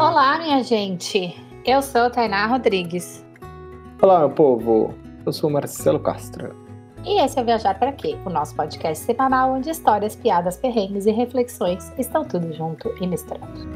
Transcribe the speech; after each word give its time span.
Olá, 0.00 0.38
minha 0.38 0.62
gente. 0.62 1.36
Eu 1.62 1.82
sou 1.82 2.08
Tainá 2.08 2.46
Rodrigues. 2.46 3.22
Olá, 4.00 4.20
meu 4.20 4.30
povo. 4.30 4.94
Eu 5.26 5.30
sou 5.30 5.50
Marcelo 5.50 6.00
Castro. 6.00 6.56
E 7.04 7.20
esse 7.20 7.38
é 7.38 7.44
Viajar 7.44 7.78
para 7.78 7.92
Quê? 7.92 8.16
O 8.24 8.30
nosso 8.30 8.56
podcast 8.56 9.04
semanal 9.04 9.52
onde 9.52 9.68
histórias, 9.68 10.16
piadas, 10.16 10.56
perrengues 10.56 11.04
e 11.04 11.10
reflexões 11.10 11.92
estão 11.98 12.24
tudo 12.24 12.50
junto 12.54 12.88
e 12.98 13.06
misturado. 13.06 13.68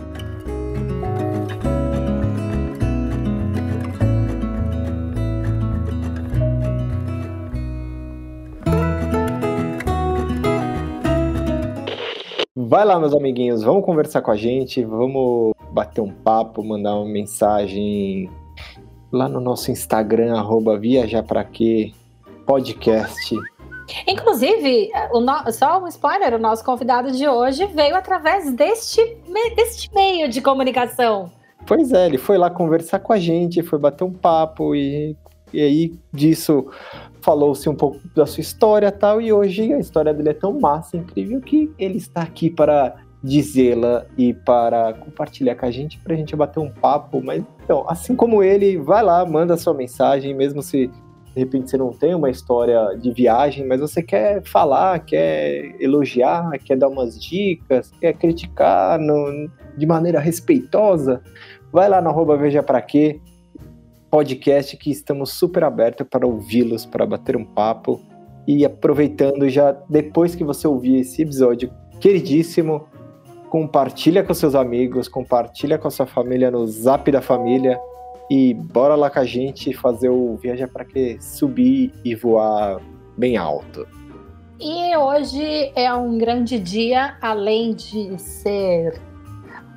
Vai 12.57 12.85
lá, 12.86 12.99
meus 12.99 13.13
amiguinhos, 13.13 13.63
vamos 13.63 13.85
conversar 13.85 14.22
com 14.22 14.31
a 14.31 14.36
gente, 14.36 14.82
vamos 14.82 15.54
bater 15.75 16.01
um 16.01 16.13
papo, 16.13 16.63
mandar 16.63 16.95
uma 16.95 17.05
mensagem 17.05 18.31
lá 19.11 19.29
no 19.29 19.41
nosso 19.41 19.73
Instagram, 19.73 20.39
arroba 20.39 20.79
viajarpraquê 20.79 21.93
podcast. 22.47 23.37
Inclusive, 24.07 24.91
o 25.13 25.21
no... 25.21 25.53
só 25.53 25.83
um 25.83 25.89
spoiler, 25.89 26.35
o 26.35 26.39
nosso 26.39 26.64
convidado 26.64 27.11
de 27.11 27.29
hoje 27.29 27.67
veio 27.67 27.97
através 27.97 28.50
deste, 28.53 29.00
me... 29.29 29.50
deste 29.57 29.93
meio 29.93 30.29
de 30.29 30.41
comunicação. 30.41 31.31
Pois 31.67 31.93
é, 31.93 32.06
ele 32.06 32.19
foi 32.19 32.39
lá 32.39 32.48
conversar 32.50 33.00
com 33.00 33.12
a 33.12 33.19
gente, 33.19 33.62
foi 33.62 33.78
bater 33.78 34.05
um 34.05 34.12
papo 34.12 34.75
e, 34.77 35.17
e 35.53 35.61
aí 35.61 35.92
disso 36.12 36.67
falou-se 37.20 37.69
um 37.69 37.75
pouco 37.75 37.98
da 38.14 38.27
sua 38.27 38.42
história 38.42 38.92
tal, 38.92 39.20
e 39.20 39.33
hoje 39.33 39.72
a 39.72 39.78
história 39.78 40.14
dele 40.14 40.28
é 40.28 40.34
tão 40.34 40.61
massa, 40.61 40.97
incrível, 40.97 41.41
que 41.41 41.72
ele 41.78 41.97
está 41.97 42.22
aqui 42.22 42.50
para 42.50 42.95
dizê-la 43.25 44.05
e 44.19 44.34
para 44.34 44.92
compartilhar 44.92 45.55
com 45.55 45.64
a 45.64 45.70
gente, 45.70 45.98
para 45.98 46.12
a 46.12 46.17
gente 46.17 46.36
bater 46.36 46.61
um 46.61 46.70
papo. 46.70 47.22
Mas, 47.25 47.42
então, 47.64 47.86
assim 47.89 48.14
como 48.14 48.42
ele, 48.42 48.77
vai 48.77 49.03
lá, 49.03 49.25
manda 49.25 49.56
sua 49.56 49.72
mensagem, 49.72 50.34
mesmo 50.34 50.62
se 50.62 50.89
de 50.89 51.41
repente 51.41 51.70
você 51.70 51.78
não 51.78 51.91
tem 51.91 52.14
uma 52.14 52.31
história 52.31 52.94
de 53.00 53.11
viagem, 53.11 53.66
mas 53.66 53.81
você 53.81 54.03
quer 54.03 54.42
falar, 54.44 55.00
quer 55.00 55.75
elogiar, 55.81 56.50
quer 56.64 56.77
dar 56.77 56.89
umas 56.89 57.20
dicas, 57.20 57.91
quer 57.98 58.12
criticar 58.12 59.00
no, 59.00 59.50
de 59.77 59.86
maneira 59.86 60.20
respeitosa, 60.20 61.20
vai 61.72 61.88
lá 61.88 62.00
no 62.00 62.36
Veja 62.36 62.62
Pra 62.62 62.81
Quê, 62.81 63.20
podcast 64.11 64.77
que 64.77 64.92
estamos 64.92 65.33
super 65.33 65.64
abertos 65.64 66.06
para 66.09 66.25
ouvi-los, 66.25 66.86
para 66.86 67.05
bater 67.05 67.36
um 67.36 67.44
papo. 67.44 68.00
E 68.47 68.64
aproveitando 68.64 69.48
já, 69.48 69.72
depois 69.88 70.36
que 70.36 70.44
você 70.44 70.69
ouvir 70.69 71.00
esse 71.00 71.22
episódio 71.22 71.72
queridíssimo, 71.98 72.86
compartilha 73.55 74.24
com 74.24 74.34
seus 74.34 74.56
amigos, 74.56 75.06
compartilha 75.06 75.78
com 75.78 75.86
a 75.86 75.91
sua 75.92 76.06
família 76.06 76.50
no 76.50 76.66
Zap 76.66 77.08
da 77.12 77.22
Família 77.22 77.80
e 78.28 78.52
bora 78.52 78.97
lá 78.97 79.08
com 79.08 79.20
a 79.20 79.24
gente 79.24 79.72
fazer 79.72 80.08
o 80.08 80.36
Viaja 80.38 80.66
para 80.66 80.84
que 80.84 81.22
subir 81.22 81.94
e 82.05 82.16
voar 82.16 82.80
bem 83.16 83.36
alto. 83.36 83.86
E 84.58 84.97
hoje 84.97 85.70
é 85.77 85.94
um 85.94 86.19
grande 86.19 86.58
dia, 86.58 87.16
além 87.22 87.77
de 87.77 88.20
ser 88.20 89.00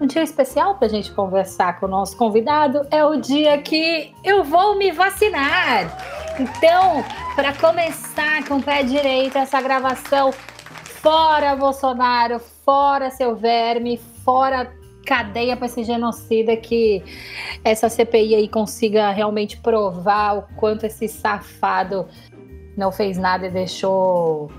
um 0.02 0.08
dia 0.08 0.23
especial 0.23 0.73
para 0.80 0.88
a 0.88 0.89
gente 0.89 1.11
conversar 1.11 1.80
com 1.80 1.86
o 1.86 1.89
nosso 1.89 2.17
convidado 2.17 2.81
é 2.89 3.05
o 3.05 3.17
dia 3.17 3.59
que 3.59 4.11
eu 4.23 4.44
vou 4.44 4.75
me 4.75 4.92
vacinar. 4.92 5.95
Então, 6.39 7.05
para 7.36 7.53
começar 7.53 8.44
com 8.48 8.55
o 8.55 8.64
pé 8.64 8.81
direito 8.81 9.38
essa 9.38 9.61
gravação, 9.61 10.31
fora 10.31 11.55
Bolsonaro, 11.55 12.42
fora 12.68 13.10
seu 13.10 13.34
verme, 13.34 13.96
fora 14.26 14.70
cadeia 15.06 15.56
para 15.56 15.68
esse 15.68 15.86
genocida 15.86 16.58
que 16.58 17.02
essa 17.64 17.88
CPI 17.88 18.36
aí 18.36 18.50
consiga 18.50 19.10
realmente 19.11 19.55
provar 19.55 20.39
o 20.39 20.42
quanto 20.58 20.86
esse 20.86 21.08
safado 21.08 22.06
não 22.76 22.92
fez 22.92 23.17
nada 23.17 23.48
e 23.48 23.50
deixou 23.50 24.52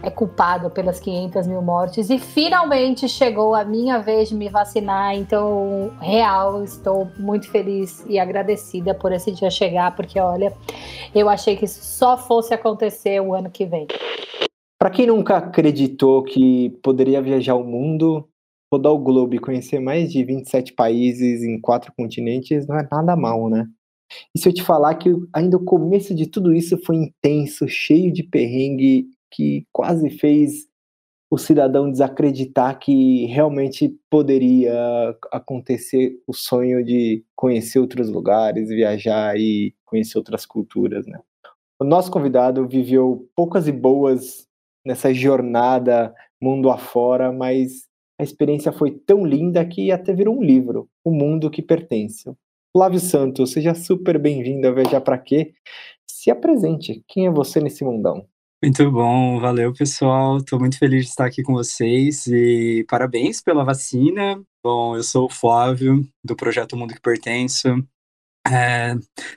é 0.00 0.10
culpado 0.10 0.70
pelas 0.70 1.00
500 1.00 1.48
mil 1.48 1.60
mortes 1.60 2.08
e 2.08 2.20
finalmente 2.20 3.08
chegou 3.08 3.52
a 3.52 3.64
minha 3.64 3.98
vez 3.98 4.28
de 4.28 4.36
me 4.36 4.48
vacinar. 4.48 5.16
Então, 5.16 5.90
real, 6.00 6.62
estou 6.62 7.10
muito 7.18 7.50
feliz 7.50 8.04
e 8.08 8.16
agradecida 8.16 8.94
por 8.94 9.10
esse 9.10 9.32
dia 9.32 9.50
chegar, 9.50 9.96
porque 9.96 10.20
olha, 10.20 10.52
eu 11.12 11.28
achei 11.28 11.56
que 11.56 11.64
isso 11.64 11.82
só 11.82 12.16
fosse 12.16 12.54
acontecer 12.54 13.20
o 13.20 13.34
ano 13.34 13.50
que 13.50 13.66
vem. 13.66 13.88
Para 14.78 14.90
quem 14.90 15.06
nunca 15.06 15.38
acreditou 15.38 16.22
que 16.22 16.70
poderia 16.82 17.22
viajar 17.22 17.54
o 17.54 17.64
mundo, 17.64 18.28
rodar 18.72 18.92
o 18.92 18.98
globo 18.98 19.34
e 19.34 19.38
conhecer 19.38 19.80
mais 19.80 20.12
de 20.12 20.22
27 20.22 20.74
países 20.74 21.42
em 21.42 21.60
quatro 21.60 21.92
continentes, 21.96 22.66
não 22.66 22.78
é 22.78 22.86
nada 22.90 23.16
mal, 23.16 23.48
né? 23.48 23.66
E 24.34 24.38
se 24.38 24.48
eu 24.48 24.52
te 24.52 24.62
falar 24.62 24.94
que 24.96 25.10
ainda 25.32 25.56
o 25.56 25.64
começo 25.64 26.14
de 26.14 26.26
tudo 26.26 26.52
isso 26.52 26.78
foi 26.84 26.96
intenso, 26.96 27.66
cheio 27.68 28.12
de 28.12 28.22
perrengue 28.22 29.06
que 29.32 29.66
quase 29.72 30.10
fez 30.10 30.66
o 31.30 31.36
cidadão 31.36 31.90
desacreditar 31.90 32.78
que 32.78 33.26
realmente 33.26 33.98
poderia 34.08 34.72
acontecer 35.32 36.20
o 36.26 36.32
sonho 36.32 36.84
de 36.84 37.24
conhecer 37.34 37.80
outros 37.80 38.08
lugares, 38.08 38.68
viajar 38.68 39.36
e 39.36 39.74
conhecer 39.84 40.18
outras 40.18 40.46
culturas, 40.46 41.06
né? 41.06 41.18
O 41.80 41.84
nosso 41.84 42.10
convidado 42.10 42.66
viveu 42.66 43.28
poucas 43.34 43.66
e 43.66 43.72
boas 43.72 44.46
nessa 44.86 45.12
jornada 45.12 46.14
mundo 46.40 46.70
afora, 46.70 47.32
mas 47.32 47.86
a 48.18 48.22
experiência 48.22 48.72
foi 48.72 48.92
tão 48.92 49.26
linda 49.26 49.64
que 49.66 49.90
até 49.90 50.14
virou 50.14 50.38
um 50.38 50.42
livro, 50.42 50.88
O 51.04 51.10
Mundo 51.10 51.50
que 51.50 51.60
Pertence. 51.60 52.32
Flávio 52.74 53.00
Santos, 53.00 53.52
seja 53.52 53.74
super 53.74 54.18
bem-vindo 54.18 54.68
a 54.68 54.70
Viajar 54.70 55.00
Pra 55.00 55.18
Quê? 55.18 55.54
Se 56.08 56.30
apresente, 56.30 57.02
quem 57.08 57.26
é 57.26 57.30
você 57.30 57.60
nesse 57.60 57.84
mundão? 57.84 58.26
Muito 58.62 58.90
bom, 58.90 59.38
valeu 59.38 59.72
pessoal. 59.72 60.38
Estou 60.38 60.58
muito 60.58 60.78
feliz 60.78 61.04
de 61.04 61.10
estar 61.10 61.26
aqui 61.26 61.42
com 61.42 61.52
vocês 61.52 62.26
e 62.26 62.84
parabéns 62.88 63.42
pela 63.42 63.64
vacina. 63.64 64.42
Bom, 64.64 64.96
eu 64.96 65.02
sou 65.02 65.26
o 65.26 65.30
Flávio, 65.30 66.06
do 66.24 66.36
projeto 66.36 66.76
Mundo 66.76 66.94
que 66.94 67.00
Pertenço. 67.00 67.68
É, 68.48 68.94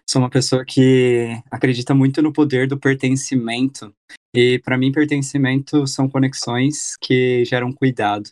sou 0.09 0.21
uma 0.21 0.29
pessoa 0.29 0.63
que 0.63 1.27
acredita 1.49 1.93
muito 1.95 2.21
no 2.21 2.31
poder 2.31 2.67
do 2.67 2.79
pertencimento. 2.79 3.93
E 4.34 4.59
para 4.59 4.78
mim, 4.78 4.91
pertencimento 4.91 5.88
são 5.88 6.07
conexões 6.07 6.95
que 6.97 7.44
geram 7.45 7.72
cuidado. 7.73 8.29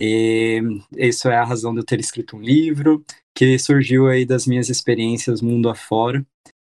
E 0.00 0.60
isso 0.96 1.28
é 1.28 1.36
a 1.36 1.44
razão 1.44 1.72
de 1.74 1.80
eu 1.80 1.84
ter 1.84 2.00
escrito 2.00 2.36
um 2.36 2.40
livro 2.40 3.04
que 3.34 3.58
surgiu 3.58 4.08
aí 4.08 4.24
das 4.24 4.46
minhas 4.46 4.68
experiências 4.68 5.42
mundo 5.42 5.68
afora. 5.68 6.24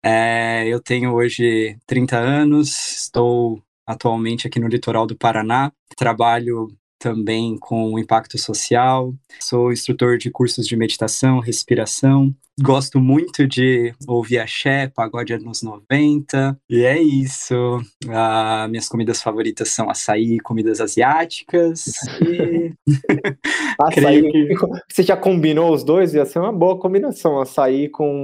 É, 0.03 0.67
eu 0.67 0.81
tenho 0.81 1.13
hoje 1.13 1.77
30 1.85 2.17
anos, 2.17 2.69
estou 3.03 3.63
atualmente 3.87 4.47
aqui 4.47 4.59
no 4.59 4.67
litoral 4.67 5.07
do 5.07 5.17
Paraná, 5.17 5.71
trabalho 5.95 6.67
também 7.03 7.57
com 7.59 7.99
impacto 7.99 8.37
social, 8.37 9.13
sou 9.41 9.73
instrutor 9.73 10.17
de 10.17 10.31
cursos 10.31 10.65
de 10.65 10.77
meditação, 10.77 11.41
respiração, 11.41 12.33
gosto 12.61 12.97
muito 12.97 13.45
de 13.45 13.93
ouvir 14.07 14.39
axé, 14.39 14.87
pagode 14.87 15.33
anos 15.33 15.61
90, 15.61 16.57
e 16.69 16.85
é 16.85 17.01
isso. 17.01 17.81
Ah, 18.07 18.67
minhas 18.69 18.87
comidas 18.87 19.21
favoritas 19.21 19.67
são 19.67 19.89
açaí, 19.89 20.39
comidas 20.39 20.79
asiáticas, 20.79 21.87
e... 22.21 22.71
açaí, 23.81 24.21
que... 24.31 24.55
você 24.89 25.03
já 25.03 25.17
combinou 25.17 25.73
os 25.73 25.83
dois? 25.83 26.13
Ia 26.13 26.25
ser 26.25 26.39
uma 26.39 26.53
boa 26.53 26.79
combinação, 26.79 27.41
açaí 27.41 27.89
com 27.89 28.23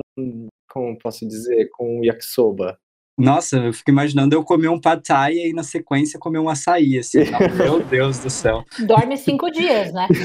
como 0.72 0.98
posso 1.00 1.28
dizer, 1.28 1.70
com 1.72 2.02
yakisoba. 2.06 2.78
Nossa, 3.20 3.58
eu 3.58 3.74
fico 3.74 3.92
imaginando 3.92 4.34
eu 4.34 4.44
comer 4.44 4.70
um 4.70 4.80
pad 4.80 5.04
thai 5.04 5.34
e 5.34 5.54
na 5.54 5.62
sequência 5.64 6.18
comer 6.18 6.40
um 6.40 6.48
açaí, 6.48 6.98
assim. 6.98 7.20
Não, 7.30 7.40
meu 7.56 7.84
Deus 7.84 8.20
do 8.20 8.30
céu. 8.30 8.64
Dorme 8.80 9.18
cinco 9.18 9.52
dias, 9.52 9.92
né? 9.94 10.08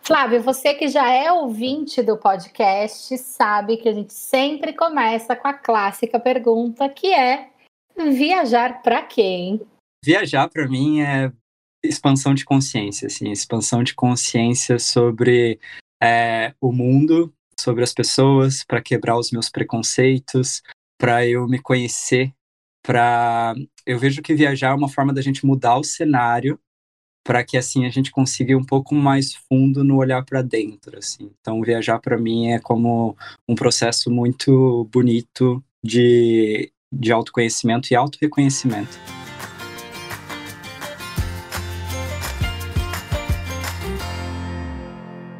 Flávio, 0.00 0.40
você 0.42 0.74
que 0.74 0.88
já 0.88 1.10
é 1.10 1.30
ouvinte 1.30 2.02
do 2.02 2.16
podcast, 2.16 3.18
sabe 3.18 3.76
que 3.76 3.88
a 3.88 3.92
gente 3.92 4.14
sempre 4.14 4.72
começa 4.72 5.36
com 5.36 5.48
a 5.48 5.52
clássica 5.52 6.18
pergunta 6.18 6.88
que 6.88 7.12
é 7.12 7.50
viajar 7.96 8.82
para 8.82 9.02
quem? 9.02 9.60
Viajar 10.04 10.48
para 10.48 10.66
mim 10.66 11.00
é 11.02 11.30
expansão 11.84 12.34
de 12.34 12.44
consciência, 12.44 13.06
assim, 13.06 13.30
expansão 13.30 13.82
de 13.82 13.94
consciência 13.94 14.78
sobre 14.78 15.58
é, 16.02 16.54
o 16.60 16.72
mundo, 16.72 17.32
sobre 17.60 17.82
as 17.82 17.92
pessoas, 17.92 18.64
para 18.64 18.82
quebrar 18.82 19.18
os 19.18 19.30
meus 19.30 19.48
preconceitos, 19.48 20.62
para 20.98 21.26
eu 21.26 21.46
me 21.46 21.58
conhecer, 21.58 22.32
para 22.82 23.54
eu 23.86 23.98
vejo 23.98 24.22
que 24.22 24.34
viajar 24.34 24.70
é 24.70 24.74
uma 24.74 24.88
forma 24.88 25.12
da 25.12 25.22
gente 25.22 25.44
mudar 25.44 25.78
o 25.78 25.84
cenário 25.84 26.58
para 27.24 27.44
que 27.44 27.56
assim 27.56 27.84
a 27.84 27.90
gente 27.90 28.10
consiga 28.10 28.52
ir 28.52 28.56
um 28.56 28.64
pouco 28.64 28.94
mais 28.94 29.34
fundo 29.34 29.84
no 29.84 29.96
olhar 29.96 30.24
para 30.24 30.42
dentro, 30.42 30.98
assim. 30.98 31.30
Então 31.40 31.60
viajar 31.62 31.98
para 31.98 32.18
mim 32.18 32.48
é 32.48 32.58
como 32.58 33.16
um 33.46 33.54
processo 33.54 34.10
muito 34.10 34.88
bonito 34.90 35.62
de 35.82 36.72
de 36.92 37.12
autoconhecimento 37.12 37.92
e 37.92 37.94
autorreconhecimento. 37.94 38.98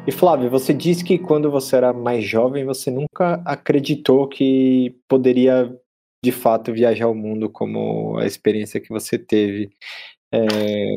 E 0.07 0.11
Flávio, 0.11 0.49
você 0.49 0.73
disse 0.73 1.03
que 1.03 1.19
quando 1.19 1.51
você 1.51 1.75
era 1.75 1.93
mais 1.93 2.23
jovem, 2.23 2.65
você 2.65 2.89
nunca 2.89 3.41
acreditou 3.45 4.27
que 4.27 4.95
poderia 5.07 5.71
de 6.23 6.31
fato 6.31 6.73
viajar 6.73 7.07
o 7.07 7.15
mundo 7.15 7.49
como 7.49 8.17
a 8.17 8.25
experiência 8.25 8.79
que 8.79 8.89
você 8.89 9.17
teve. 9.17 9.69
É, 10.31 10.47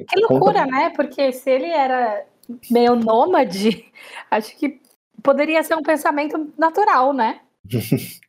que 0.08 0.20
loucura, 0.20 0.64
conta... 0.64 0.66
né? 0.66 0.92
Porque 0.96 1.32
se 1.32 1.50
ele 1.50 1.66
era 1.66 2.24
meio 2.70 2.96
nômade, 2.96 3.84
acho 4.30 4.56
que 4.56 4.80
poderia 5.22 5.62
ser 5.62 5.74
um 5.74 5.82
pensamento 5.82 6.52
natural, 6.58 7.12
né? 7.12 7.40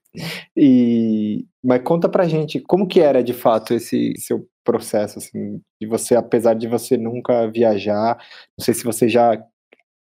e 0.56 1.46
mas 1.64 1.82
conta 1.84 2.08
pra 2.08 2.28
gente 2.28 2.60
como 2.60 2.88
que 2.88 3.00
era 3.02 3.24
de 3.24 3.34
fato 3.34 3.74
esse 3.74 4.14
seu 4.18 4.48
processo 4.64 5.20
assim, 5.20 5.62
de 5.82 5.88
você 5.88 6.16
apesar 6.16 6.54
de 6.54 6.68
você 6.68 6.98
nunca 6.98 7.50
viajar, 7.52 8.18
não 8.58 8.64
sei 8.64 8.74
se 8.74 8.84
você 8.84 9.10
já 9.10 9.42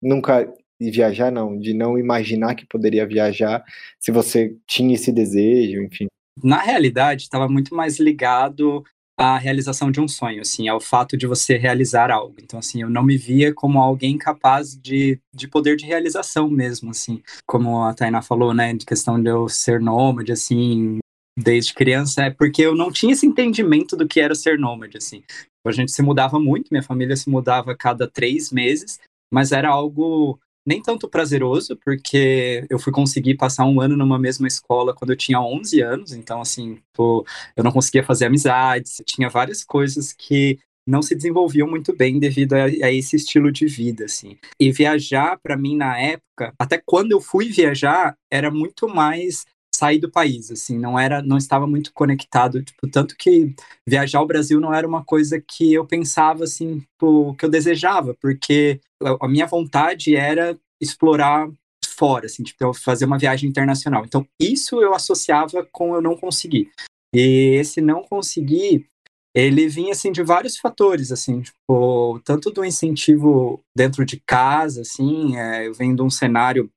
nunca 0.04 0.52
viajar 0.80 1.32
não, 1.32 1.58
de 1.58 1.72
não 1.72 1.98
imaginar 1.98 2.54
que 2.54 2.66
poderia 2.66 3.06
viajar, 3.06 3.64
se 3.98 4.12
você 4.12 4.56
tinha 4.66 4.94
esse 4.94 5.10
desejo, 5.10 5.82
enfim. 5.82 6.06
Na 6.42 6.58
realidade, 6.58 7.22
estava 7.22 7.48
muito 7.48 7.74
mais 7.74 7.98
ligado 7.98 8.84
à 9.16 9.38
realização 9.38 9.90
de 9.90 10.00
um 10.00 10.08
sonho, 10.08 10.40
assim, 10.40 10.68
ao 10.68 10.80
fato 10.80 11.16
de 11.16 11.26
você 11.26 11.56
realizar 11.56 12.10
algo. 12.10 12.34
Então, 12.42 12.58
assim, 12.58 12.82
eu 12.82 12.90
não 12.90 13.04
me 13.04 13.16
via 13.16 13.54
como 13.54 13.80
alguém 13.80 14.18
capaz 14.18 14.76
de, 14.76 15.18
de 15.32 15.46
poder 15.46 15.76
de 15.76 15.86
realização 15.86 16.50
mesmo, 16.50 16.90
assim, 16.90 17.22
como 17.46 17.82
a 17.82 17.94
Tainá 17.94 18.20
falou, 18.20 18.52
né, 18.52 18.74
de 18.74 18.84
questão 18.84 19.22
de 19.22 19.30
eu 19.30 19.48
ser 19.48 19.80
nômade, 19.80 20.32
assim, 20.32 20.98
desde 21.38 21.74
criança, 21.74 22.24
é 22.24 22.30
porque 22.30 22.62
eu 22.62 22.74
não 22.74 22.92
tinha 22.92 23.12
esse 23.12 23.26
entendimento 23.26 23.96
do 23.96 24.06
que 24.06 24.20
era 24.20 24.34
ser 24.34 24.58
nômade, 24.58 24.96
assim. 24.96 25.22
A 25.66 25.72
gente 25.72 25.92
se 25.92 26.02
mudava 26.02 26.38
muito, 26.38 26.68
minha 26.70 26.82
família 26.82 27.16
se 27.16 27.30
mudava 27.30 27.72
a 27.72 27.76
cada 27.76 28.06
três 28.06 28.52
meses, 28.52 29.00
mas 29.34 29.50
era 29.50 29.69
algo 29.69 30.38
nem 30.64 30.81
tanto 30.81 31.08
prazeroso, 31.08 31.76
porque 31.84 32.64
eu 32.70 32.78
fui 32.78 32.92
conseguir 32.92 33.34
passar 33.34 33.66
um 33.66 33.81
ano 33.81 33.96
numa 33.96 34.19
mesma 34.19 34.46
escola 34.46 34.94
quando 34.94 35.10
eu 35.10 35.16
tinha 35.16 35.40
11 35.40 35.81
anos, 35.82 36.12
então, 36.12 36.40
assim, 36.40 36.78
pô, 36.94 37.26
eu 37.56 37.64
não 37.64 37.72
conseguia 37.72 38.04
fazer 38.04 38.26
amizades, 38.26 39.02
tinha 39.04 39.28
várias 39.28 39.62
coisas 39.64 40.12
que 40.12 40.58
não 40.86 41.02
se 41.02 41.14
desenvolviam 41.14 41.69
muito 41.69 41.94
bem 41.96 42.19
devido 42.19 42.54
a, 42.54 42.64
a 42.64 42.92
esse 42.92 43.16
estilo 43.16 43.50
de 43.50 43.66
vida, 43.66 44.04
assim. 44.04 44.38
E 44.60 44.70
viajar, 44.70 45.38
para 45.42 45.56
mim, 45.56 45.76
na 45.76 45.98
época, 45.98 46.54
até 46.58 46.81
quando 46.84 47.12
eu 47.12 47.20
fui 47.20 47.48
viajar, 47.48 48.16
era 48.31 48.50
muito 48.50 48.88
mais 48.88 49.44
sair 49.74 49.98
do 49.98 50.10
país, 50.10 50.50
assim, 50.50 50.78
não 50.78 50.98
era, 50.98 51.22
não 51.22 51.36
estava 51.36 51.66
muito 51.66 51.92
conectado, 51.92 52.62
tipo, 52.62 52.88
tanto 52.88 53.16
que 53.16 53.54
viajar 53.86 54.18
ao 54.18 54.26
Brasil 54.26 54.60
não 54.60 54.72
era 54.72 54.86
uma 54.86 55.04
coisa 55.04 55.40
que 55.40 55.72
eu 55.72 55.84
pensava, 55.84 56.44
assim, 56.44 56.80
tipo, 56.80 57.34
que 57.34 57.44
eu 57.44 57.50
desejava, 57.50 58.14
porque 58.20 58.80
a 59.20 59.28
minha 59.28 59.46
vontade 59.46 60.14
era 60.14 60.58
explorar 60.80 61.48
fora, 61.84 62.26
assim, 62.26 62.42
tipo, 62.42 62.72
fazer 62.74 63.04
uma 63.04 63.18
viagem 63.18 63.48
internacional. 63.48 64.04
Então, 64.04 64.26
isso 64.40 64.80
eu 64.80 64.94
associava 64.94 65.66
com 65.72 65.94
eu 65.94 66.00
não 66.00 66.16
conseguir. 66.16 66.70
E 67.14 67.56
esse 67.56 67.80
não 67.80 68.02
conseguir, 68.02 68.86
ele 69.34 69.68
vinha, 69.68 69.92
assim, 69.92 70.12
de 70.12 70.22
vários 70.22 70.56
fatores, 70.56 71.10
assim, 71.12 71.42
tipo, 71.42 72.20
tanto 72.24 72.50
do 72.50 72.64
incentivo 72.64 73.60
dentro 73.76 74.04
de 74.04 74.20
casa, 74.20 74.82
assim, 74.82 75.36
é, 75.36 75.66
eu 75.66 75.74
venho 75.74 75.96
de 75.96 76.02
um 76.02 76.10
cenário 76.10 76.70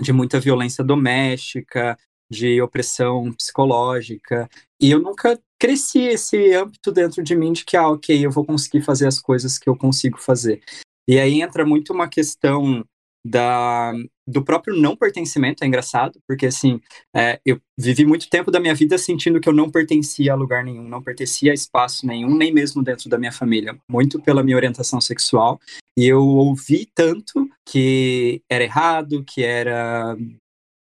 de 0.00 0.12
muita 0.12 0.40
violência 0.40 0.82
doméstica, 0.82 1.96
de 2.34 2.60
opressão 2.60 3.32
psicológica. 3.32 4.48
E 4.80 4.90
eu 4.90 4.98
nunca 4.98 5.38
cresci 5.58 6.00
esse 6.00 6.52
âmbito 6.52 6.92
dentro 6.92 7.22
de 7.22 7.34
mim 7.34 7.52
de 7.52 7.64
que, 7.64 7.76
ah, 7.76 7.88
ok, 7.88 8.24
eu 8.24 8.30
vou 8.30 8.44
conseguir 8.44 8.82
fazer 8.82 9.06
as 9.06 9.18
coisas 9.18 9.58
que 9.58 9.68
eu 9.68 9.76
consigo 9.76 10.18
fazer. 10.20 10.60
E 11.08 11.18
aí 11.18 11.40
entra 11.40 11.64
muito 11.64 11.92
uma 11.92 12.08
questão 12.08 12.84
da, 13.26 13.92
do 14.26 14.44
próprio 14.44 14.76
não 14.76 14.94
pertencimento, 14.94 15.64
é 15.64 15.66
engraçado, 15.66 16.20
porque 16.28 16.46
assim, 16.46 16.80
é, 17.16 17.40
eu 17.44 17.58
vivi 17.78 18.04
muito 18.04 18.28
tempo 18.28 18.50
da 18.50 18.60
minha 18.60 18.74
vida 18.74 18.98
sentindo 18.98 19.40
que 19.40 19.48
eu 19.48 19.52
não 19.52 19.70
pertencia 19.70 20.32
a 20.32 20.36
lugar 20.36 20.62
nenhum, 20.62 20.86
não 20.86 21.02
pertencia 21.02 21.50
a 21.50 21.54
espaço 21.54 22.06
nenhum, 22.06 22.34
nem 22.34 22.52
mesmo 22.52 22.82
dentro 22.82 23.08
da 23.08 23.18
minha 23.18 23.32
família, 23.32 23.78
muito 23.88 24.20
pela 24.20 24.42
minha 24.42 24.56
orientação 24.56 25.00
sexual, 25.00 25.58
e 25.96 26.06
eu 26.06 26.20
ouvi 26.22 26.86
tanto 26.94 27.48
que 27.66 28.42
era 28.50 28.64
errado, 28.64 29.24
que 29.24 29.42
era 29.42 30.16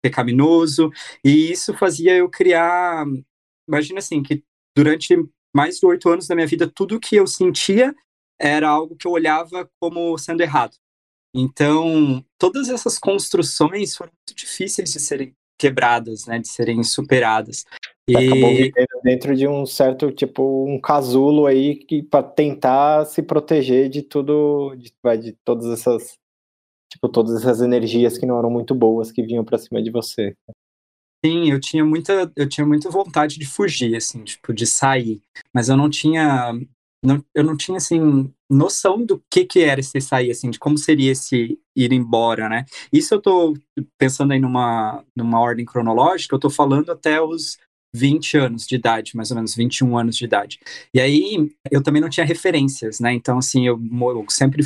pecaminoso, 0.01 0.91
e 1.23 1.51
isso 1.51 1.73
fazia 1.73 2.15
eu 2.15 2.29
criar, 2.29 3.05
imagina 3.67 3.99
assim, 3.99 4.23
que 4.23 4.43
durante 4.75 5.15
mais 5.53 5.79
de 5.79 5.85
oito 5.85 6.09
anos 6.09 6.27
da 6.27 6.35
minha 6.35 6.47
vida, 6.47 6.71
tudo 6.73 6.99
que 6.99 7.15
eu 7.15 7.27
sentia 7.27 7.93
era 8.39 8.67
algo 8.67 8.95
que 8.95 9.05
eu 9.05 9.11
olhava 9.11 9.69
como 9.79 10.17
sendo 10.17 10.41
errado. 10.41 10.75
Então, 11.33 12.25
todas 12.37 12.69
essas 12.69 12.97
construções 12.97 13.95
foram 13.95 14.11
muito 14.11 14.37
difíceis 14.37 14.91
de 14.91 14.99
serem 14.99 15.35
quebradas, 15.57 16.25
né, 16.25 16.39
de 16.39 16.47
serem 16.47 16.83
superadas. 16.83 17.65
E... 18.07 18.17
Acabou 18.17 18.49
vivendo 18.49 19.01
dentro 19.03 19.35
de 19.35 19.47
um 19.47 19.65
certo, 19.65 20.11
tipo, 20.11 20.65
um 20.67 20.79
casulo 20.79 21.45
aí 21.45 21.75
que 21.75 22.01
para 22.01 22.23
tentar 22.23 23.05
se 23.05 23.21
proteger 23.21 23.87
de 23.87 24.01
tudo, 24.01 24.75
de, 24.75 24.91
de 25.21 25.33
todas 25.45 25.67
essas 25.67 26.17
tipo, 26.91 27.07
todas 27.07 27.35
essas 27.41 27.61
energias 27.61 28.17
que 28.17 28.25
não 28.25 28.37
eram 28.37 28.49
muito 28.49 28.75
boas 28.75 29.11
que 29.11 29.23
vinham 29.23 29.45
para 29.45 29.57
cima 29.57 29.81
de 29.81 29.89
você. 29.89 30.35
Sim, 31.25 31.51
eu 31.51 31.59
tinha 31.59 31.85
muita, 31.85 32.31
eu 32.35 32.49
tinha 32.49 32.65
muita 32.65 32.89
vontade 32.89 33.37
de 33.37 33.45
fugir, 33.45 33.95
assim, 33.95 34.23
tipo, 34.23 34.53
de 34.53 34.65
sair, 34.65 35.21
mas 35.53 35.69
eu 35.69 35.77
não 35.77 35.89
tinha, 35.89 36.51
não, 37.03 37.23
eu 37.33 37.43
não 37.43 37.55
tinha, 37.55 37.77
assim, 37.77 38.33
noção 38.49 39.05
do 39.05 39.23
que 39.31 39.45
que 39.45 39.59
era 39.61 39.79
esse 39.79 40.01
sair, 40.01 40.31
assim, 40.31 40.49
de 40.49 40.59
como 40.59 40.77
seria 40.77 41.11
esse 41.11 41.59
ir 41.75 41.93
embora, 41.93 42.49
né? 42.49 42.65
Isso 42.91 43.13
eu 43.13 43.21
tô 43.21 43.53
pensando 43.97 44.33
aí 44.33 44.39
numa, 44.39 45.05
numa 45.15 45.39
ordem 45.39 45.63
cronológica, 45.63 46.35
eu 46.35 46.39
tô 46.39 46.49
falando 46.49 46.91
até 46.91 47.21
os 47.21 47.57
20 47.93 48.37
anos 48.37 48.65
de 48.65 48.75
idade, 48.75 49.15
mais 49.15 49.31
ou 49.31 49.35
menos, 49.35 49.55
21 49.55 49.97
anos 49.97 50.15
de 50.15 50.25
idade. 50.25 50.59
E 50.93 50.99
aí 50.99 51.51
eu 51.69 51.83
também 51.83 52.01
não 52.01 52.09
tinha 52.09 52.25
referências, 52.25 52.99
né? 52.99 53.13
Então, 53.13 53.37
assim, 53.37 53.67
eu, 53.67 53.79
eu 53.79 54.25
sempre. 54.29 54.63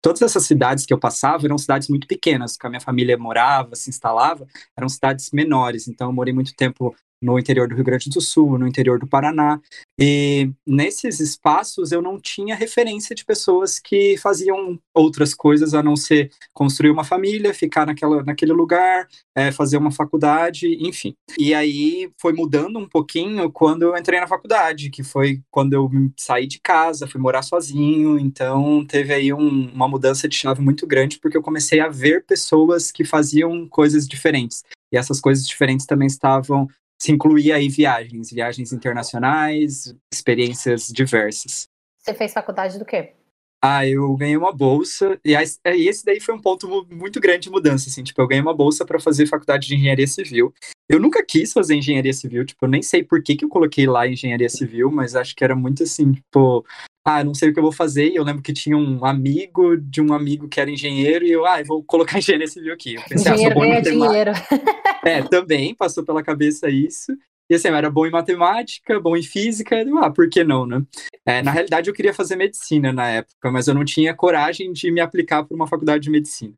Todas 0.00 0.22
essas 0.22 0.44
cidades 0.44 0.86
que 0.86 0.92
eu 0.92 0.98
passava 0.98 1.46
eram 1.46 1.58
cidades 1.58 1.88
muito 1.88 2.06
pequenas, 2.06 2.56
que 2.56 2.66
a 2.66 2.70
minha 2.70 2.80
família 2.80 3.18
morava, 3.18 3.74
se 3.74 3.90
instalava, 3.90 4.46
eram 4.76 4.88
cidades 4.88 5.30
menores. 5.32 5.88
Então, 5.88 6.08
eu 6.08 6.12
morei 6.12 6.32
muito 6.32 6.54
tempo 6.54 6.94
no 7.22 7.38
interior 7.38 7.68
do 7.68 7.74
Rio 7.74 7.84
Grande 7.84 8.08
do 8.08 8.20
Sul, 8.20 8.58
no 8.58 8.66
interior 8.66 8.98
do 8.98 9.06
Paraná. 9.06 9.60
E 9.98 10.50
nesses 10.66 11.20
espaços 11.20 11.92
eu 11.92 12.00
não 12.00 12.18
tinha 12.18 12.54
referência 12.54 13.14
de 13.14 13.24
pessoas 13.24 13.78
que 13.78 14.16
faziam 14.16 14.78
outras 14.94 15.34
coisas 15.34 15.74
a 15.74 15.82
não 15.82 15.96
ser 15.96 16.30
construir 16.54 16.90
uma 16.90 17.04
família, 17.04 17.52
ficar 17.52 17.86
naquela, 17.86 18.22
naquele 18.22 18.52
lugar, 18.52 19.06
é, 19.34 19.52
fazer 19.52 19.76
uma 19.76 19.90
faculdade, 19.90 20.66
enfim. 20.80 21.14
E 21.38 21.52
aí 21.52 22.10
foi 22.18 22.32
mudando 22.32 22.78
um 22.78 22.88
pouquinho 22.88 23.50
quando 23.50 23.82
eu 23.82 23.96
entrei 23.96 24.18
na 24.18 24.26
faculdade, 24.26 24.90
que 24.90 25.02
foi 25.02 25.40
quando 25.50 25.74
eu 25.74 25.90
saí 26.16 26.46
de 26.46 26.58
casa, 26.60 27.06
fui 27.06 27.20
morar 27.20 27.42
sozinho. 27.42 28.18
Então 28.18 28.84
teve 28.86 29.12
aí 29.12 29.32
um, 29.32 29.70
uma 29.72 29.88
mudança 29.88 30.28
de 30.28 30.36
chave 30.36 30.62
muito 30.62 30.86
grande, 30.86 31.18
porque 31.18 31.36
eu 31.36 31.42
comecei 31.42 31.80
a 31.80 31.88
ver 31.88 32.24
pessoas 32.24 32.90
que 32.90 33.04
faziam 33.04 33.68
coisas 33.68 34.08
diferentes. 34.08 34.64
E 34.92 34.96
essas 34.96 35.20
coisas 35.20 35.46
diferentes 35.46 35.86
também 35.86 36.06
estavam 36.06 36.68
se 37.00 37.12
incluía 37.12 37.56
aí 37.56 37.68
viagens, 37.68 38.30
viagens 38.30 38.72
internacionais, 38.72 39.94
experiências 40.12 40.88
diversas. 40.88 41.64
Você 41.98 42.14
fez 42.14 42.32
faculdade 42.32 42.78
do 42.78 42.84
quê? 42.84 43.14
Ah, 43.62 43.86
eu 43.86 44.16
ganhei 44.16 44.38
uma 44.38 44.52
bolsa, 44.52 45.20
e 45.22 45.34
esse 45.34 46.04
daí 46.04 46.18
foi 46.18 46.34
um 46.34 46.40
ponto 46.40 46.66
muito 46.90 47.20
grande 47.20 47.40
de 47.40 47.50
mudança, 47.50 47.90
assim, 47.90 48.02
tipo, 48.02 48.20
eu 48.20 48.26
ganhei 48.26 48.40
uma 48.40 48.56
bolsa 48.56 48.86
para 48.86 48.98
fazer 48.98 49.26
faculdade 49.26 49.66
de 49.66 49.74
engenharia 49.74 50.06
civil. 50.06 50.54
Eu 50.88 50.98
nunca 50.98 51.22
quis 51.22 51.52
fazer 51.52 51.74
engenharia 51.74 52.12
civil, 52.14 52.46
tipo, 52.46 52.64
eu 52.64 52.70
nem 52.70 52.80
sei 52.80 53.04
por 53.04 53.22
que, 53.22 53.36
que 53.36 53.44
eu 53.44 53.50
coloquei 53.50 53.86
lá 53.86 54.08
engenharia 54.08 54.48
civil, 54.48 54.90
mas 54.90 55.14
acho 55.14 55.36
que 55.36 55.44
era 55.44 55.54
muito 55.54 55.82
assim, 55.82 56.12
tipo, 56.12 56.64
ah, 57.04 57.24
não 57.24 57.34
sei 57.34 57.50
o 57.50 57.52
que 57.52 57.58
eu 57.58 57.62
vou 57.62 57.72
fazer. 57.72 58.08
E 58.08 58.16
eu 58.16 58.24
lembro 58.24 58.42
que 58.42 58.52
tinha 58.52 58.76
um 58.76 59.04
amigo 59.04 59.76
de 59.76 60.00
um 60.00 60.12
amigo 60.12 60.48
que 60.48 60.60
era 60.60 60.70
engenheiro, 60.70 61.24
e 61.24 61.30
eu, 61.30 61.46
ah, 61.46 61.60
eu 61.60 61.66
vou 61.66 61.82
colocar 61.82 62.16
engenharia 62.18 62.46
civil 62.46 62.72
aqui. 62.72 62.94
Eu 62.94 63.02
pensei, 63.08 63.32
engenheiro 63.32 63.58
ah, 63.58 63.64
ganha 63.64 63.82
dinheiro. 63.82 64.32
É, 65.02 65.22
também 65.22 65.74
passou 65.74 66.04
pela 66.04 66.22
cabeça 66.22 66.68
isso. 66.68 67.16
E 67.48 67.54
assim, 67.54 67.68
eu 67.68 67.74
era 67.74 67.90
bom 67.90 68.06
em 68.06 68.10
matemática, 68.10 69.00
bom 69.00 69.16
em 69.16 69.22
física, 69.22 69.82
eu, 69.82 69.98
ah, 69.98 70.10
por 70.10 70.28
que 70.28 70.44
não, 70.44 70.66
né? 70.66 70.82
É, 71.24 71.40
na 71.40 71.50
realidade, 71.50 71.88
eu 71.88 71.94
queria 71.94 72.12
fazer 72.12 72.36
medicina 72.36 72.92
na 72.92 73.08
época, 73.08 73.50
mas 73.50 73.66
eu 73.66 73.74
não 73.74 73.84
tinha 73.84 74.14
coragem 74.14 74.72
de 74.72 74.90
me 74.90 75.00
aplicar 75.00 75.42
para 75.42 75.54
uma 75.54 75.66
faculdade 75.66 76.04
de 76.04 76.10
medicina. 76.10 76.52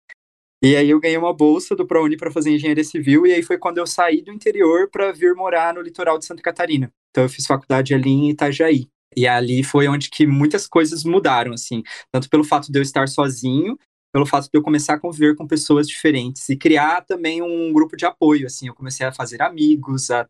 E 0.62 0.76
aí 0.76 0.90
eu 0.90 1.00
ganhei 1.00 1.16
uma 1.16 1.32
bolsa 1.32 1.74
do 1.74 1.86
ProUni 1.86 2.16
para 2.16 2.30
fazer 2.30 2.50
engenharia 2.50 2.84
civil, 2.84 3.26
e 3.26 3.32
aí 3.32 3.42
foi 3.42 3.58
quando 3.58 3.78
eu 3.78 3.86
saí 3.86 4.22
do 4.22 4.32
interior 4.32 4.90
para 4.90 5.12
vir 5.12 5.34
morar 5.34 5.72
no 5.72 5.80
litoral 5.80 6.18
de 6.18 6.26
Santa 6.26 6.42
Catarina. 6.42 6.92
Então 7.10 7.24
eu 7.24 7.28
fiz 7.28 7.46
faculdade 7.46 7.94
ali 7.94 8.10
em 8.10 8.30
Itajaí. 8.30 8.88
E 9.16 9.26
ali 9.26 9.62
foi 9.62 9.88
onde 9.88 10.10
que 10.10 10.26
muitas 10.26 10.66
coisas 10.66 11.04
mudaram, 11.04 11.52
assim, 11.52 11.82
tanto 12.10 12.28
pelo 12.28 12.44
fato 12.44 12.70
de 12.70 12.78
eu 12.78 12.82
estar 12.82 13.08
sozinho, 13.08 13.78
pelo 14.12 14.26
fato 14.26 14.44
de 14.44 14.50
eu 14.52 14.62
começar 14.62 14.94
a 14.94 15.00
conviver 15.00 15.34
com 15.34 15.46
pessoas 15.46 15.88
diferentes 15.88 16.48
e 16.48 16.56
criar 16.56 17.02
também 17.02 17.40
um 17.40 17.72
grupo 17.72 17.96
de 17.96 18.04
apoio, 18.04 18.46
assim, 18.46 18.68
eu 18.68 18.74
comecei 18.74 19.06
a 19.06 19.12
fazer 19.12 19.40
amigos, 19.40 20.10
a, 20.10 20.28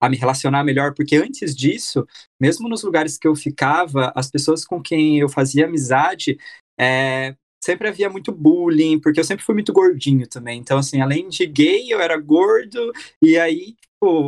a 0.00 0.08
me 0.08 0.16
relacionar 0.16 0.64
melhor, 0.64 0.94
porque 0.94 1.16
antes 1.16 1.54
disso, 1.54 2.06
mesmo 2.40 2.68
nos 2.68 2.82
lugares 2.82 3.16
que 3.16 3.28
eu 3.28 3.36
ficava, 3.36 4.12
as 4.16 4.30
pessoas 4.30 4.64
com 4.64 4.82
quem 4.82 5.18
eu 5.20 5.28
fazia 5.28 5.66
amizade, 5.66 6.38
é, 6.78 7.36
sempre 7.62 7.88
havia 7.88 8.08
muito 8.08 8.32
bullying, 8.32 8.98
porque 8.98 9.20
eu 9.20 9.24
sempre 9.24 9.44
fui 9.44 9.54
muito 9.54 9.72
gordinho 9.72 10.26
também. 10.26 10.58
Então, 10.58 10.78
assim, 10.78 11.00
além 11.00 11.28
de 11.28 11.46
gay, 11.46 11.92
eu 11.92 12.00
era 12.00 12.18
gordo, 12.18 12.92
e 13.22 13.38
aí, 13.38 13.76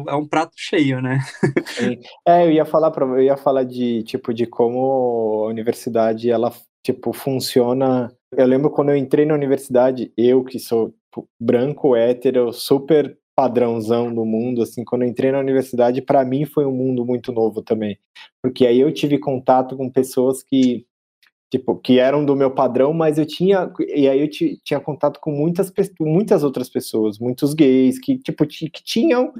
é 0.08 0.14
um 0.14 0.26
prato 0.26 0.52
cheio, 0.56 1.00
né? 1.00 1.20
É, 2.26 2.46
eu 2.46 2.52
ia 2.52 2.64
falar 2.64 2.90
para 2.90 3.04
eu 3.06 3.22
ia 3.22 3.36
falar 3.36 3.64
de 3.64 4.02
tipo 4.04 4.32
de 4.32 4.46
como 4.46 5.44
a 5.44 5.48
universidade 5.48 6.30
ela 6.30 6.52
tipo 6.82 7.12
funciona. 7.12 8.12
Eu 8.32 8.46
lembro 8.46 8.70
quando 8.70 8.90
eu 8.90 8.96
entrei 8.96 9.24
na 9.24 9.34
universidade, 9.34 10.12
eu 10.16 10.44
que 10.44 10.58
sou 10.58 10.90
tipo, 10.90 11.28
branco, 11.40 11.96
hétero, 11.96 12.52
super 12.52 13.16
padrãozão 13.34 14.14
do 14.14 14.24
mundo, 14.26 14.62
assim, 14.62 14.84
quando 14.84 15.02
eu 15.02 15.08
entrei 15.08 15.32
na 15.32 15.38
universidade, 15.38 16.02
para 16.02 16.24
mim 16.24 16.44
foi 16.44 16.66
um 16.66 16.72
mundo 16.72 17.04
muito 17.04 17.32
novo 17.32 17.62
também, 17.62 17.98
porque 18.42 18.66
aí 18.66 18.78
eu 18.78 18.92
tive 18.92 19.18
contato 19.18 19.76
com 19.76 19.88
pessoas 19.90 20.42
que 20.42 20.86
tipo, 21.50 21.76
que 21.76 21.98
eram 21.98 22.24
do 22.24 22.34
meu 22.34 22.50
padrão, 22.50 22.94
mas 22.94 23.18
eu 23.18 23.26
tinha, 23.26 23.70
e 23.94 24.08
aí 24.08 24.20
eu 24.22 24.28
tinha 24.30 24.80
contato 24.80 25.20
com 25.20 25.30
muitas, 25.30 25.70
muitas 26.00 26.42
outras 26.42 26.70
pessoas, 26.70 27.18
muitos 27.18 27.52
gays, 27.52 27.98
que, 27.98 28.16
tipo, 28.16 28.46
que 28.46 28.70
tinham 28.70 29.34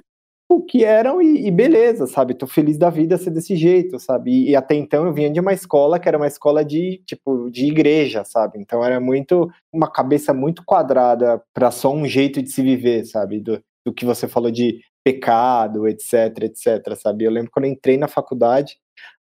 o 0.57 0.63
que 0.63 0.85
eram 0.85 1.21
e, 1.21 1.47
e, 1.47 1.51
beleza, 1.51 2.07
sabe, 2.07 2.35
tô 2.35 2.47
feliz 2.47 2.79
da 2.79 2.91
vida 2.91 3.17
ser 3.17 3.31
desse 3.31 3.57
jeito, 3.57 3.99
sabe, 3.99 4.31
e, 4.31 4.51
e, 4.51 4.57
até 4.57 4.75
então 4.75 5.07
eu 5.07 5.13
vinha 5.13 5.31
de 5.31 5.41
uma 5.41 5.53
escola 5.53 5.99
que 5.99 6.09
era 6.09 6.17
uma 6.17 6.27
escola 6.27 6.65
de, 6.65 7.03
tipo, 7.07 7.51
de 7.51 7.67
igreja, 7.67 8.25
sabe, 8.25 8.59
então 8.59 8.85
era 8.85 9.01
muito, 9.01 9.51
uma 9.73 9.91
cabeça 9.91 10.33
muito 10.35 10.63
quadrada 10.65 11.43
para 11.55 11.71
só 11.71 11.93
um 11.93 12.07
jeito 12.07 12.43
de 12.43 12.51
se 12.51 12.63
viver, 12.63 13.05
sabe, 13.05 13.41
do, 13.41 13.63
do 13.85 13.93
que 13.93 14.05
você 14.05 14.29
falou 14.29 14.51
de 14.51 14.81
pecado, 15.05 15.89
etc, 15.89 16.43
etc, 16.43 16.95
sabe, 16.97 17.25
eu 17.25 17.31
lembro 17.31 17.51
quando 17.51 17.65
eu 17.65 17.73
entrei 17.73 17.97
na 17.97 18.09
faculdade, 18.09 18.77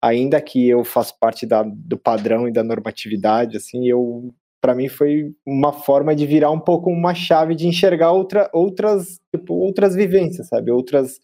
ainda 0.02 0.40
que 0.40 0.68
eu 0.68 0.85
faço 0.85 1.18
parte 1.18 1.47
da, 1.47 1.62
do 1.62 1.99
padrão 1.99 2.49
e 2.49 2.52
da 2.52 2.64
normatividade, 2.64 3.56
assim, 3.56 3.87
eu 3.87 4.35
para 4.60 4.74
mim 4.74 4.88
foi 4.88 5.32
uma 5.46 5.72
forma 5.72 6.14
de 6.14 6.26
virar 6.26 6.50
um 6.50 6.60
pouco 6.60 6.90
uma 6.90 7.14
chave 7.14 7.54
de 7.54 7.66
enxergar 7.66 8.12
outra, 8.12 8.50
outras 8.52 9.20
tipo, 9.34 9.54
outras 9.54 9.94
vivências, 9.94 10.48
sabe? 10.48 10.70
Outras 10.70 11.20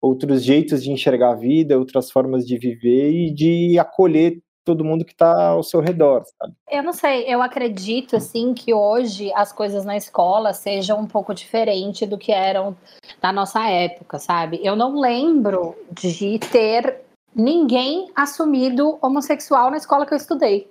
outros 0.00 0.44
jeitos 0.44 0.82
de 0.82 0.92
enxergar 0.92 1.32
a 1.32 1.36
vida, 1.36 1.78
outras 1.78 2.10
formas 2.10 2.46
de 2.46 2.56
viver 2.56 3.10
e 3.10 3.34
de 3.34 3.78
acolher 3.78 4.38
todo 4.64 4.84
mundo 4.84 5.04
que 5.04 5.12
está 5.12 5.48
ao 5.48 5.62
seu 5.62 5.80
redor, 5.80 6.22
sabe? 6.38 6.54
Eu 6.70 6.82
não 6.82 6.92
sei, 6.92 7.24
eu 7.26 7.40
acredito 7.40 8.16
assim 8.16 8.52
que 8.52 8.74
hoje 8.74 9.32
as 9.34 9.50
coisas 9.50 9.84
na 9.84 9.96
escola 9.96 10.52
sejam 10.52 11.00
um 11.00 11.06
pouco 11.06 11.34
diferente 11.34 12.04
do 12.04 12.18
que 12.18 12.30
eram 12.30 12.76
na 13.22 13.32
nossa 13.32 13.66
época, 13.66 14.18
sabe? 14.18 14.60
Eu 14.62 14.76
não 14.76 15.00
lembro 15.00 15.74
de 15.90 16.38
ter 16.38 17.00
ninguém 17.34 18.10
assumido 18.14 18.98
homossexual 19.00 19.70
na 19.70 19.78
escola 19.78 20.04
que 20.04 20.12
eu 20.12 20.18
estudei. 20.18 20.70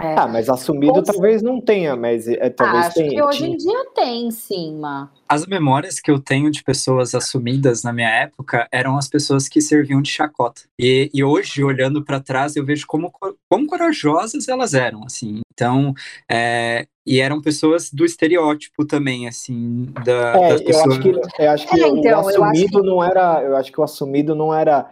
É. 0.00 0.14
Ah, 0.16 0.28
mas 0.28 0.48
assumido 0.48 1.02
talvez 1.02 1.42
não 1.42 1.60
tenha, 1.60 1.96
mas 1.96 2.28
é, 2.28 2.48
talvez 2.50 2.86
Acho 2.86 2.94
tenha. 2.94 3.10
que 3.10 3.22
hoje 3.22 3.46
em 3.46 3.56
dia 3.56 3.84
tem, 3.94 4.30
sim, 4.30 4.76
ma. 4.76 5.10
As 5.28 5.44
memórias 5.44 5.98
que 5.98 6.10
eu 6.10 6.20
tenho 6.20 6.50
de 6.50 6.62
pessoas 6.62 7.14
assumidas 7.14 7.82
na 7.82 7.92
minha 7.92 8.08
época 8.08 8.68
eram 8.70 8.96
as 8.96 9.08
pessoas 9.08 9.48
que 9.48 9.60
serviam 9.60 10.00
de 10.00 10.10
chacota. 10.10 10.62
E, 10.78 11.10
e 11.12 11.24
hoje, 11.24 11.64
olhando 11.64 12.04
para 12.04 12.20
trás, 12.20 12.54
eu 12.54 12.64
vejo 12.64 12.86
como 12.86 13.12
quão 13.48 13.66
corajosas 13.66 14.46
elas 14.48 14.72
eram, 14.72 15.02
assim. 15.04 15.40
Então, 15.52 15.92
é, 16.30 16.86
e 17.04 17.20
eram 17.20 17.42
pessoas 17.42 17.90
do 17.90 18.04
estereótipo 18.04 18.84
também, 18.84 19.26
assim, 19.26 19.86
da, 20.04 20.36
é, 20.36 20.48
das 20.50 20.62
pessoas. 20.62 20.84
Eu 20.84 20.92
acho 20.92 21.00
que, 21.00 21.42
eu 21.42 21.50
acho 21.50 21.66
que 21.66 21.82
é, 21.82 21.88
então, 21.88 22.22
o 22.22 22.28
assumido 22.28 22.80
que... 22.80 22.86
não 22.86 23.02
era, 23.02 23.42
eu 23.42 23.56
acho 23.56 23.72
que 23.72 23.80
o 23.80 23.82
assumido 23.82 24.34
não 24.36 24.54
era 24.54 24.88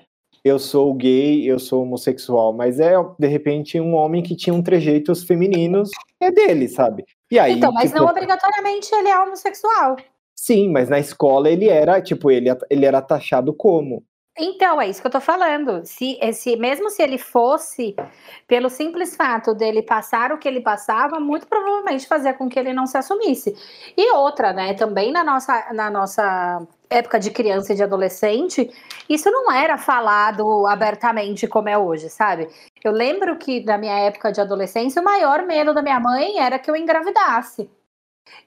eu 0.47 0.61
sou 0.61 0.95
gay, 0.95 1.45
eu 1.45 1.59
sou 1.59 1.83
homossexual, 1.83 2.53
mas 2.53 2.79
é 2.79 2.95
de 3.19 3.27
repente 3.27 3.81
um 3.81 3.95
homem 3.95 4.23
que 4.23 4.37
tinha 4.37 4.55
um 4.55 4.63
trejeitos 4.63 5.25
femininos, 5.25 5.91
é 6.21 6.31
dele, 6.31 6.69
sabe? 6.69 7.05
E 7.29 7.37
aí, 7.37 7.55
então, 7.55 7.73
mas 7.73 7.91
tipo, 7.91 7.99
não 7.99 8.09
obrigatoriamente 8.09 8.95
ele 8.95 9.09
é 9.09 9.19
homossexual. 9.19 9.97
Sim, 10.37 10.71
mas 10.71 10.89
na 10.89 11.01
escola 11.01 11.51
ele 11.51 11.69
era, 11.69 12.01
tipo, 12.01 12.31
ele, 12.31 12.49
ele 12.71 12.87
era 12.87 13.03
taxado 13.03 13.53
como. 13.53 14.05
Então, 14.39 14.81
é 14.81 14.89
isso 14.89 15.01
que 15.01 15.07
eu 15.07 15.11
tô 15.11 15.21
falando. 15.21 15.83
Se, 15.87 16.19
se, 16.35 16.57
mesmo 16.57 16.91
se 16.91 17.03
ele 17.03 17.17
fosse, 17.17 17.97
pelo 18.47 18.69
simples 18.69 19.17
fato 19.17 19.55
dele 19.55 19.83
passar 19.83 20.31
o 20.31 20.39
que 20.39 20.47
ele 20.47 20.61
passava, 20.61 21.19
muito 21.19 21.47
provavelmente 21.47 22.07
fazia 22.07 22.35
com 22.35 22.47
que 22.49 22.59
ele 22.59 22.73
não 22.75 22.87
se 22.87 22.99
assumisse. 22.99 23.57
E 23.97 24.13
outra, 24.13 24.53
né? 24.53 24.75
Também 24.75 25.11
na 25.11 25.25
nossa, 25.25 25.73
na 25.73 25.91
nossa 25.91 26.67
época 26.91 27.19
de 27.19 27.31
criança 27.31 27.73
e 27.73 27.77
de 27.77 27.83
adolescente, 27.83 28.71
isso 29.09 29.31
não 29.31 29.51
era 29.51 29.79
falado 29.79 30.67
abertamente 30.67 31.49
como 31.49 31.69
é 31.71 31.79
hoje, 31.79 32.11
sabe? 32.11 32.49
Eu 32.85 32.93
lembro 32.93 33.39
que 33.39 33.65
na 33.65 33.79
minha 33.79 33.99
época 34.01 34.31
de 34.33 34.41
adolescência, 34.41 35.01
o 35.01 35.05
maior 35.05 35.47
medo 35.47 35.73
da 35.73 35.83
minha 35.83 35.99
mãe 35.99 36.39
era 36.39 36.59
que 36.59 36.71
eu 36.71 36.77
engravidasse. 36.77 37.71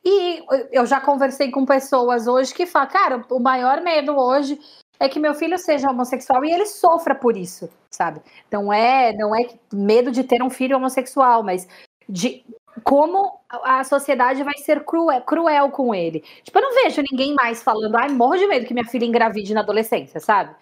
E 0.03 0.43
eu 0.71 0.85
já 0.85 1.01
conversei 1.01 1.51
com 1.51 1.65
pessoas 1.65 2.27
hoje 2.27 2.53
que 2.53 2.65
falam, 2.65 2.89
cara, 2.89 3.25
o 3.29 3.39
maior 3.39 3.81
medo 3.81 4.15
hoje 4.17 4.59
é 4.99 5.07
que 5.07 5.19
meu 5.19 5.33
filho 5.33 5.57
seja 5.57 5.89
homossexual 5.89 6.43
e 6.43 6.51
ele 6.51 6.65
sofra 6.65 7.15
por 7.15 7.37
isso, 7.37 7.69
sabe? 7.89 8.21
Não 8.51 8.71
é, 8.71 9.13
não 9.13 9.33
é 9.35 9.47
medo 9.73 10.11
de 10.11 10.23
ter 10.23 10.43
um 10.43 10.49
filho 10.49 10.75
homossexual, 10.75 11.41
mas 11.41 11.67
de 12.07 12.43
como 12.83 13.39
a 13.49 13.83
sociedade 13.83 14.43
vai 14.43 14.57
ser 14.57 14.83
cruel, 14.83 15.21
cruel 15.21 15.71
com 15.71 15.95
ele. 15.95 16.23
Tipo, 16.43 16.59
eu 16.59 16.63
não 16.63 16.83
vejo 16.83 17.01
ninguém 17.09 17.33
mais 17.33 17.63
falando, 17.63 17.95
ai, 17.95 18.09
morro 18.09 18.37
de 18.37 18.47
medo 18.47 18.65
que 18.65 18.73
minha 18.73 18.85
filha 18.85 19.05
engravide 19.05 19.53
na 19.53 19.61
adolescência, 19.61 20.19
sabe? 20.19 20.55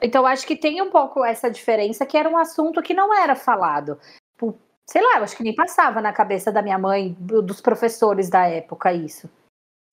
Então, 0.00 0.26
acho 0.26 0.46
que 0.46 0.56
tem 0.56 0.80
um 0.82 0.90
pouco 0.90 1.24
essa 1.24 1.50
diferença, 1.50 2.06
que 2.06 2.16
era 2.16 2.28
um 2.28 2.36
assunto 2.36 2.82
que 2.82 2.94
não 2.94 3.16
era 3.16 3.34
falado. 3.34 3.98
Tipo, 4.32 4.58
sei 4.86 5.02
lá, 5.02 5.18
eu 5.18 5.24
acho 5.24 5.36
que 5.36 5.42
nem 5.42 5.54
passava 5.54 6.00
na 6.00 6.12
cabeça 6.12 6.52
da 6.52 6.62
minha 6.62 6.78
mãe, 6.78 7.16
dos 7.18 7.60
professores 7.60 8.28
da 8.28 8.46
época, 8.46 8.92
isso. 8.92 9.30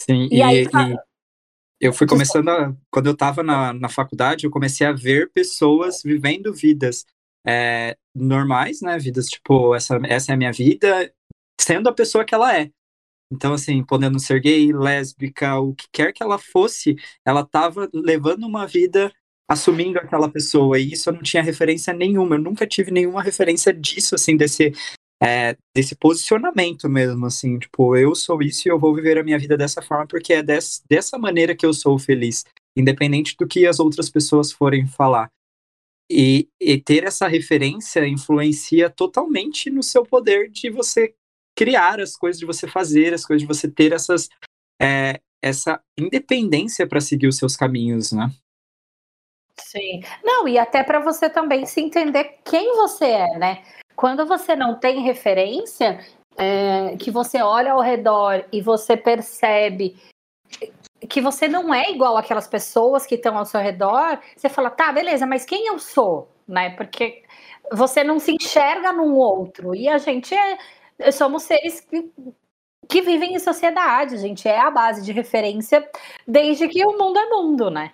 Sim, 0.01 0.27
e, 0.31 0.37
e 0.37 0.41
aí, 0.41 0.63
e 0.63 0.97
eu 1.81 1.91
fui 1.91 2.05
começando, 2.05 2.47
a, 2.47 2.75
quando 2.91 3.07
eu 3.07 3.13
estava 3.13 3.41
na, 3.41 3.73
na 3.73 3.89
faculdade, 3.89 4.45
eu 4.45 4.51
comecei 4.51 4.85
a 4.85 4.91
ver 4.91 5.31
pessoas 5.33 6.03
vivendo 6.03 6.53
vidas 6.53 7.05
é, 7.45 7.97
normais, 8.15 8.81
né? 8.81 8.99
Vidas 8.99 9.27
tipo, 9.27 9.73
essa, 9.73 9.99
essa 10.05 10.31
é 10.31 10.35
a 10.35 10.37
minha 10.37 10.53
vida, 10.53 11.11
sendo 11.59 11.89
a 11.89 11.93
pessoa 11.93 12.23
que 12.23 12.35
ela 12.35 12.55
é. 12.55 12.69
Então, 13.33 13.53
assim, 13.53 13.83
podendo 13.83 14.19
ser 14.19 14.39
gay, 14.39 14.71
lésbica, 14.71 15.57
o 15.57 15.73
que 15.73 15.87
quer 15.91 16.13
que 16.13 16.21
ela 16.21 16.37
fosse, 16.37 16.95
ela 17.25 17.41
estava 17.41 17.89
levando 17.91 18.45
uma 18.45 18.67
vida 18.67 19.11
assumindo 19.49 19.97
aquela 19.97 20.29
pessoa, 20.29 20.79
e 20.79 20.93
isso 20.93 21.09
eu 21.09 21.13
não 21.13 21.21
tinha 21.21 21.43
referência 21.43 21.93
nenhuma, 21.93 22.35
eu 22.35 22.39
nunca 22.39 22.65
tive 22.65 22.89
nenhuma 22.91 23.21
referência 23.21 23.73
disso, 23.73 24.15
assim, 24.15 24.37
desse, 24.37 24.71
é, 25.23 25.55
desse 25.75 25.95
posicionamento 25.95 26.89
mesmo, 26.89 27.27
assim, 27.27 27.59
tipo, 27.59 27.95
eu 27.95 28.15
sou 28.15 28.41
isso 28.41 28.67
e 28.67 28.71
eu 28.71 28.79
vou 28.79 28.95
viver 28.95 29.19
a 29.19 29.23
minha 29.23 29.37
vida 29.37 29.55
dessa 29.55 29.81
forma 29.81 30.07
porque 30.07 30.33
é 30.33 30.41
des, 30.41 30.81
dessa 30.89 31.17
maneira 31.17 31.55
que 31.55 31.65
eu 31.65 31.73
sou 31.73 31.99
feliz, 31.99 32.43
independente 32.75 33.35
do 33.37 33.47
que 33.47 33.67
as 33.67 33.79
outras 33.79 34.09
pessoas 34.09 34.51
forem 34.51 34.87
falar. 34.87 35.29
E, 36.09 36.49
e 36.59 36.81
ter 36.81 37.05
essa 37.05 37.27
referência 37.27 38.05
influencia 38.05 38.89
totalmente 38.89 39.69
no 39.69 39.83
seu 39.83 40.03
poder 40.03 40.49
de 40.49 40.69
você 40.69 41.13
criar 41.55 42.01
as 42.01 42.17
coisas, 42.17 42.39
de 42.39 42.45
você 42.45 42.67
fazer 42.67 43.13
as 43.13 43.25
coisas, 43.25 43.43
de 43.43 43.47
você 43.47 43.69
ter 43.69 43.93
essas, 43.93 44.27
é, 44.81 45.21
essa 45.41 45.79
independência 45.97 46.87
para 46.87 46.99
seguir 46.99 47.27
os 47.27 47.37
seus 47.37 47.55
caminhos, 47.55 48.11
né? 48.11 48.29
Sim. 49.59 50.01
Não, 50.23 50.47
e 50.47 50.57
até 50.57 50.83
para 50.83 50.99
você 50.99 51.29
também 51.29 51.65
se 51.65 51.79
entender 51.79 52.39
quem 52.43 52.75
você 52.75 53.05
é, 53.05 53.37
né? 53.37 53.63
Quando 54.01 54.25
você 54.25 54.55
não 54.55 54.73
tem 54.73 55.03
referência, 55.03 55.99
é, 56.35 56.97
que 56.97 57.11
você 57.11 57.39
olha 57.39 57.73
ao 57.73 57.81
redor 57.81 58.43
e 58.51 58.59
você 58.59 58.97
percebe 58.97 59.95
que 61.07 61.21
você 61.21 61.47
não 61.47 61.71
é 61.71 61.91
igual 61.91 62.17
aquelas 62.17 62.47
pessoas 62.47 63.05
que 63.05 63.13
estão 63.13 63.37
ao 63.37 63.45
seu 63.45 63.61
redor, 63.61 64.19
você 64.35 64.49
fala, 64.49 64.71
tá, 64.71 64.91
beleza, 64.91 65.27
mas 65.27 65.45
quem 65.45 65.67
eu 65.67 65.77
sou? 65.77 66.35
Né? 66.47 66.71
Porque 66.71 67.21
você 67.71 68.03
não 68.03 68.17
se 68.17 68.31
enxerga 68.31 68.91
num 68.91 69.13
outro. 69.13 69.75
E 69.75 69.87
a 69.87 69.99
gente 69.99 70.33
é, 70.33 71.11
somos 71.11 71.43
seres 71.43 71.81
que, 71.81 72.11
que 72.89 73.03
vivem 73.03 73.35
em 73.35 73.39
sociedade, 73.39 74.17
gente 74.17 74.47
é 74.47 74.59
a 74.59 74.71
base 74.71 75.05
de 75.05 75.11
referência 75.11 75.87
desde 76.27 76.67
que 76.67 76.83
o 76.83 76.97
mundo 76.97 77.19
é 77.19 77.29
mundo, 77.29 77.69
né? 77.69 77.91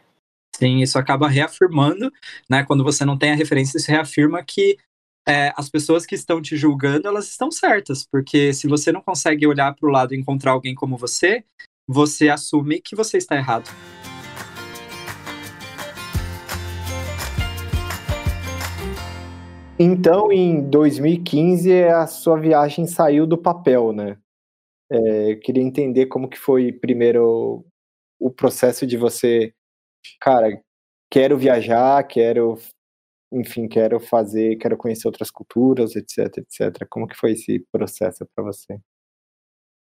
Sim, 0.55 0.77
isso 0.77 0.97
acaba 0.97 1.27
reafirmando, 1.27 2.09
né? 2.49 2.63
Quando 2.63 2.81
você 2.81 3.03
não 3.03 3.17
tem 3.17 3.31
a 3.31 3.35
referência, 3.35 3.77
isso 3.77 3.91
reafirma 3.91 4.41
que 4.41 4.77
é, 5.27 5.51
as 5.57 5.69
pessoas 5.69 6.05
que 6.05 6.15
estão 6.15 6.41
te 6.41 6.55
julgando, 6.55 7.05
elas 7.05 7.27
estão 7.27 7.51
certas, 7.51 8.07
porque 8.09 8.53
se 8.53 8.65
você 8.65 8.93
não 8.93 9.01
consegue 9.01 9.45
olhar 9.45 9.75
para 9.75 9.89
o 9.89 9.91
lado 9.91 10.15
e 10.15 10.17
encontrar 10.17 10.53
alguém 10.53 10.73
como 10.73 10.95
você, 10.95 11.43
você 11.85 12.29
assume 12.29 12.79
que 12.79 12.95
você 12.95 13.17
está 13.17 13.35
errado. 13.35 13.69
Então, 19.77 20.31
em 20.31 20.67
2015, 20.69 21.83
a 21.83 22.07
sua 22.07 22.39
viagem 22.39 22.87
saiu 22.87 23.27
do 23.27 23.37
papel, 23.37 23.91
né? 23.91 24.17
É, 24.89 25.33
eu 25.33 25.39
queria 25.41 25.61
entender 25.61 26.05
como 26.05 26.29
que 26.29 26.37
foi 26.37 26.71
primeiro 26.71 27.65
o 28.17 28.31
processo 28.31 28.87
de 28.87 28.95
você, 28.95 29.53
cara, 30.21 30.59
quero 31.11 31.37
viajar, 31.37 32.01
quero 32.07 32.57
enfim, 33.31 33.67
quero 33.67 33.99
fazer, 33.99 34.57
quero 34.57 34.77
conhecer 34.77 35.07
outras 35.07 35.29
culturas, 35.29 35.95
etc, 35.95 36.37
etc. 36.37 36.85
Como 36.89 37.07
que 37.07 37.15
foi 37.15 37.33
esse 37.33 37.59
processo 37.71 38.25
para 38.35 38.43
você? 38.43 38.79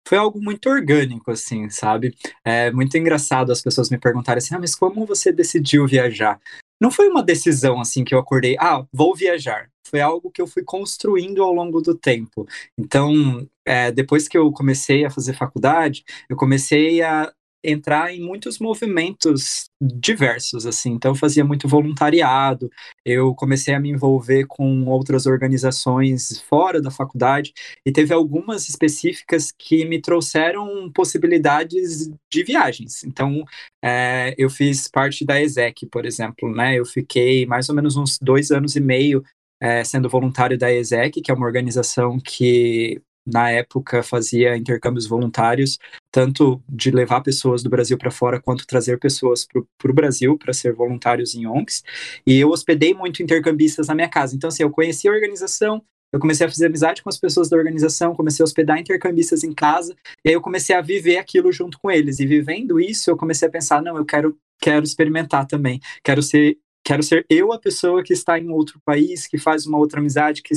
Foi 0.07 0.17
algo 0.17 0.41
muito 0.41 0.69
orgânico, 0.69 1.29
assim, 1.31 1.69
sabe? 1.69 2.15
É 2.43 2.71
muito 2.71 2.97
engraçado 2.97 3.51
as 3.51 3.61
pessoas 3.61 3.89
me 3.89 3.97
perguntarem 3.97 4.37
assim, 4.37 4.55
ah, 4.55 4.59
mas 4.59 4.73
como 4.73 5.05
você 5.05 5.33
decidiu 5.33 5.85
viajar? 5.85 6.39
Não 6.79 6.89
foi 6.89 7.09
uma 7.09 7.23
decisão, 7.23 7.81
assim, 7.81 8.03
que 8.03 8.15
eu 8.15 8.19
acordei, 8.19 8.55
ah, 8.59 8.85
vou 8.93 9.13
viajar. 9.15 9.69
Foi 9.85 9.99
algo 9.99 10.31
que 10.31 10.41
eu 10.41 10.47
fui 10.47 10.63
construindo 10.63 11.43
ao 11.43 11.53
longo 11.53 11.81
do 11.81 11.93
tempo. 11.93 12.47
Então, 12.77 13.47
é, 13.65 13.91
depois 13.91 14.27
que 14.27 14.37
eu 14.37 14.51
comecei 14.51 15.03
a 15.05 15.09
fazer 15.09 15.33
faculdade, 15.33 16.03
eu 16.29 16.37
comecei 16.37 17.01
a 17.01 17.33
entrar 17.67 18.13
em 18.13 18.21
muitos 18.21 18.59
movimentos 18.59 19.65
diversos, 19.81 20.65
assim. 20.65 20.91
Então, 20.93 21.11
eu 21.11 21.15
fazia 21.15 21.43
muito 21.43 21.67
voluntariado, 21.67 22.69
eu 23.05 23.35
comecei 23.35 23.73
a 23.73 23.79
me 23.79 23.89
envolver 23.89 24.45
com 24.47 24.85
outras 24.85 25.25
organizações 25.25 26.39
fora 26.41 26.81
da 26.81 26.89
faculdade, 26.89 27.51
e 27.85 27.91
teve 27.91 28.13
algumas 28.13 28.69
específicas 28.69 29.51
que 29.51 29.83
me 29.85 30.01
trouxeram 30.01 30.89
possibilidades 30.93 32.09
de 32.31 32.43
viagens. 32.43 33.03
Então, 33.03 33.43
é, 33.83 34.33
eu 34.37 34.49
fiz 34.49 34.87
parte 34.87 35.25
da 35.25 35.41
ESEC, 35.41 35.85
por 35.87 36.05
exemplo, 36.05 36.49
né? 36.49 36.79
Eu 36.79 36.85
fiquei 36.85 37.45
mais 37.45 37.67
ou 37.67 37.75
menos 37.75 37.97
uns 37.97 38.17
dois 38.17 38.49
anos 38.49 38.75
e 38.77 38.79
meio 38.79 39.21
é, 39.61 39.83
sendo 39.83 40.09
voluntário 40.09 40.57
da 40.57 40.71
ESEC, 40.71 41.21
que 41.21 41.31
é 41.31 41.33
uma 41.33 41.45
organização 41.45 42.19
que 42.19 43.01
na 43.27 43.51
época 43.51 44.01
fazia 44.01 44.55
intercâmbios 44.55 45.05
voluntários, 45.05 45.77
tanto 46.09 46.63
de 46.67 46.89
levar 46.89 47.21
pessoas 47.21 47.61
do 47.61 47.69
Brasil 47.69 47.97
para 47.97 48.09
fora, 48.09 48.41
quanto 48.41 48.65
trazer 48.65 48.97
pessoas 48.97 49.45
para 49.45 49.91
o 49.91 49.93
Brasil 49.93 50.37
para 50.37 50.53
ser 50.53 50.73
voluntários 50.73 51.35
em 51.35 51.45
ONGs. 51.45 51.83
E 52.25 52.39
eu 52.39 52.49
hospedei 52.49 52.93
muito 52.93 53.21
intercambistas 53.21 53.87
na 53.87 53.95
minha 53.95 54.07
casa. 54.09 54.35
Então, 54.35 54.47
assim, 54.47 54.63
eu 54.63 54.71
conheci 54.71 55.09
a 55.09 55.11
organização, 55.11 55.83
eu 56.13 56.19
comecei 56.19 56.47
a 56.47 56.49
fazer 56.49 56.67
amizade 56.67 57.03
com 57.03 57.09
as 57.09 57.17
pessoas 57.17 57.49
da 57.49 57.57
organização, 57.57 58.15
comecei 58.15 58.41
a 58.41 58.45
hospedar 58.45 58.79
intercambistas 58.79 59.43
em 59.43 59.53
casa, 59.53 59.93
e 60.23 60.29
aí 60.29 60.33
eu 60.33 60.41
comecei 60.41 60.73
a 60.73 60.81
viver 60.81 61.17
aquilo 61.17 61.51
junto 61.51 61.77
com 61.79 61.91
eles. 61.91 62.19
E 62.19 62.25
vivendo 62.25 62.79
isso, 62.79 63.09
eu 63.09 63.17
comecei 63.17 63.47
a 63.47 63.51
pensar, 63.51 63.81
não, 63.81 63.97
eu 63.97 64.05
quero, 64.05 64.37
quero 64.59 64.85
experimentar 64.85 65.45
também, 65.45 65.81
quero 66.01 66.23
ser 66.23 66.57
quero 66.87 67.03
ser 67.03 67.25
eu 67.29 67.51
a 67.51 67.59
pessoa 67.59 68.01
que 68.01 68.13
está 68.13 68.39
em 68.39 68.49
outro 68.49 68.79
país, 68.85 69.27
que 69.27 69.37
faz 69.37 69.65
uma 69.65 69.77
outra 69.77 69.99
amizade, 69.99 70.41
que 70.41 70.53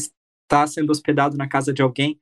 está 0.50 0.66
sendo 0.66 0.90
hospedado 0.90 1.37
na 1.37 1.49
casa 1.49 1.73
de 1.73 1.80
alguém. 1.80 2.19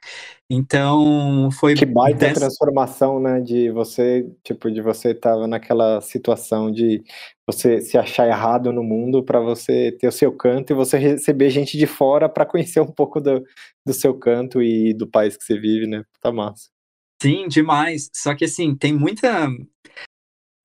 Então, 0.51 1.49
foi 1.51 1.75
que 1.75 1.87
baita 1.87 2.19
dessa... 2.19 2.41
transformação, 2.41 3.19
né, 3.19 3.41
de 3.41 3.71
você, 3.71 4.31
tipo, 4.45 4.71
de 4.71 4.83
você 4.83 5.13
estar 5.13 5.37
naquela 5.47 6.01
situação 6.03 6.71
de 6.71 7.03
você 7.47 7.81
se 7.81 7.97
achar 7.97 8.29
errado 8.29 8.71
no 8.73 8.83
mundo 8.83 9.23
para 9.23 9.41
você 9.41 9.97
ter 9.99 10.09
o 10.09 10.13
seu 10.13 10.31
canto 10.31 10.73
e 10.73 10.77
você 10.77 10.99
receber 10.99 11.49
gente 11.49 11.79
de 11.79 11.87
fora 11.87 12.29
para 12.29 12.45
conhecer 12.45 12.81
um 12.81 12.93
pouco 12.93 13.21
do, 13.21 13.43
do 13.87 13.95
seu 13.95 14.15
canto 14.15 14.63
e 14.63 14.93
do 14.93 15.07
país 15.07 15.37
que 15.37 15.45
você 15.45 15.59
vive, 15.59 15.87
né? 15.87 16.05
Tá 16.21 16.31
massa. 16.31 16.69
Sim, 17.21 17.49
demais. 17.49 18.11
Só 18.15 18.35
que 18.35 18.45
assim, 18.45 18.77
tem 18.77 18.93
muita 18.93 19.49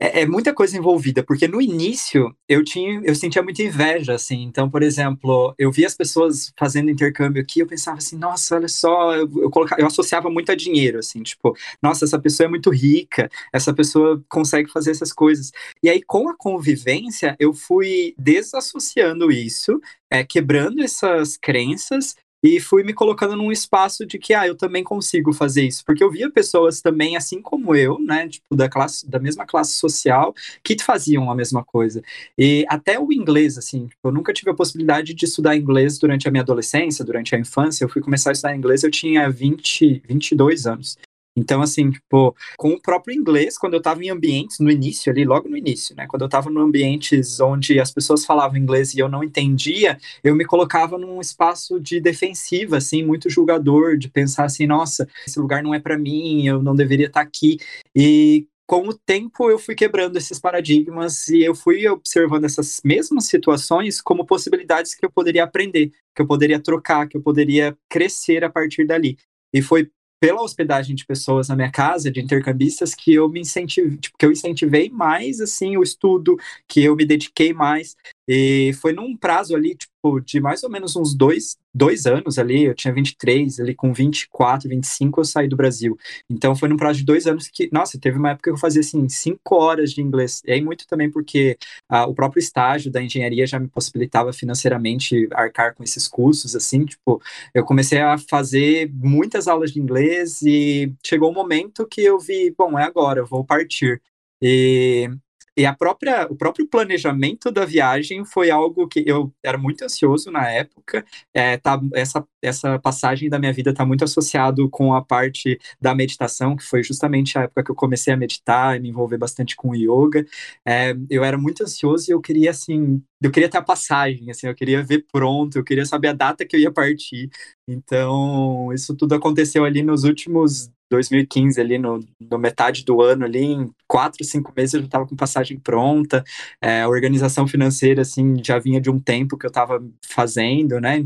é, 0.04 0.24
é, 0.24 0.26
muita 0.26 0.54
coisa 0.54 0.78
envolvida, 0.78 1.24
porque 1.24 1.48
no 1.48 1.62
início 1.62 2.36
eu 2.50 2.62
tinha, 2.62 3.02
eu 3.06 3.16
sentia 3.16 3.42
muita 3.42 3.64
inveja, 3.64 4.14
assim. 4.14 4.44
Então, 4.44 4.70
por 4.70 4.84
exemplo, 4.84 5.56
eu 5.58 5.72
via 5.72 5.88
as 5.88 5.96
pessoas 5.96 6.52
fazendo 6.60 6.90
intercâmbio 6.90 7.42
aqui, 7.42 7.62
eu 7.62 7.68
pensava 7.68 8.00
assim, 8.00 8.18
nossa, 8.18 8.56
olha 8.56 8.68
só, 8.68 9.16
eu, 9.16 9.32
eu, 9.42 9.50
colocava, 9.50 9.82
eu 9.82 9.88
associava 9.88 10.30
muito 10.30 10.52
a 10.52 10.56
dinheiro, 10.56 11.00
assim, 11.00 11.24
tipo, 11.24 11.56
nossa, 11.82 12.04
essa 12.04 12.20
pessoa 12.20 12.48
é 12.48 12.50
muito 12.50 12.70
rica, 12.70 13.30
essa 13.54 13.74
pessoa 13.74 14.22
consegue 14.28 14.70
fazer 14.70 14.92
essas 14.92 15.14
coisas. 15.14 15.54
E 15.82 15.90
aí, 15.90 16.02
com 16.02 16.28
a 16.28 16.36
convivência, 16.36 17.38
eu 17.40 17.54
fui 17.54 18.14
desassociando 18.18 19.32
isso, 19.32 19.80
é, 20.12 20.22
quebrando 20.22 20.84
essas 20.84 21.38
crenças 21.38 22.16
e 22.44 22.60
fui 22.60 22.84
me 22.84 22.94
colocando 22.94 23.36
num 23.38 23.52
espaço 23.52 24.06
de 24.06 24.20
que, 24.20 24.34
ah, 24.34 24.46
eu 24.46 24.56
também 24.56 24.84
consigo 24.84 25.32
fazer 25.32 25.64
isso, 25.64 25.84
porque 25.86 26.04
eu 26.04 26.12
via 26.12 26.30
pessoas 26.30 26.82
também, 26.82 27.16
assim 27.16 27.42
como 27.42 27.74
eu, 27.74 27.98
né, 28.00 28.28
tipo, 28.28 28.56
da 28.56 28.68
classe, 28.68 29.10
da 29.10 29.18
mesma 29.18 29.46
classe 29.46 29.74
social, 29.74 30.36
que 30.62 30.76
faziam 30.84 31.32
a 31.32 31.36
mesma 31.36 31.64
coisa. 31.64 32.02
E 32.38 32.66
até 32.68 33.00
o 33.00 33.14
inglês, 33.14 33.58
assim, 33.58 33.88
tipo, 33.88 34.10
eu 34.10 34.12
nunca 34.12 34.34
tive 34.34 34.52
a 34.52 34.54
possibilidade 34.54 35.14
de 35.14 35.26
estudar 35.26 35.56
inglês 35.56 35.98
durante 35.98 36.28
a 36.28 36.32
minha 36.32 36.44
adolescência, 36.44 37.06
durante 37.06 37.34
a 37.34 37.40
infância, 37.40 37.86
eu 37.86 37.90
fui 37.90 38.02
começar 38.02 38.32
a 38.32 38.34
estudar 38.34 38.56
inglês, 38.56 38.84
eu 38.84 38.92
tinha 38.92 39.30
20, 39.30 40.04
22 40.06 40.66
anos. 40.68 40.98
Então, 41.36 41.62
assim, 41.62 41.90
tipo, 41.90 42.36
com 42.58 42.70
o 42.70 42.82
próprio 42.82 43.16
inglês, 43.16 43.58
quando 43.58 43.74
eu 43.74 43.80
estava 43.80 44.04
em 44.04 44.10
ambientes, 44.10 44.60
no 44.60 44.70
início 44.70 45.12
ali, 45.12 45.26
logo 45.26 45.50
no 45.50 45.58
início, 45.58 45.96
né? 45.96 46.06
Quando 46.08 46.22
eu 46.22 46.28
estava 46.28 46.50
em 46.52 46.58
ambientes 46.58 47.40
onde 47.40 47.80
as 47.80 47.92
pessoas 47.92 48.26
falavam 48.26 48.58
inglês 48.58 48.94
e 48.94 49.00
eu 49.00 49.10
não 49.10 49.24
entendia, 49.24 49.98
eu 50.24 50.36
me 50.36 50.46
colocava 50.46 50.98
num 50.98 51.20
espaço 51.20 51.80
de 51.80 52.00
defensiva, 52.00 52.78
assim, 52.78 53.04
muito 53.04 53.30
julgador, 53.30 53.98
de 53.98 54.10
pensar 54.10 54.46
assim, 54.46 54.68
nossa, 54.68 55.08
esse 55.26 55.40
lugar 55.40 55.64
não 55.64 55.74
é 55.74 55.80
para 55.80 55.98
mim, 55.98 56.46
eu 56.46 56.62
não 56.62 56.76
deveria 56.76 57.08
estar 57.08 57.22
tá 57.22 57.28
aqui. 57.28 57.58
E 57.96 58.48
com 58.68 58.88
o 58.88 58.94
tempo 58.94 59.50
eu 59.50 59.60
fui 59.60 59.76
quebrando 59.76 60.18
esses 60.18 60.40
paradigmas 60.40 61.28
e 61.28 61.44
eu 61.44 61.54
fui 61.54 61.88
observando 61.88 62.46
essas 62.46 62.80
mesmas 62.84 63.26
situações 63.26 64.02
como 64.02 64.26
possibilidades 64.26 64.96
que 64.96 65.06
eu 65.06 65.12
poderia 65.12 65.44
aprender, 65.44 65.92
que 66.16 66.22
eu 66.22 66.28
poderia 66.28 66.60
trocar, 66.60 67.08
que 67.08 67.18
eu 67.18 67.22
poderia 67.22 67.78
crescer 67.90 68.44
a 68.44 68.50
partir 68.50 68.86
dali. 68.86 69.18
E 69.54 69.62
foi 69.62 69.90
pela 70.24 70.42
hospedagem 70.42 70.96
de 70.96 71.06
pessoas 71.06 71.50
na 71.50 71.56
minha 71.58 71.70
casa, 71.70 72.10
de 72.10 72.22
intercambistas, 72.22 72.96
que 72.96 73.14
eu 73.14 73.28
me 73.28 73.42
incentivei, 73.42 73.98
tipo, 73.98 74.18
que 74.18 74.26
eu 74.26 74.32
incentivei 74.32 74.90
mais 74.90 75.42
assim 75.42 75.76
o 75.76 75.84
estudo, 75.84 76.38
que 76.66 76.82
eu 76.82 76.96
me 76.96 77.04
dediquei 77.06 77.52
mais. 77.52 77.98
E 78.26 78.72
foi 78.80 78.94
num 78.94 79.18
prazo 79.18 79.54
ali, 79.54 79.76
tipo, 79.76 79.92
de 80.26 80.40
mais 80.40 80.64
ou 80.64 80.70
menos 80.70 80.96
uns 80.96 81.16
dois, 81.16 81.58
dois 81.74 82.06
anos 82.06 82.38
ali, 82.38 82.66
eu 82.66 82.76
tinha 82.76 82.94
23, 82.94 83.60
ali 83.60 83.74
com 83.74 83.94
24, 83.94 84.70
25 84.70 85.22
eu 85.22 85.26
saí 85.26 85.48
do 85.48 85.56
Brasil. 85.56 85.98
Então 86.30 86.56
foi 86.56 86.68
num 86.68 86.78
prazo 86.78 87.00
de 87.00 87.06
dois 87.06 87.26
anos 87.26 87.48
que, 87.48 87.70
nossa, 87.72 88.00
teve 88.00 88.18
uma 88.18 88.32
época 88.32 88.50
que 88.50 88.56
eu 88.56 88.58
fazia 88.58 88.82
assim, 88.82 89.08
cinco 89.08 89.56
horas 89.56 89.92
de 89.92 90.02
inglês. 90.02 90.42
E 90.46 90.52
aí 90.52 90.62
muito 90.62 90.86
também 90.88 91.10
porque 91.10 91.58
ah, 91.90 92.06
o 92.06 92.14
próprio 92.14 92.40
estágio 92.40 92.92
da 92.92 93.02
engenharia 93.02 93.48
já 93.48 93.60
me 93.60 93.68
possibilitava 93.68 94.34
financeiramente 94.34 95.28
arcar 95.32 95.74
com 95.74 95.84
esses 95.84 96.08
cursos, 96.08 96.56
assim, 96.56 96.86
tipo, 96.86 97.22
eu 97.54 97.64
comecei 97.66 98.00
a 98.00 98.18
fazer 98.18 98.92
muitas 98.94 99.48
aulas 99.48 99.72
de 99.72 99.80
inglês 99.80 100.42
e 100.42 100.92
chegou 101.06 101.32
um 101.32 101.34
momento 101.34 101.88
que 101.88 102.02
eu 102.02 102.20
vi, 102.20 102.54
bom, 102.58 102.78
é 102.78 102.84
agora, 102.84 103.20
eu 103.22 103.26
vou 103.26 103.44
partir. 103.46 104.02
E 104.42 105.10
e 105.56 105.66
a 105.66 105.74
própria, 105.74 106.28
o 106.30 106.36
próprio 106.36 106.68
planejamento 106.68 107.52
da 107.52 107.66
viagem 107.66 108.26
foi 108.26 108.50
algo 108.50 108.88
que 108.88 109.04
eu 109.06 109.32
era 109.44 109.58
muito 109.58 109.84
ansioso 109.84 110.32
na 110.32 110.50
época. 110.50 111.06
É, 111.34 111.58
tá, 111.58 111.80
essa, 111.94 112.26
essa 112.42 112.80
passagem 112.80 113.30
da 113.30 113.38
minha 113.38 113.54
vida 113.54 113.70
está 113.70 113.86
muito 113.86 114.04
associado 114.04 114.68
com 114.70 114.94
a 114.94 115.02
parte 115.04 115.60
da 115.80 115.94
meditação, 115.94 116.56
que 116.56 116.64
foi 116.64 116.84
justamente 116.84 117.38
a 117.38 117.44
época 117.44 117.64
que 117.64 117.72
eu 117.72 117.76
comecei 117.76 118.14
a 118.14 118.18
meditar 118.18 118.76
e 118.76 118.80
me 118.80 118.90
envolver 118.90 119.18
bastante 119.18 119.56
com 119.56 119.76
yoga. 119.76 120.26
É, 120.66 120.96
eu 121.10 121.24
era 121.24 121.38
muito 121.38 121.64
ansioso 121.64 122.10
e 122.10 122.14
eu 122.14 122.22
queria, 122.22 122.50
assim, 122.52 123.02
eu 123.24 123.32
queria 123.32 123.50
ter 123.50 123.58
a 123.58 123.62
passagem, 123.62 124.30
assim, 124.30 124.48
eu 124.48 124.56
queria 124.56 124.84
ver 124.84 125.06
pronto, 125.12 125.58
eu 125.58 125.64
queria 125.64 125.86
saber 125.86 126.10
a 126.10 126.14
data 126.14 126.46
que 126.46 126.56
eu 126.56 126.60
ia 126.60 126.72
partir. 126.72 127.30
Então, 127.68 128.72
isso 128.74 128.96
tudo 128.96 129.16
aconteceu 129.16 129.64
ali 129.66 129.82
nos 129.82 130.04
últimos 130.04 130.70
2015, 130.90 131.60
ali 131.60 131.78
no, 131.78 132.00
no, 132.20 132.38
metade 132.38 132.84
do 132.86 133.02
ano, 133.02 133.26
ali 133.26 133.40
em 133.44 133.72
quatro, 133.88 134.24
cinco 134.24 134.54
meses 134.56 134.74
eu 134.74 134.82
já 134.82 134.86
estava 134.86 135.08
com 135.08 135.16
passagem 135.16 135.60
pronta, 135.60 136.24
é, 136.62 136.82
a 136.82 136.90
organização 136.90 137.48
financeira, 137.48 138.02
assim, 138.04 138.36
já 138.44 138.60
vinha 138.60 138.80
de 138.80 138.90
um 138.90 139.00
tempo 139.00 139.38
que 139.38 139.46
eu 139.46 139.50
estava 139.50 139.84
fazendo, 140.06 140.80
né? 140.80 141.06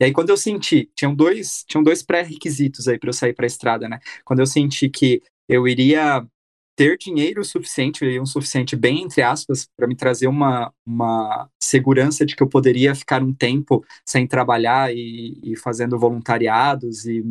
E 0.00 0.04
aí 0.04 0.12
quando 0.12 0.30
eu 0.30 0.36
senti, 0.36 0.90
tinham 0.94 1.14
dois, 1.14 1.64
tinham 1.66 1.82
dois 1.82 2.02
pré-requisitos 2.02 2.86
aí 2.88 2.98
para 2.98 3.08
eu 3.08 3.14
sair 3.14 3.32
para 3.32 3.46
a 3.46 3.46
estrada, 3.46 3.88
né? 3.88 3.98
Quando 4.24 4.40
eu 4.40 4.46
senti 4.46 4.88
que 4.88 5.22
eu 5.48 5.66
iria 5.68 6.26
ter 6.76 6.98
dinheiro 6.98 7.44
suficiente, 7.44 8.04
um 8.18 8.26
suficiente 8.26 8.74
bem 8.76 9.02
entre 9.02 9.22
aspas, 9.22 9.68
para 9.76 9.86
me 9.86 9.94
trazer 9.94 10.26
uma, 10.26 10.72
uma 10.84 11.48
segurança 11.62 12.26
de 12.26 12.34
que 12.34 12.42
eu 12.42 12.48
poderia 12.48 12.94
ficar 12.94 13.22
um 13.22 13.32
tempo 13.32 13.84
sem 14.04 14.26
trabalhar 14.26 14.92
e, 14.94 15.38
e, 15.42 15.56
fazendo 15.56 15.98
voluntariados 15.98 17.06
e 17.06 17.24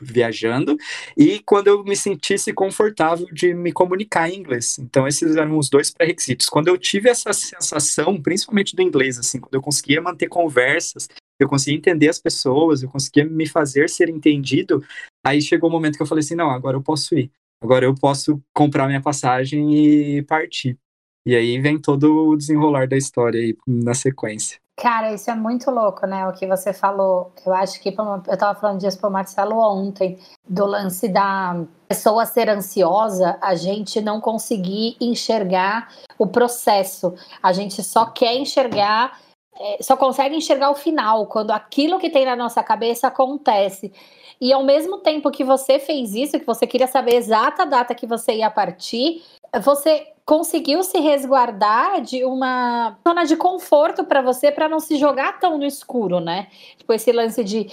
viajando, 0.00 0.76
e 1.16 1.40
quando 1.40 1.66
eu 1.66 1.84
me 1.84 1.94
sentisse 1.94 2.52
confortável 2.52 3.26
de 3.30 3.52
me 3.52 3.72
comunicar 3.72 4.30
em 4.30 4.38
inglês. 4.38 4.78
Então 4.78 5.06
esses 5.06 5.36
eram 5.36 5.58
os 5.58 5.68
dois 5.68 5.90
pré-requisitos. 5.90 6.48
Quando 6.48 6.68
eu 6.68 6.78
tive 6.78 7.10
essa 7.10 7.32
sensação, 7.32 8.20
principalmente 8.20 8.74
do 8.74 8.82
inglês, 8.82 9.18
assim, 9.18 9.38
quando 9.38 9.54
eu 9.54 9.60
conseguia 9.60 10.00
manter 10.00 10.28
conversas, 10.28 11.08
eu 11.38 11.48
conseguia 11.48 11.76
entender 11.76 12.08
as 12.08 12.18
pessoas, 12.18 12.82
eu 12.82 12.88
conseguia 12.88 13.24
me 13.24 13.46
fazer 13.46 13.90
ser 13.90 14.08
entendido, 14.08 14.82
aí 15.24 15.42
chegou 15.42 15.68
o 15.68 15.72
um 15.72 15.76
momento 15.76 15.96
que 15.96 16.02
eu 16.02 16.06
falei 16.06 16.24
assim, 16.24 16.34
não, 16.34 16.50
agora 16.50 16.76
eu 16.76 16.82
posso 16.82 17.14
ir. 17.14 17.30
Agora 17.62 17.84
eu 17.84 17.94
posso 17.94 18.40
comprar 18.54 18.86
minha 18.86 19.02
passagem 19.02 19.74
e 19.74 20.22
partir. 20.22 20.78
E 21.24 21.34
aí 21.34 21.58
vem 21.60 21.80
todo 21.80 22.28
o 22.28 22.36
desenrolar 22.36 22.86
da 22.86 22.96
história 22.96 23.40
aí 23.40 23.56
na 23.66 23.94
sequência. 23.94 24.58
Cara, 24.78 25.14
isso 25.14 25.30
é 25.30 25.34
muito 25.34 25.70
louco, 25.70 26.06
né? 26.06 26.28
O 26.28 26.32
que 26.32 26.46
você 26.46 26.72
falou. 26.72 27.32
Eu 27.44 27.54
acho 27.54 27.80
que 27.80 27.88
eu 27.88 28.38
tava 28.38 28.60
falando 28.60 28.78
disso 28.78 28.98
pro 29.00 29.10
Marcelo 29.10 29.56
ontem, 29.56 30.18
do 30.46 30.66
lance 30.66 31.08
da 31.08 31.64
pessoa 31.88 32.26
ser 32.26 32.50
ansiosa, 32.50 33.38
a 33.40 33.54
gente 33.54 34.02
não 34.02 34.20
conseguir 34.20 34.96
enxergar 35.00 35.88
o 36.18 36.26
processo. 36.26 37.14
A 37.42 37.54
gente 37.54 37.82
só 37.82 38.06
quer 38.06 38.36
enxergar 38.36 39.18
é, 39.58 39.82
só 39.82 39.96
consegue 39.96 40.36
enxergar 40.36 40.70
o 40.70 40.74
final, 40.74 41.26
quando 41.26 41.50
aquilo 41.50 41.98
que 41.98 42.10
tem 42.10 42.26
na 42.26 42.36
nossa 42.36 42.62
cabeça 42.62 43.06
acontece. 43.06 43.92
E 44.40 44.52
ao 44.52 44.62
mesmo 44.62 44.98
tempo 44.98 45.30
que 45.30 45.44
você 45.44 45.78
fez 45.78 46.14
isso, 46.14 46.38
que 46.38 46.46
você 46.46 46.66
queria 46.66 46.86
saber 46.86 47.12
a 47.12 47.16
exata 47.16 47.64
data 47.64 47.94
que 47.94 48.06
você 48.06 48.34
ia 48.36 48.50
partir, 48.50 49.22
você 49.62 50.12
conseguiu 50.24 50.82
se 50.82 50.98
resguardar 50.98 52.00
de 52.00 52.24
uma 52.24 52.98
zona 53.06 53.24
de 53.24 53.36
conforto 53.36 54.04
para 54.04 54.20
você 54.20 54.50
para 54.50 54.68
não 54.68 54.80
se 54.80 54.96
jogar 54.96 55.38
tão 55.38 55.56
no 55.56 55.64
escuro, 55.64 56.20
né? 56.20 56.48
Tipo 56.76 56.92
esse 56.92 57.12
lance 57.12 57.44
de 57.44 57.68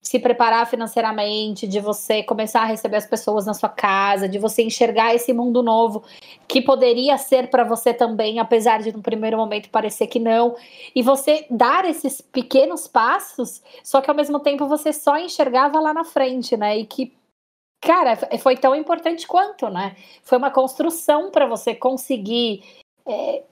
se 0.00 0.18
preparar 0.18 0.66
financeiramente, 0.68 1.66
de 1.66 1.80
você 1.80 2.22
começar 2.22 2.62
a 2.62 2.66
receber 2.66 2.96
as 2.96 3.06
pessoas 3.06 3.44
na 3.44 3.52
sua 3.52 3.68
casa, 3.68 4.28
de 4.28 4.38
você 4.38 4.62
enxergar 4.62 5.14
esse 5.14 5.32
mundo 5.32 5.62
novo 5.62 6.04
que 6.46 6.62
poderia 6.62 7.18
ser 7.18 7.50
para 7.50 7.64
você 7.64 7.92
também, 7.92 8.38
apesar 8.38 8.80
de 8.80 8.92
no 8.92 9.02
primeiro 9.02 9.36
momento 9.36 9.68
parecer 9.70 10.06
que 10.06 10.18
não, 10.18 10.56
e 10.94 11.02
você 11.02 11.46
dar 11.50 11.84
esses 11.84 12.20
pequenos 12.20 12.86
passos, 12.86 13.62
só 13.82 14.00
que 14.00 14.08
ao 14.08 14.16
mesmo 14.16 14.40
tempo 14.40 14.66
você 14.66 14.92
só 14.92 15.18
enxergava 15.18 15.80
lá 15.80 15.92
na 15.92 16.04
frente, 16.04 16.56
né? 16.56 16.78
E 16.78 16.86
que 16.86 17.16
cara, 17.80 18.16
foi 18.38 18.56
tão 18.56 18.74
importante 18.74 19.26
quanto, 19.26 19.68
né? 19.68 19.96
Foi 20.22 20.38
uma 20.38 20.50
construção 20.50 21.30
para 21.30 21.46
você 21.46 21.74
conseguir 21.74 22.64
é, 23.06 23.44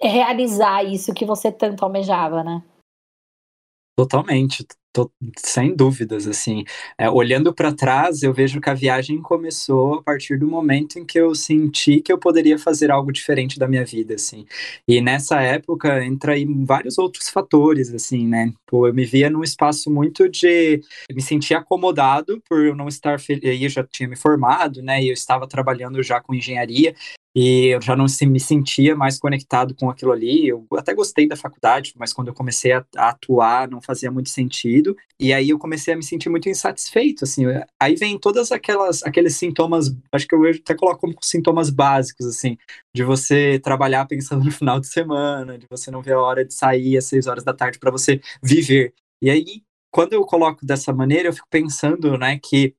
realizar 0.00 0.84
isso 0.84 1.14
que 1.14 1.24
você 1.24 1.50
tanto 1.50 1.84
almejava, 1.84 2.42
né? 2.42 2.62
Totalmente, 3.96 4.64
tô, 4.92 5.10
sem 5.36 5.74
dúvidas, 5.74 6.26
assim. 6.26 6.64
É, 6.96 7.08
olhando 7.10 7.52
para 7.54 7.72
trás, 7.72 8.22
eu 8.22 8.32
vejo 8.32 8.60
que 8.60 8.70
a 8.70 8.74
viagem 8.74 9.20
começou 9.20 9.94
a 9.94 10.02
partir 10.02 10.38
do 10.38 10.46
momento 10.46 10.98
em 10.98 11.04
que 11.04 11.18
eu 11.18 11.34
senti 11.34 12.00
que 12.00 12.12
eu 12.12 12.18
poderia 12.18 12.58
fazer 12.58 12.90
algo 12.90 13.12
diferente 13.12 13.58
da 13.58 13.68
minha 13.68 13.84
vida, 13.84 14.14
assim. 14.14 14.46
E 14.86 15.00
nessa 15.00 15.40
época 15.40 16.04
entra 16.04 16.32
aí 16.32 16.46
vários 16.64 16.98
outros 16.98 17.28
fatores, 17.28 17.92
assim, 17.92 18.26
né? 18.26 18.52
Pô, 18.66 18.86
eu 18.86 18.94
me 18.94 19.04
via 19.04 19.30
num 19.30 19.42
espaço 19.42 19.90
muito 19.90 20.28
de 20.28 20.80
me 21.12 21.22
sentir 21.22 21.54
acomodado 21.54 22.42
por 22.48 22.64
eu 22.64 22.74
não 22.74 22.88
estar 22.88 23.20
feliz. 23.20 23.62
Eu 23.62 23.68
já 23.68 23.84
tinha 23.84 24.08
me 24.08 24.16
formado, 24.16 24.82
né? 24.82 25.02
E 25.02 25.08
eu 25.08 25.14
estava 25.14 25.46
trabalhando 25.46 26.02
já 26.02 26.20
com 26.20 26.34
engenharia 26.34 26.94
e 27.34 27.66
eu 27.66 27.80
já 27.80 27.94
não 27.94 28.06
me 28.22 28.40
sentia 28.40 28.96
mais 28.96 29.18
conectado 29.18 29.74
com 29.74 29.88
aquilo 29.90 30.12
ali. 30.12 30.48
Eu 30.48 30.66
até 30.76 30.94
gostei 30.94 31.28
da 31.28 31.36
faculdade, 31.36 31.92
mas 31.96 32.12
quando 32.12 32.28
eu 32.28 32.34
comecei 32.34 32.72
a, 32.72 32.84
a, 32.96 33.10
atuar 33.10 33.68
não 33.68 33.80
fazia 33.80 34.10
muito 34.10 34.28
sentido. 34.28 34.77
E 35.18 35.32
aí 35.32 35.50
eu 35.50 35.58
comecei 35.58 35.94
a 35.94 35.96
me 35.96 36.02
sentir 36.02 36.28
muito 36.28 36.48
insatisfeito, 36.48 37.24
assim. 37.24 37.44
Aí 37.80 37.94
vem 37.96 38.18
todas 38.18 38.52
aquelas 38.52 39.02
aqueles 39.02 39.36
sintomas, 39.36 39.94
acho 40.12 40.26
que 40.26 40.34
eu 40.34 40.42
até 40.44 40.74
coloco 40.74 41.00
como 41.00 41.14
sintomas 41.22 41.70
básicos, 41.70 42.26
assim, 42.26 42.56
de 42.94 43.04
você 43.04 43.58
trabalhar 43.62 44.06
pensando 44.06 44.44
no 44.44 44.50
final 44.50 44.80
de 44.80 44.88
semana, 44.88 45.58
de 45.58 45.66
você 45.70 45.90
não 45.90 46.02
ver 46.02 46.14
a 46.14 46.20
hora 46.20 46.44
de 46.44 46.54
sair 46.54 46.96
às 46.96 47.04
seis 47.04 47.26
horas 47.26 47.44
da 47.44 47.52
tarde 47.52 47.78
para 47.78 47.90
você 47.90 48.20
viver. 48.42 48.92
E 49.22 49.30
aí 49.30 49.62
quando 49.90 50.12
eu 50.12 50.24
coloco 50.24 50.64
dessa 50.64 50.92
maneira, 50.92 51.28
eu 51.28 51.32
fico 51.32 51.48
pensando, 51.50 52.16
né, 52.18 52.38
que 52.38 52.74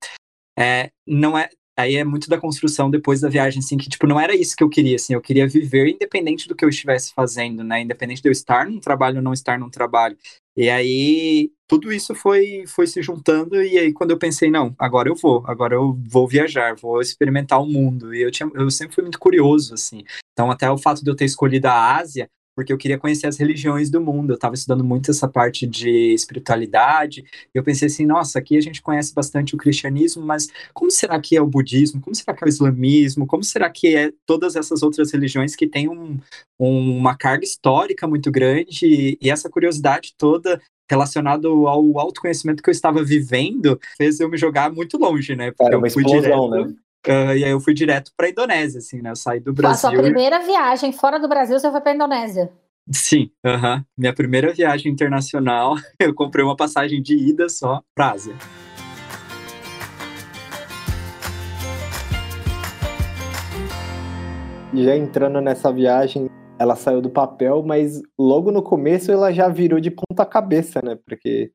é, 0.58 0.92
não 1.08 1.38
é 1.38 1.50
aí 1.80 1.96
é 1.96 2.04
muito 2.04 2.30
da 2.30 2.38
construção 2.38 2.90
depois 2.90 3.22
da 3.22 3.30
viagem, 3.30 3.60
assim, 3.60 3.78
que, 3.78 3.90
tipo, 3.90 4.06
não 4.08 4.20
era 4.20 4.36
isso 4.36 4.56
que 4.56 4.64
eu 4.64 4.70
queria, 4.70 4.96
assim, 4.96 5.14
eu 5.14 5.22
queria 5.22 5.48
viver 5.48 5.88
independente 5.88 6.48
do 6.48 6.56
que 6.56 6.64
eu 6.64 6.70
estivesse 6.70 7.14
fazendo, 7.14 7.64
né, 7.64 7.82
independente 7.82 8.22
de 8.22 8.30
eu 8.30 8.32
estar 8.32 8.68
num 8.68 8.80
trabalho 8.80 9.18
ou 9.18 9.22
não 9.24 9.34
estar 9.34 9.58
num 9.58 9.70
trabalho. 9.70 10.18
E 10.56 10.70
aí, 10.70 11.52
tudo 11.68 11.92
isso 11.92 12.14
foi, 12.14 12.66
foi 12.68 12.86
se 12.88 13.02
juntando, 13.02 13.62
e 13.64 13.78
aí 13.78 13.94
quando 13.94 14.12
eu 14.12 14.18
pensei, 14.18 14.52
não, 14.52 14.76
agora 14.78 15.10
eu 15.10 15.16
vou, 15.16 15.44
agora 15.46 15.76
eu 15.76 15.98
vou 16.08 16.28
viajar, 16.28 16.76
vou 16.76 17.02
experimentar 17.02 17.62
o 17.62 17.68
mundo, 17.68 18.14
e 18.14 18.22
eu, 18.22 18.32
tinha, 18.32 18.50
eu 18.54 18.70
sempre 18.70 18.96
fui 18.96 19.04
muito 19.04 19.20
curioso, 19.20 19.74
assim, 19.74 20.04
então 20.34 20.52
até 20.52 20.70
o 20.70 20.78
fato 20.78 21.04
de 21.04 21.10
eu 21.10 21.16
ter 21.16 21.26
escolhido 21.26 21.68
a 21.68 21.96
Ásia 21.98 22.30
porque 22.60 22.74
eu 22.74 22.78
queria 22.78 22.98
conhecer 22.98 23.26
as 23.26 23.38
religiões 23.38 23.90
do 23.90 24.02
mundo. 24.02 24.32
Eu 24.32 24.36
estava 24.36 24.54
estudando 24.54 24.84
muito 24.84 25.10
essa 25.10 25.30
parte 25.30 25.66
de 25.66 26.14
espiritualidade. 26.14 27.24
E 27.56 27.58
eu 27.58 27.64
pensei 27.64 27.88
assim, 27.88 28.06
nossa, 28.06 28.38
aqui 28.38 28.58
a 28.58 28.62
gente 28.62 28.82
conhece 28.82 29.14
bastante 29.14 29.56
o 29.56 29.58
cristianismo, 29.58 30.26
mas 30.26 30.50
como 30.74 30.92
será 30.92 31.18
que 31.22 31.38
é 31.38 31.42
o 31.42 31.48
budismo? 31.48 32.02
Como 32.02 32.14
será 32.14 32.36
que 32.36 32.44
é 32.44 32.48
o 32.48 32.50
islamismo? 32.50 33.26
Como 33.26 33.46
será 33.46 33.70
que 33.70 33.96
é 33.96 34.12
todas 34.26 34.58
essas 34.58 34.84
outras 34.84 35.10
religiões 35.10 35.56
que 35.56 35.68
têm 35.68 35.88
um, 35.88 36.20
um, 36.60 36.98
uma 36.98 37.16
carga 37.16 37.46
histórica 37.46 38.06
muito 38.06 38.30
grande? 38.30 39.18
E 39.22 39.30
essa 39.30 39.50
curiosidade 39.50 40.14
toda 40.18 40.62
relacionado 40.92 41.66
ao 41.66 41.98
autoconhecimento 41.98 42.62
que 42.62 42.70
eu 42.70 42.74
estava 42.74 43.02
vivendo 43.02 43.80
fez 43.96 44.20
eu 44.20 44.28
me 44.28 44.38
jogar 44.38 44.70
muito 44.70 44.98
longe, 44.98 45.34
né? 45.34 45.52
Porque 45.52 45.64
Era 45.64 45.78
uma 45.78 45.88
explosão, 45.88 46.20
direto, 46.20 46.50
né? 46.50 46.76
Uh, 47.08 47.32
e 47.38 47.46
aí 47.46 47.52
eu 47.52 47.60
fui 47.62 47.74
direto 47.74 48.12
para 48.16 48.28
a 48.28 48.30
Indonésia, 48.30 48.80
assim, 48.80 49.02
né? 49.02 49.12
Eu 49.12 49.16
saí 49.16 49.40
do 49.40 49.54
Brasil. 49.54 49.90
A 49.90 49.92
sua 49.92 50.02
primeira 50.02 50.40
viagem 50.40 50.92
fora 50.92 51.18
do 51.18 51.30
Brasil, 51.30 51.58
você 51.58 51.72
foi 51.72 51.80
para 51.80 51.92
a 51.92 51.96
Indonésia? 51.96 52.52
Sim, 52.92 53.32
uh 53.46 53.52
-huh. 53.52 53.86
minha 53.98 54.14
primeira 54.14 54.52
viagem 54.52 54.92
internacional, 54.92 55.76
eu 56.00 56.14
comprei 56.14 56.44
uma 56.44 56.58
passagem 56.58 57.02
de 57.02 57.16
ida 57.16 57.48
só 57.48 57.82
para 57.96 58.12
Ásia. 58.12 58.36
Já 64.74 64.96
entrando 64.96 65.40
nessa 65.42 65.72
viagem, 65.72 66.30
ela 66.60 66.76
saiu 66.76 67.02
do 67.02 67.10
papel, 67.10 67.64
mas 67.64 68.02
logo 68.18 68.52
no 68.52 68.62
começo 68.62 69.12
ela 69.12 69.32
já 69.32 69.48
virou 69.48 69.80
de 69.80 69.90
ponta 69.90 70.26
cabeça, 70.26 70.82
né? 70.84 70.98
Porque 71.06 71.52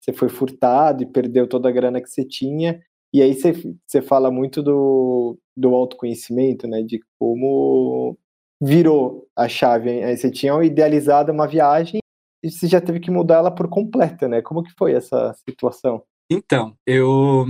você 0.00 0.12
foi 0.12 0.28
furtado 0.28 1.02
e 1.02 1.06
perdeu 1.06 1.46
toda 1.46 1.68
a 1.68 1.72
grana 1.72 2.00
que 2.00 2.08
você 2.08 2.24
tinha. 2.24 2.80
E 3.12 3.22
aí 3.22 3.34
você 3.34 4.02
fala 4.02 4.30
muito 4.30 4.62
do, 4.62 5.38
do 5.56 5.74
autoconhecimento, 5.74 6.66
né? 6.66 6.82
De 6.82 7.00
como 7.18 8.18
virou 8.60 9.26
a 9.36 9.48
chave. 9.48 10.02
Aí 10.02 10.16
você 10.16 10.30
tinha 10.30 10.52
idealizado 10.62 11.32
uma 11.32 11.46
viagem 11.46 12.00
e 12.42 12.50
você 12.50 12.66
já 12.66 12.80
teve 12.80 13.00
que 13.00 13.10
mudar 13.10 13.36
ela 13.36 13.50
por 13.50 13.68
completa, 13.68 14.28
né? 14.28 14.42
Como 14.42 14.62
que 14.62 14.72
foi 14.76 14.92
essa 14.92 15.34
situação? 15.48 16.02
Então, 16.30 16.76
eu, 16.86 17.46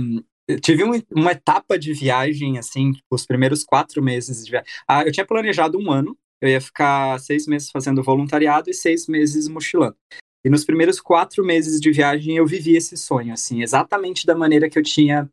tive 0.61 0.83
um, 0.83 0.91
uma 1.11 1.33
etapa 1.33 1.77
de 1.77 1.93
viagem, 1.93 2.57
assim, 2.57 2.93
tipo, 2.93 3.07
os 3.11 3.25
primeiros 3.25 3.63
quatro 3.63 4.01
meses 4.01 4.45
de 4.45 4.51
viagem. 4.51 4.69
Ah, 4.87 5.03
eu 5.03 5.11
tinha 5.11 5.25
planejado 5.25 5.77
um 5.77 5.91
ano, 5.91 6.17
eu 6.41 6.49
ia 6.49 6.61
ficar 6.61 7.19
seis 7.19 7.45
meses 7.45 7.69
fazendo 7.69 8.01
voluntariado 8.01 8.69
e 8.69 8.73
seis 8.73 9.07
meses 9.07 9.47
mochilando. 9.47 9.97
E 10.43 10.49
nos 10.49 10.63
primeiros 10.63 11.01
quatro 11.01 11.43
meses 11.43 11.81
de 11.81 11.91
viagem 11.91 12.37
eu 12.37 12.47
vivi 12.47 12.75
esse 12.75 12.95
sonho, 12.95 13.33
assim, 13.33 13.61
exatamente 13.61 14.25
da 14.25 14.35
maneira 14.35 14.69
que 14.69 14.79
eu 14.79 14.83
tinha 14.83 15.29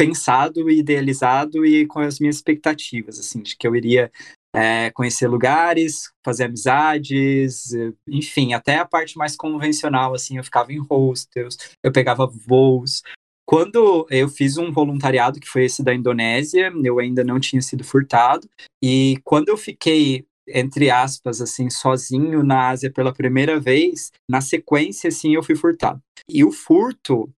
pensado 0.00 0.70
idealizado 0.70 1.66
e 1.66 1.86
com 1.86 1.98
as 1.98 2.18
minhas 2.18 2.36
expectativas, 2.36 3.18
assim, 3.18 3.42
de 3.42 3.54
que 3.54 3.66
eu 3.66 3.76
iria 3.76 4.10
é, 4.56 4.90
conhecer 4.92 5.28
lugares, 5.28 6.10
fazer 6.24 6.44
amizades, 6.44 7.72
enfim, 8.08 8.54
até 8.54 8.78
a 8.78 8.86
parte 8.86 9.18
mais 9.18 9.36
convencional, 9.36 10.14
assim, 10.14 10.38
eu 10.38 10.44
ficava 10.44 10.72
em 10.72 10.78
hostels, 10.78 11.58
eu 11.84 11.92
pegava 11.92 12.26
voos. 12.26 13.02
Quando 13.46 14.06
eu 14.10 14.26
fiz 14.30 14.56
um 14.56 14.72
voluntariado, 14.72 15.38
que 15.38 15.48
foi 15.48 15.66
esse 15.66 15.82
da 15.82 15.94
Indonésia, 15.94 16.72
eu 16.82 16.98
ainda 16.98 17.22
não 17.22 17.38
tinha 17.38 17.60
sido 17.60 17.84
furtado, 17.84 18.48
e 18.82 19.20
quando 19.22 19.50
eu 19.50 19.56
fiquei 19.58 20.24
entre 20.52 20.90
aspas, 20.90 21.40
assim, 21.40 21.70
sozinho 21.70 22.42
na 22.42 22.70
Ásia 22.70 22.90
pela 22.90 23.14
primeira 23.14 23.60
vez, 23.60 24.10
na 24.28 24.40
sequência, 24.40 25.06
assim, 25.06 25.34
eu 25.34 25.44
fui 25.44 25.54
furtado. 25.54 26.02
E 26.28 26.42
o 26.42 26.50
furto, 26.50 27.32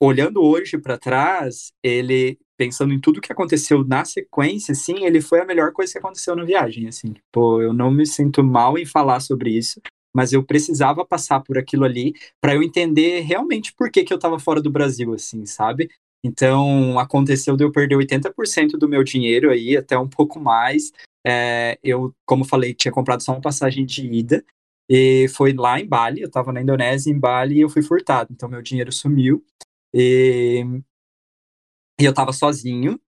olhando 0.00 0.42
hoje 0.42 0.78
para 0.78 0.98
trás, 0.98 1.72
ele 1.82 2.38
pensando 2.56 2.92
em 2.94 3.00
tudo 3.00 3.20
que 3.20 3.32
aconteceu 3.32 3.84
na 3.84 4.04
sequência, 4.04 4.72
assim, 4.72 5.04
ele 5.04 5.20
foi 5.20 5.40
a 5.40 5.44
melhor 5.44 5.72
coisa 5.72 5.92
que 5.92 5.98
aconteceu 5.98 6.34
na 6.34 6.44
viagem, 6.44 6.88
assim. 6.88 7.14
Pô, 7.30 7.60
eu 7.60 7.72
não 7.72 7.90
me 7.90 8.06
sinto 8.06 8.42
mal 8.42 8.78
em 8.78 8.86
falar 8.86 9.20
sobre 9.20 9.50
isso, 9.50 9.80
mas 10.14 10.32
eu 10.32 10.42
precisava 10.42 11.04
passar 11.04 11.40
por 11.40 11.58
aquilo 11.58 11.84
ali 11.84 12.14
para 12.40 12.54
eu 12.54 12.62
entender 12.62 13.20
realmente 13.20 13.74
por 13.74 13.90
que, 13.90 14.04
que 14.04 14.12
eu 14.12 14.16
estava 14.16 14.38
fora 14.38 14.62
do 14.62 14.70
Brasil, 14.70 15.12
assim, 15.12 15.44
sabe? 15.44 15.90
Então, 16.24 16.98
aconteceu 16.98 17.56
de 17.56 17.64
eu 17.64 17.70
perder 17.70 17.96
80% 17.96 18.78
do 18.78 18.88
meu 18.88 19.04
dinheiro 19.04 19.50
aí, 19.50 19.76
até 19.76 19.98
um 19.98 20.08
pouco 20.08 20.40
mais. 20.40 20.92
É, 21.26 21.78
eu, 21.84 22.14
como 22.24 22.44
falei, 22.44 22.72
tinha 22.72 22.90
comprado 22.90 23.22
só 23.22 23.32
uma 23.32 23.40
passagem 23.40 23.84
de 23.84 24.06
ida, 24.06 24.42
e 24.88 25.28
foi 25.28 25.52
lá 25.52 25.78
em 25.78 25.86
Bali, 25.86 26.22
eu 26.22 26.28
estava 26.28 26.52
na 26.52 26.62
Indonésia, 26.62 27.10
em 27.10 27.18
Bali, 27.18 27.56
e 27.56 27.60
eu 27.60 27.68
fui 27.68 27.82
furtado. 27.82 28.32
Então, 28.32 28.48
meu 28.48 28.62
dinheiro 28.62 28.92
sumiu. 28.92 29.44
E, 29.94 30.64
e 32.00 32.04
eu 32.04 32.10
estava 32.10 32.32
sozinho 32.32 33.00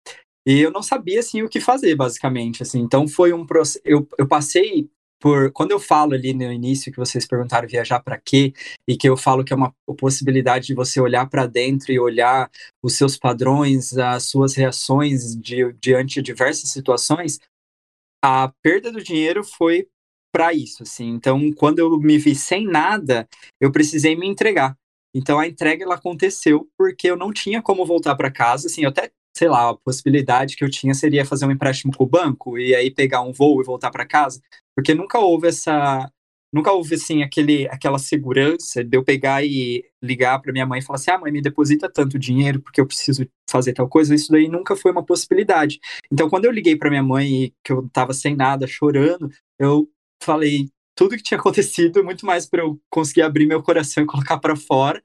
e 0.48 0.62
eu 0.62 0.72
não 0.72 0.82
sabia 0.82 1.20
assim 1.20 1.42
o 1.42 1.50
que 1.50 1.60
fazer 1.60 1.96
basicamente 1.96 2.64
assim. 2.64 2.80
Então 2.80 3.08
foi 3.08 3.34
um 3.34 3.46
processo 3.46 3.82
eu, 3.84 4.08
eu 4.18 4.28
passei 4.28 4.90
por 5.20 5.52
quando 5.52 5.72
eu 5.72 5.80
falo 5.80 6.14
ali 6.14 6.34
no 6.34 6.52
início 6.52 6.92
que 6.92 6.98
vocês 6.98 7.26
perguntaram 7.26 7.68
viajar 7.68 8.00
para 8.02 8.18
quê 8.18 8.54
e 8.88 8.96
que 8.96 9.10
eu 9.10 9.18
falo 9.18 9.44
que 9.44 9.52
é 9.52 9.56
uma 9.56 9.74
possibilidade 9.98 10.68
de 10.68 10.74
você 10.74 11.02
olhar 11.02 11.28
para 11.30 11.46
dentro 11.48 11.92
e 11.92 12.00
olhar 12.00 12.50
os 12.82 12.94
seus 12.94 13.18
padrões 13.18 13.98
as 13.98 14.24
suas 14.24 14.56
reações 14.56 15.36
de, 15.36 15.74
diante 15.82 16.16
de 16.16 16.22
diversas 16.22 16.70
situações 16.70 17.40
a 18.24 18.52
perda 18.64 18.92
do 18.92 19.04
dinheiro 19.04 19.44
foi 19.44 19.88
para 20.32 20.54
isso 20.54 20.84
assim. 20.84 21.10
Então 21.10 21.52
quando 21.54 21.80
eu 21.80 22.00
me 22.00 22.18
vi 22.18 22.36
sem 22.36 22.66
nada 22.66 23.28
eu 23.60 23.72
precisei 23.72 24.16
me 24.16 24.28
entregar 24.28 24.78
então 25.18 25.40
a 25.40 25.48
entrega 25.48 25.84
ela 25.84 25.96
aconteceu 25.96 26.68
porque 26.78 27.10
eu 27.10 27.18
não 27.18 27.34
tinha 27.34 27.62
como 27.62 27.86
voltar 27.86 28.16
para 28.16 28.32
casa, 28.32 28.68
assim, 28.68 28.84
eu 28.84 28.90
até 28.90 29.12
sei 29.38 29.48
lá, 29.50 29.70
a 29.70 29.76
possibilidade 29.76 30.56
que 30.56 30.64
eu 30.64 30.70
tinha 30.70 30.96
seria 30.96 31.24
fazer 31.24 31.46
um 31.46 31.52
empréstimo 31.52 31.94
com 31.96 32.04
o 32.04 32.08
banco 32.08 32.58
e 32.58 32.74
aí 32.74 32.90
pegar 32.90 33.22
um 33.22 33.32
voo 33.32 33.62
e 33.62 33.64
voltar 33.66 33.92
para 33.92 34.06
casa, 34.06 34.42
porque 34.76 34.96
nunca 34.96 35.20
houve 35.20 35.48
essa 35.48 36.12
nunca 36.52 36.72
houve 36.72 36.96
assim 36.96 37.24
aquele, 37.24 37.68
aquela 37.70 38.00
segurança 38.00 38.84
de 38.84 38.98
eu 38.98 39.04
pegar 39.04 39.44
e 39.46 39.84
ligar 40.02 40.40
para 40.42 40.52
minha 40.54 40.66
mãe 40.66 40.80
e 40.80 40.82
falar 40.84 40.98
assim: 40.98 41.12
"Ah, 41.12 41.18
mãe, 41.20 41.32
me 41.32 41.42
deposita 41.42 41.90
tanto 41.92 42.18
dinheiro 42.18 42.62
porque 42.62 42.82
eu 42.82 42.88
preciso 42.88 43.28
fazer 43.50 43.74
tal 43.74 43.88
coisa". 43.90 44.16
Isso 44.16 44.32
daí 44.32 44.48
nunca 44.48 44.76
foi 44.76 44.92
uma 44.92 45.06
possibilidade. 45.06 45.80
Então, 46.12 46.30
quando 46.30 46.46
eu 46.46 46.52
liguei 46.52 46.76
para 46.76 46.90
minha 46.90 47.04
mãe 47.04 47.54
que 47.64 47.72
eu 47.72 47.88
tava 47.90 48.14
sem 48.14 48.36
nada, 48.36 48.66
chorando, 48.68 49.30
eu 49.60 49.88
falei 50.24 50.70
tudo 50.98 51.16
que 51.16 51.24
tinha 51.24 51.40
acontecido, 51.40 52.04
muito 52.04 52.26
mais 52.26 52.48
para 52.48 52.64
eu 52.64 52.80
conseguir 52.90 53.22
abrir 53.22 53.46
meu 53.46 53.62
coração 53.62 54.04
e 54.04 54.08
colocar 54.08 54.40
para 54.40 54.56
fora. 54.56 55.02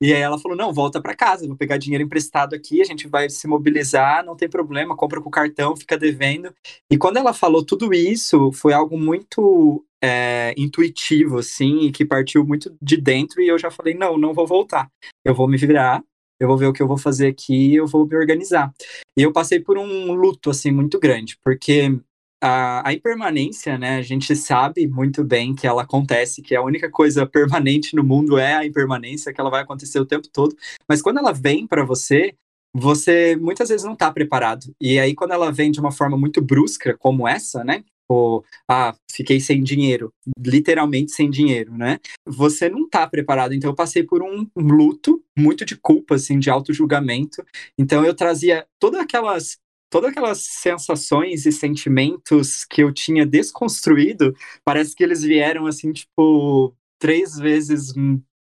E 0.00 0.12
aí 0.12 0.20
ela 0.20 0.38
falou: 0.38 0.56
não, 0.56 0.72
volta 0.72 1.00
para 1.00 1.14
casa, 1.14 1.46
vou 1.46 1.56
pegar 1.56 1.76
dinheiro 1.76 2.02
emprestado 2.02 2.54
aqui, 2.54 2.80
a 2.80 2.84
gente 2.84 3.06
vai 3.06 3.28
se 3.28 3.46
mobilizar, 3.46 4.24
não 4.24 4.34
tem 4.34 4.48
problema, 4.48 4.96
compra 4.96 5.20
com 5.20 5.28
o 5.28 5.32
cartão, 5.32 5.76
fica 5.76 5.98
devendo. 5.98 6.52
E 6.90 6.96
quando 6.96 7.18
ela 7.18 7.34
falou 7.34 7.64
tudo 7.64 7.92
isso, 7.92 8.50
foi 8.52 8.72
algo 8.72 8.98
muito 8.98 9.84
é, 10.02 10.54
intuitivo, 10.56 11.38
assim, 11.38 11.92
que 11.92 12.04
partiu 12.04 12.44
muito 12.44 12.74
de 12.80 12.96
dentro, 12.96 13.42
e 13.42 13.48
eu 13.48 13.58
já 13.58 13.70
falei: 13.70 13.94
não, 13.94 14.16
não 14.18 14.32
vou 14.32 14.46
voltar, 14.46 14.88
eu 15.24 15.34
vou 15.34 15.46
me 15.46 15.58
virar. 15.58 16.02
Eu 16.40 16.48
vou 16.48 16.58
ver 16.58 16.66
o 16.66 16.72
que 16.72 16.82
eu 16.82 16.88
vou 16.88 16.98
fazer 16.98 17.28
aqui, 17.28 17.76
eu 17.76 17.86
vou 17.86 18.04
me 18.04 18.16
organizar. 18.16 18.72
E 19.16 19.22
eu 19.22 19.32
passei 19.32 19.60
por 19.60 19.78
um 19.78 20.12
luto, 20.12 20.50
assim, 20.50 20.72
muito 20.72 20.98
grande, 20.98 21.38
porque 21.44 21.96
a, 22.44 22.86
a, 22.86 22.92
impermanência, 22.92 23.78
né? 23.78 23.96
A 23.96 24.02
gente 24.02 24.36
sabe 24.36 24.86
muito 24.86 25.24
bem 25.24 25.54
que 25.54 25.66
ela 25.66 25.82
acontece, 25.82 26.42
que 26.42 26.54
a 26.54 26.62
única 26.62 26.90
coisa 26.90 27.26
permanente 27.26 27.96
no 27.96 28.04
mundo 28.04 28.36
é 28.36 28.54
a 28.54 28.66
impermanência, 28.66 29.32
que 29.32 29.40
ela 29.40 29.48
vai 29.48 29.62
acontecer 29.62 29.98
o 29.98 30.04
tempo 30.04 30.28
todo. 30.30 30.54
Mas 30.86 31.00
quando 31.00 31.18
ela 31.18 31.32
vem 31.32 31.66
para 31.66 31.84
você, 31.86 32.34
você 32.74 33.34
muitas 33.36 33.70
vezes 33.70 33.84
não 33.84 33.94
está 33.94 34.12
preparado. 34.12 34.74
E 34.78 34.98
aí, 34.98 35.14
quando 35.14 35.30
ela 35.32 35.50
vem 35.50 35.70
de 35.70 35.80
uma 35.80 35.90
forma 35.90 36.18
muito 36.18 36.42
brusca, 36.42 36.94
como 36.98 37.26
essa, 37.26 37.64
né? 37.64 37.82
Ou, 38.06 38.44
ah, 38.68 38.94
fiquei 39.10 39.40
sem 39.40 39.62
dinheiro, 39.62 40.12
literalmente 40.38 41.12
sem 41.12 41.30
dinheiro, 41.30 41.72
né? 41.74 41.98
Você 42.26 42.68
não 42.68 42.86
tá 42.86 43.06
preparado. 43.06 43.54
Então, 43.54 43.70
eu 43.70 43.74
passei 43.74 44.02
por 44.02 44.22
um 44.22 44.46
luto 44.54 45.24
muito 45.38 45.64
de 45.64 45.76
culpa, 45.76 46.16
assim, 46.16 46.38
de 46.38 46.50
auto-julgamento. 46.50 47.42
Então, 47.78 48.04
eu 48.04 48.14
trazia 48.14 48.66
todas 48.78 49.00
aquelas 49.00 49.58
todas 49.94 50.10
aquelas 50.10 50.38
sensações 50.38 51.46
e 51.46 51.52
sentimentos 51.52 52.64
que 52.64 52.82
eu 52.82 52.92
tinha 52.92 53.24
desconstruído, 53.24 54.34
parece 54.64 54.92
que 54.92 55.04
eles 55.04 55.22
vieram 55.22 55.68
assim, 55.68 55.92
tipo, 55.92 56.74
três 57.00 57.36
vezes 57.38 57.92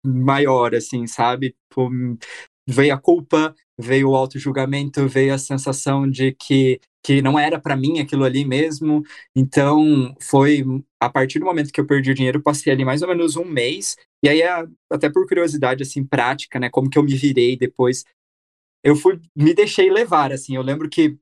maior, 0.02 0.74
assim, 0.74 1.06
sabe? 1.06 1.54
Tipo, 1.68 1.90
veio 2.66 2.94
a 2.94 2.98
culpa, 2.98 3.54
veio 3.78 4.08
o 4.08 4.16
auto-julgamento, 4.16 5.06
veio 5.06 5.34
a 5.34 5.38
sensação 5.38 6.10
de 6.10 6.32
que, 6.32 6.80
que 7.04 7.20
não 7.20 7.38
era 7.38 7.60
para 7.60 7.76
mim 7.76 7.98
aquilo 8.00 8.24
ali 8.24 8.46
mesmo. 8.46 9.02
Então, 9.36 10.16
foi 10.22 10.64
a 10.98 11.10
partir 11.10 11.40
do 11.40 11.44
momento 11.44 11.70
que 11.70 11.78
eu 11.78 11.86
perdi 11.86 12.10
o 12.10 12.14
dinheiro, 12.14 12.42
passei 12.42 12.72
ali 12.72 12.86
mais 12.86 13.02
ou 13.02 13.08
menos 13.08 13.36
um 13.36 13.44
mês. 13.44 13.96
E 14.24 14.30
aí, 14.30 14.40
até 14.90 15.10
por 15.10 15.28
curiosidade, 15.28 15.82
assim, 15.82 16.02
prática, 16.06 16.58
né? 16.58 16.70
Como 16.70 16.88
que 16.88 16.98
eu 16.98 17.02
me 17.02 17.14
virei 17.14 17.54
depois. 17.54 18.02
Eu 18.82 18.96
fui, 18.96 19.20
me 19.36 19.52
deixei 19.52 19.90
levar, 19.90 20.32
assim. 20.32 20.56
Eu 20.56 20.62
lembro 20.62 20.88
que 20.88 21.18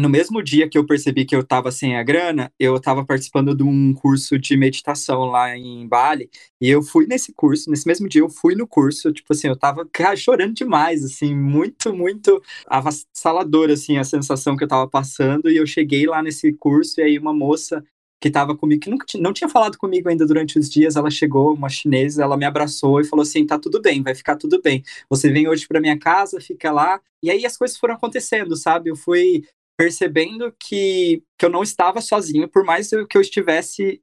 no 0.00 0.08
mesmo 0.08 0.42
dia 0.42 0.68
que 0.68 0.78
eu 0.78 0.86
percebi 0.86 1.24
que 1.24 1.34
eu 1.34 1.40
estava 1.40 1.70
sem 1.70 1.96
a 1.96 2.02
grana, 2.02 2.52
eu 2.58 2.76
estava 2.76 3.04
participando 3.04 3.54
de 3.54 3.62
um 3.62 3.94
curso 3.94 4.38
de 4.38 4.56
meditação 4.56 5.24
lá 5.26 5.56
em 5.56 5.86
Bali, 5.86 6.30
e 6.60 6.68
eu 6.68 6.82
fui 6.82 7.06
nesse 7.06 7.32
curso, 7.32 7.70
nesse 7.70 7.86
mesmo 7.86 8.08
dia 8.08 8.22
eu 8.22 8.28
fui 8.30 8.54
no 8.54 8.66
curso, 8.66 9.12
tipo 9.12 9.32
assim, 9.32 9.48
eu 9.48 9.56
tava 9.56 9.86
cara, 9.92 10.16
chorando 10.16 10.54
demais, 10.54 11.04
assim, 11.04 11.34
muito, 11.34 11.94
muito 11.94 12.42
avassalador, 12.66 13.70
assim, 13.70 13.98
a 13.98 14.04
sensação 14.04 14.56
que 14.56 14.64
eu 14.64 14.68
tava 14.68 14.88
passando, 14.88 15.50
e 15.50 15.56
eu 15.56 15.66
cheguei 15.66 16.06
lá 16.06 16.22
nesse 16.22 16.52
curso, 16.52 17.00
e 17.00 17.04
aí 17.04 17.18
uma 17.18 17.32
moça 17.32 17.84
que 18.20 18.28
estava 18.28 18.54
comigo, 18.54 18.82
que 18.82 18.90
nunca 18.90 19.06
não 19.18 19.32
tinha 19.32 19.48
falado 19.48 19.78
comigo 19.78 20.08
ainda 20.08 20.26
durante 20.26 20.58
os 20.58 20.68
dias, 20.68 20.94
ela 20.94 21.10
chegou, 21.10 21.54
uma 21.54 21.70
chinesa, 21.70 22.22
ela 22.22 22.36
me 22.36 22.44
abraçou 22.44 23.00
e 23.00 23.04
falou 23.04 23.22
assim: 23.22 23.46
tá 23.46 23.58
tudo 23.58 23.80
bem, 23.80 24.02
vai 24.02 24.14
ficar 24.14 24.36
tudo 24.36 24.60
bem. 24.60 24.82
Você 25.08 25.30
vem 25.32 25.48
hoje 25.48 25.66
para 25.66 25.80
minha 25.80 25.98
casa, 25.98 26.38
fica 26.40 26.70
lá. 26.70 27.00
E 27.22 27.30
aí 27.30 27.46
as 27.46 27.56
coisas 27.56 27.78
foram 27.78 27.94
acontecendo, 27.94 28.56
sabe? 28.56 28.90
Eu 28.90 28.96
fui 28.96 29.44
percebendo 29.80 30.54
que, 30.60 31.22
que 31.38 31.46
eu 31.46 31.48
não 31.48 31.62
estava 31.62 32.02
sozinho, 32.02 32.46
por 32.46 32.62
mais 32.62 32.90
que 33.08 33.16
eu 33.16 33.20
estivesse 33.22 34.02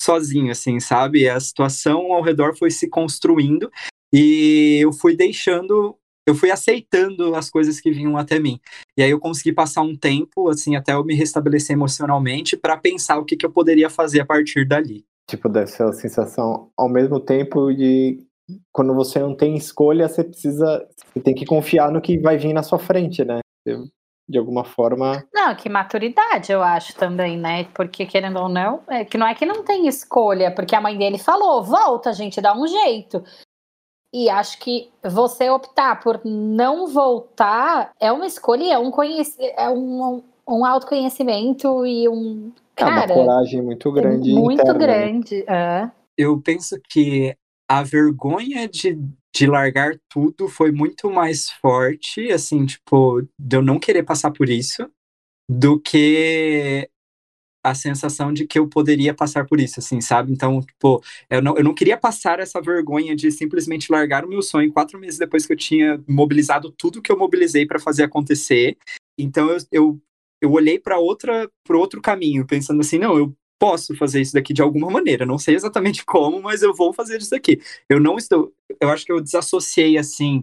sozinho, 0.00 0.50
assim, 0.50 0.80
sabe? 0.80 1.28
A 1.28 1.38
situação 1.38 2.10
ao 2.14 2.22
redor 2.22 2.56
foi 2.56 2.70
se 2.70 2.88
construindo 2.88 3.70
e 4.10 4.78
eu 4.82 4.94
fui 4.94 5.14
deixando, 5.14 5.94
eu 6.26 6.34
fui 6.34 6.50
aceitando 6.50 7.34
as 7.34 7.50
coisas 7.50 7.82
que 7.82 7.90
vinham 7.90 8.16
até 8.16 8.40
mim. 8.40 8.58
E 8.96 9.02
aí 9.02 9.10
eu 9.10 9.20
consegui 9.20 9.52
passar 9.52 9.82
um 9.82 9.94
tempo, 9.94 10.48
assim, 10.48 10.74
até 10.74 10.94
eu 10.94 11.04
me 11.04 11.14
restabelecer 11.14 11.76
emocionalmente 11.76 12.56
para 12.56 12.78
pensar 12.78 13.18
o 13.18 13.24
que, 13.26 13.36
que 13.36 13.44
eu 13.44 13.52
poderia 13.52 13.90
fazer 13.90 14.20
a 14.20 14.26
partir 14.26 14.66
dali. 14.66 15.04
Tipo, 15.28 15.50
dessa 15.50 15.92
sensação 15.92 16.70
ao 16.74 16.88
mesmo 16.88 17.20
tempo 17.20 17.70
de 17.74 18.24
quando 18.72 18.94
você 18.94 19.18
não 19.18 19.36
tem 19.36 19.54
escolha, 19.54 20.08
você 20.08 20.24
precisa, 20.24 20.88
você 21.12 21.20
tem 21.20 21.34
que 21.34 21.44
confiar 21.44 21.92
no 21.92 22.00
que 22.00 22.18
vai 22.18 22.38
vir 22.38 22.54
na 22.54 22.62
sua 22.62 22.78
frente, 22.78 23.22
né? 23.22 23.40
De 24.30 24.38
alguma 24.38 24.64
forma. 24.64 25.24
Não, 25.34 25.54
que 25.56 25.68
maturidade, 25.68 26.52
eu 26.52 26.62
acho 26.62 26.94
também, 26.94 27.36
né? 27.36 27.64
Porque, 27.74 28.06
querendo 28.06 28.38
ou 28.38 28.48
não, 28.48 28.80
é 28.88 29.04
que 29.04 29.18
não 29.18 29.26
é 29.26 29.34
que 29.34 29.44
não 29.44 29.64
tem 29.64 29.88
escolha, 29.88 30.54
porque 30.54 30.76
a 30.76 30.80
mãe 30.80 30.96
dele 30.96 31.18
falou: 31.18 31.64
volta, 31.64 32.10
a 32.10 32.12
gente 32.12 32.40
dá 32.40 32.56
um 32.56 32.66
jeito. 32.66 33.22
E 34.12 34.28
acho 34.28 34.58
que 34.58 34.90
você 35.02 35.50
optar 35.50 36.00
por 36.00 36.20
não 36.24 36.86
voltar 36.88 37.92
é 38.00 38.10
uma 38.10 38.26
escolha, 38.26 38.74
é 38.74 38.78
um, 38.78 38.90
conhec... 38.90 39.28
é 39.38 39.68
um, 39.68 40.22
um 40.48 40.64
autoconhecimento 40.64 41.84
e 41.84 42.08
um. 42.08 42.52
Cara, 42.74 43.12
é 43.12 43.16
uma 43.16 43.26
coragem 43.26 43.62
muito 43.62 43.92
grande. 43.92 44.32
Muito 44.32 44.62
interna, 44.62 44.78
né? 44.78 44.86
grande. 44.86 45.44
Né? 45.44 45.44
É. 45.48 45.90
Eu 46.16 46.40
penso 46.40 46.76
que 46.88 47.34
a 47.68 47.82
vergonha 47.82 48.68
de 48.68 48.98
de 49.34 49.46
largar 49.46 49.98
tudo 50.08 50.48
foi 50.48 50.72
muito 50.72 51.10
mais 51.10 51.50
forte, 51.50 52.30
assim, 52.32 52.66
tipo, 52.66 53.22
de 53.38 53.56
eu 53.56 53.62
não 53.62 53.78
querer 53.78 54.02
passar 54.02 54.30
por 54.30 54.48
isso, 54.48 54.90
do 55.48 55.80
que 55.80 56.88
a 57.62 57.74
sensação 57.74 58.32
de 58.32 58.46
que 58.46 58.58
eu 58.58 58.68
poderia 58.68 59.12
passar 59.14 59.46
por 59.46 59.60
isso, 59.60 59.80
assim, 59.80 60.00
sabe? 60.00 60.32
Então, 60.32 60.60
tipo, 60.62 61.02
eu 61.28 61.42
não, 61.42 61.56
eu 61.56 61.64
não 61.64 61.74
queria 61.74 61.96
passar 61.96 62.40
essa 62.40 62.60
vergonha 62.60 63.14
de 63.14 63.30
simplesmente 63.30 63.92
largar 63.92 64.24
o 64.24 64.28
meu 64.28 64.42
sonho 64.42 64.72
quatro 64.72 64.98
meses 64.98 65.18
depois 65.18 65.46
que 65.46 65.52
eu 65.52 65.56
tinha 65.56 66.02
mobilizado 66.08 66.72
tudo 66.72 67.02
que 67.02 67.12
eu 67.12 67.18
mobilizei 67.18 67.66
para 67.66 67.78
fazer 67.78 68.04
acontecer. 68.04 68.78
Então, 69.18 69.50
eu, 69.50 69.58
eu, 69.70 70.00
eu 70.40 70.52
olhei 70.52 70.78
para 70.78 70.98
outra 70.98 71.50
para 71.64 71.76
outro 71.76 72.00
caminho, 72.00 72.46
pensando 72.46 72.80
assim, 72.80 72.98
não, 72.98 73.16
eu 73.16 73.36
posso 73.60 73.94
fazer 73.94 74.22
isso 74.22 74.32
daqui 74.32 74.54
de 74.54 74.62
alguma 74.62 74.90
maneira. 74.90 75.26
Não 75.26 75.38
sei 75.38 75.54
exatamente 75.54 76.02
como, 76.06 76.42
mas 76.42 76.62
eu 76.62 76.74
vou 76.74 76.92
fazer 76.92 77.18
isso 77.18 77.30
daqui. 77.30 77.60
Eu 77.88 78.00
não 78.00 78.16
estou. 78.16 78.52
Eu 78.80 78.88
acho 78.88 79.04
que 79.04 79.12
eu 79.12 79.20
desassociei 79.20 79.98
assim. 79.98 80.42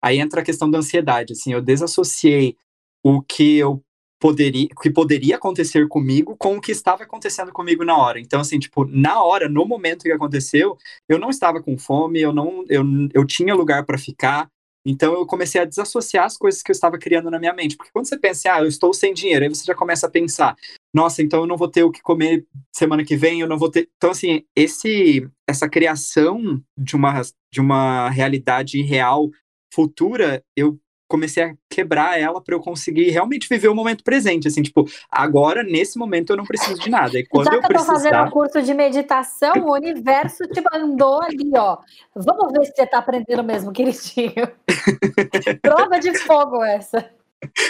Aí 0.00 0.18
entra 0.18 0.40
a 0.40 0.44
questão 0.44 0.70
da 0.70 0.78
ansiedade. 0.78 1.32
Assim, 1.32 1.52
eu 1.52 1.60
desassociei 1.60 2.56
o 3.04 3.20
que 3.20 3.58
eu 3.58 3.82
poderia, 4.20 4.68
o 4.72 4.80
que 4.80 4.90
poderia 4.90 5.34
acontecer 5.34 5.88
comigo 5.88 6.36
com 6.36 6.56
o 6.56 6.60
que 6.60 6.70
estava 6.70 7.02
acontecendo 7.02 7.52
comigo 7.52 7.84
na 7.84 7.96
hora. 7.96 8.20
Então, 8.20 8.40
assim, 8.40 8.58
tipo, 8.58 8.84
na 8.84 9.20
hora, 9.22 9.48
no 9.48 9.66
momento 9.66 10.04
que 10.04 10.12
aconteceu, 10.12 10.78
eu 11.08 11.18
não 11.18 11.28
estava 11.28 11.60
com 11.60 11.76
fome, 11.76 12.20
eu 12.20 12.32
não, 12.32 12.64
eu, 12.68 12.84
eu 13.12 13.26
tinha 13.26 13.54
lugar 13.54 13.84
para 13.84 13.98
ficar. 13.98 14.48
Então 14.84 15.14
eu 15.14 15.26
comecei 15.26 15.60
a 15.60 15.64
desassociar 15.64 16.24
as 16.24 16.36
coisas 16.36 16.60
que 16.60 16.70
eu 16.70 16.74
estava 16.74 16.98
criando 16.98 17.30
na 17.30 17.38
minha 17.38 17.52
mente. 17.52 17.76
Porque 17.76 17.92
quando 17.92 18.06
você 18.06 18.18
pensa, 18.18 18.54
ah, 18.54 18.60
eu 18.60 18.68
estou 18.68 18.92
sem 18.92 19.12
dinheiro, 19.14 19.44
aí 19.44 19.48
você 19.48 19.64
já 19.64 19.74
começa 19.74 20.06
a 20.06 20.10
pensar, 20.10 20.56
nossa, 20.92 21.22
então 21.22 21.40
eu 21.40 21.46
não 21.46 21.56
vou 21.56 21.68
ter 21.68 21.82
o 21.82 21.90
que 21.90 22.02
comer 22.02 22.46
semana 22.70 23.04
que 23.04 23.16
vem, 23.16 23.40
eu 23.40 23.48
não 23.48 23.58
vou 23.58 23.70
ter. 23.70 23.88
Então, 23.96 24.10
assim, 24.10 24.44
esse, 24.54 25.26
essa 25.48 25.68
criação 25.68 26.62
de 26.76 26.94
uma, 26.94 27.22
de 27.50 27.60
uma 27.60 28.10
realidade 28.10 28.80
real 28.82 29.30
futura, 29.72 30.44
eu 30.54 30.78
comecei 31.08 31.44
a 31.44 31.54
quebrar 31.68 32.18
ela 32.18 32.42
para 32.42 32.54
eu 32.54 32.60
conseguir 32.60 33.10
realmente 33.10 33.46
viver 33.46 33.68
o 33.68 33.74
momento 33.74 34.02
presente, 34.02 34.48
assim, 34.48 34.62
tipo, 34.62 34.86
agora, 35.10 35.62
nesse 35.62 35.98
momento, 35.98 36.30
eu 36.30 36.38
não 36.38 36.44
preciso 36.44 36.80
de 36.80 36.88
nada. 36.88 37.18
E 37.18 37.24
quando 37.28 37.46
Já 37.46 37.50
que 37.50 37.56
eu, 37.56 37.62
precisar... 37.68 37.86
tô 37.86 37.92
fazendo 37.92 38.22
um 38.24 38.30
curso 38.30 38.62
de 38.62 38.72
meditação, 38.72 39.52
o 39.56 39.72
universo 39.72 40.46
te 40.48 40.62
mandou 40.72 41.22
ali, 41.22 41.50
ó. 41.54 41.78
Vamos 42.14 42.52
ver 42.52 42.64
se 42.66 42.72
você 42.74 42.86
tá 42.86 42.98
aprendendo 42.98 43.44
mesmo, 43.44 43.72
queridinho. 43.72 44.50
Prova 45.60 46.00
de 46.00 46.18
fogo 46.18 46.62
essa. 46.64 47.10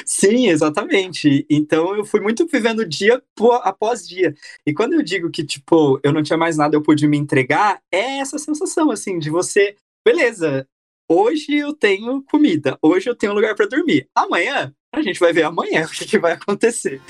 Sim, 0.05 0.49
exatamente. 0.49 1.47
Então 1.49 1.97
eu 1.97 2.05
fui 2.05 2.21
muito 2.21 2.47
vivendo 2.47 2.87
dia 2.87 3.23
após 3.63 4.07
dia. 4.07 4.35
E 4.67 4.73
quando 4.73 4.95
eu 4.95 5.03
digo 5.03 5.31
que, 5.31 5.45
tipo, 5.45 6.01
eu 6.03 6.13
não 6.13 6.23
tinha 6.23 6.37
mais 6.37 6.57
nada, 6.57 6.77
eu 6.77 6.83
pude 6.83 7.07
me 7.07 7.17
entregar, 7.17 7.81
é 7.91 8.19
essa 8.19 8.39
sensação, 8.39 8.91
assim, 8.91 9.19
de 9.19 9.31
você, 9.31 9.77
beleza, 10.07 10.67
hoje 11.09 11.55
eu 11.57 11.73
tenho 11.73 12.23
comida, 12.23 12.79
hoje 12.83 13.09
eu 13.09 13.15
tenho 13.15 13.33
lugar 13.33 13.55
para 13.55 13.67
dormir. 13.67 14.09
Amanhã, 14.15 14.73
a 14.95 15.03
gente 15.03 15.21
vai 15.21 15.33
ver 15.33 15.45
amanhã 15.45 15.85
o 15.87 15.91
que, 15.91 16.05
que 16.05 16.19
vai 16.19 16.33
acontecer. 16.33 17.01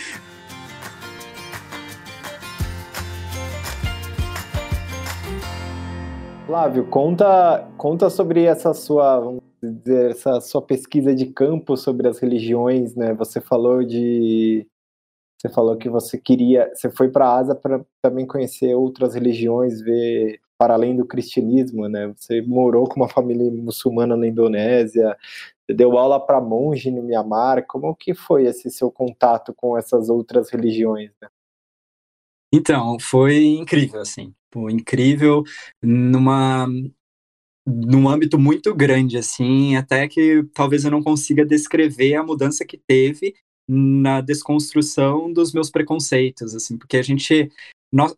Flávio, 6.47 6.85
conta, 6.85 7.67
conta 7.79 8.11
sobre 8.11 8.45
essa 8.45 8.75
sua, 8.75 9.41
essa 10.11 10.41
sua 10.41 10.63
pesquisa 10.63 11.15
de 11.15 11.27
campo 11.27 11.77
sobre 11.77 12.09
as 12.09 12.19
religiões, 12.19 12.95
né? 12.97 13.15
Você 13.15 13.41
falou 13.41 13.85
de 13.85 14.67
Você 15.41 15.49
falou 15.49 15.77
que 15.77 15.89
você 15.89 16.19
queria, 16.19 16.71
você 16.75 16.91
foi 16.91 17.11
para 17.11 17.41
a 17.41 17.55
para 17.55 17.85
também 18.03 18.27
conhecer 18.27 18.75
outras 18.75 19.15
religiões, 19.15 19.81
ver 19.81 20.41
para 20.59 20.75
além 20.75 20.97
do 20.97 21.07
cristianismo, 21.07 21.89
né? 21.89 22.13
Você 22.17 22.41
morou 22.43 22.87
com 22.89 22.97
uma 22.97 23.09
família 23.09 23.51
muçulmana 23.51 24.17
na 24.17 24.27
Indonésia, 24.29 25.17
deu 25.69 25.99
aula 25.99 26.25
para 26.25 26.41
monge 26.41 26.91
no 26.91 27.03
Mianmar. 27.03 27.67
Como 27.67 27.95
que 27.97 28.15
foi 28.15 28.47
esse 28.47 28.71
seu 28.71 28.91
contato 28.91 29.53
com 29.55 29.77
essas 29.77 30.09
outras 30.09 30.51
religiões? 30.51 31.11
Né? 31.21 31.29
Então, 32.53 32.97
foi 33.01 33.45
incrível, 33.45 34.01
assim, 34.01 34.33
incrível 34.55 35.43
numa 35.83 36.69
num 37.67 38.09
âmbito 38.09 38.39
muito 38.39 38.75
grande, 38.75 39.17
assim, 39.17 39.77
até 39.77 40.09
que 40.09 40.43
talvez 40.53 40.85
eu 40.85 40.91
não 40.91 41.03
consiga 41.03 41.45
descrever 41.45 42.15
a 42.15 42.23
mudança 42.23 42.65
que 42.65 42.77
teve 42.77 43.35
na 43.69 44.21
desconstrução 44.21 45.33
dos 45.33 45.53
meus 45.53 45.71
preconceitos, 45.71 46.55
assim, 46.55 46.77
porque 46.77 46.97
a 46.97 47.03
gente, 47.03 47.51
nós, 47.93 48.15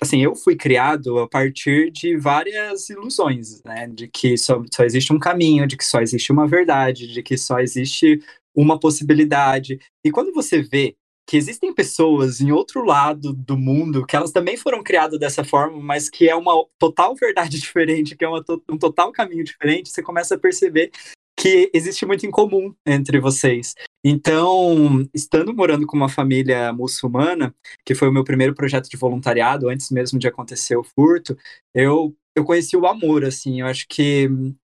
assim, 0.00 0.22
eu 0.22 0.34
fui 0.34 0.56
criado 0.56 1.18
a 1.18 1.28
partir 1.28 1.90
de 1.90 2.16
várias 2.16 2.88
ilusões, 2.88 3.62
né, 3.64 3.88
de 3.88 4.06
que 4.08 4.36
só, 4.36 4.62
só 4.72 4.84
existe 4.84 5.12
um 5.12 5.18
caminho, 5.18 5.66
de 5.66 5.76
que 5.76 5.84
só 5.84 6.00
existe 6.00 6.30
uma 6.30 6.46
verdade, 6.46 7.12
de 7.12 7.22
que 7.22 7.36
só 7.36 7.58
existe 7.58 8.20
uma 8.54 8.78
possibilidade, 8.78 9.78
e 10.04 10.10
quando 10.10 10.32
você 10.32 10.62
vê 10.62 10.96
que 11.26 11.36
existem 11.36 11.74
pessoas 11.74 12.40
em 12.40 12.52
outro 12.52 12.84
lado 12.84 13.32
do 13.32 13.56
mundo 13.58 14.06
que 14.06 14.14
elas 14.14 14.30
também 14.30 14.56
foram 14.56 14.82
criadas 14.82 15.18
dessa 15.18 15.42
forma, 15.42 15.80
mas 15.82 16.08
que 16.08 16.28
é 16.28 16.34
uma 16.34 16.54
total 16.78 17.14
verdade 17.14 17.58
diferente, 17.60 18.16
que 18.16 18.24
é 18.24 18.28
uma, 18.28 18.44
um 18.70 18.78
total 18.78 19.10
caminho 19.10 19.44
diferente, 19.44 19.90
você 19.90 20.02
começa 20.02 20.36
a 20.36 20.38
perceber 20.38 20.90
que 21.38 21.70
existe 21.74 22.06
muito 22.06 22.24
em 22.24 22.30
comum 22.30 22.74
entre 22.86 23.20
vocês. 23.20 23.74
Então, 24.02 25.06
estando 25.12 25.52
morando 25.52 25.86
com 25.86 25.96
uma 25.96 26.08
família 26.08 26.72
muçulmana, 26.72 27.54
que 27.84 27.94
foi 27.94 28.08
o 28.08 28.12
meu 28.12 28.24
primeiro 28.24 28.54
projeto 28.54 28.88
de 28.88 28.96
voluntariado, 28.96 29.68
antes 29.68 29.90
mesmo 29.90 30.18
de 30.18 30.26
acontecer 30.26 30.76
o 30.76 30.84
furto, 30.84 31.36
eu, 31.74 32.16
eu 32.34 32.44
conheci 32.44 32.76
o 32.76 32.86
amor, 32.86 33.24
assim, 33.24 33.60
eu 33.60 33.66
acho 33.66 33.86
que 33.88 34.30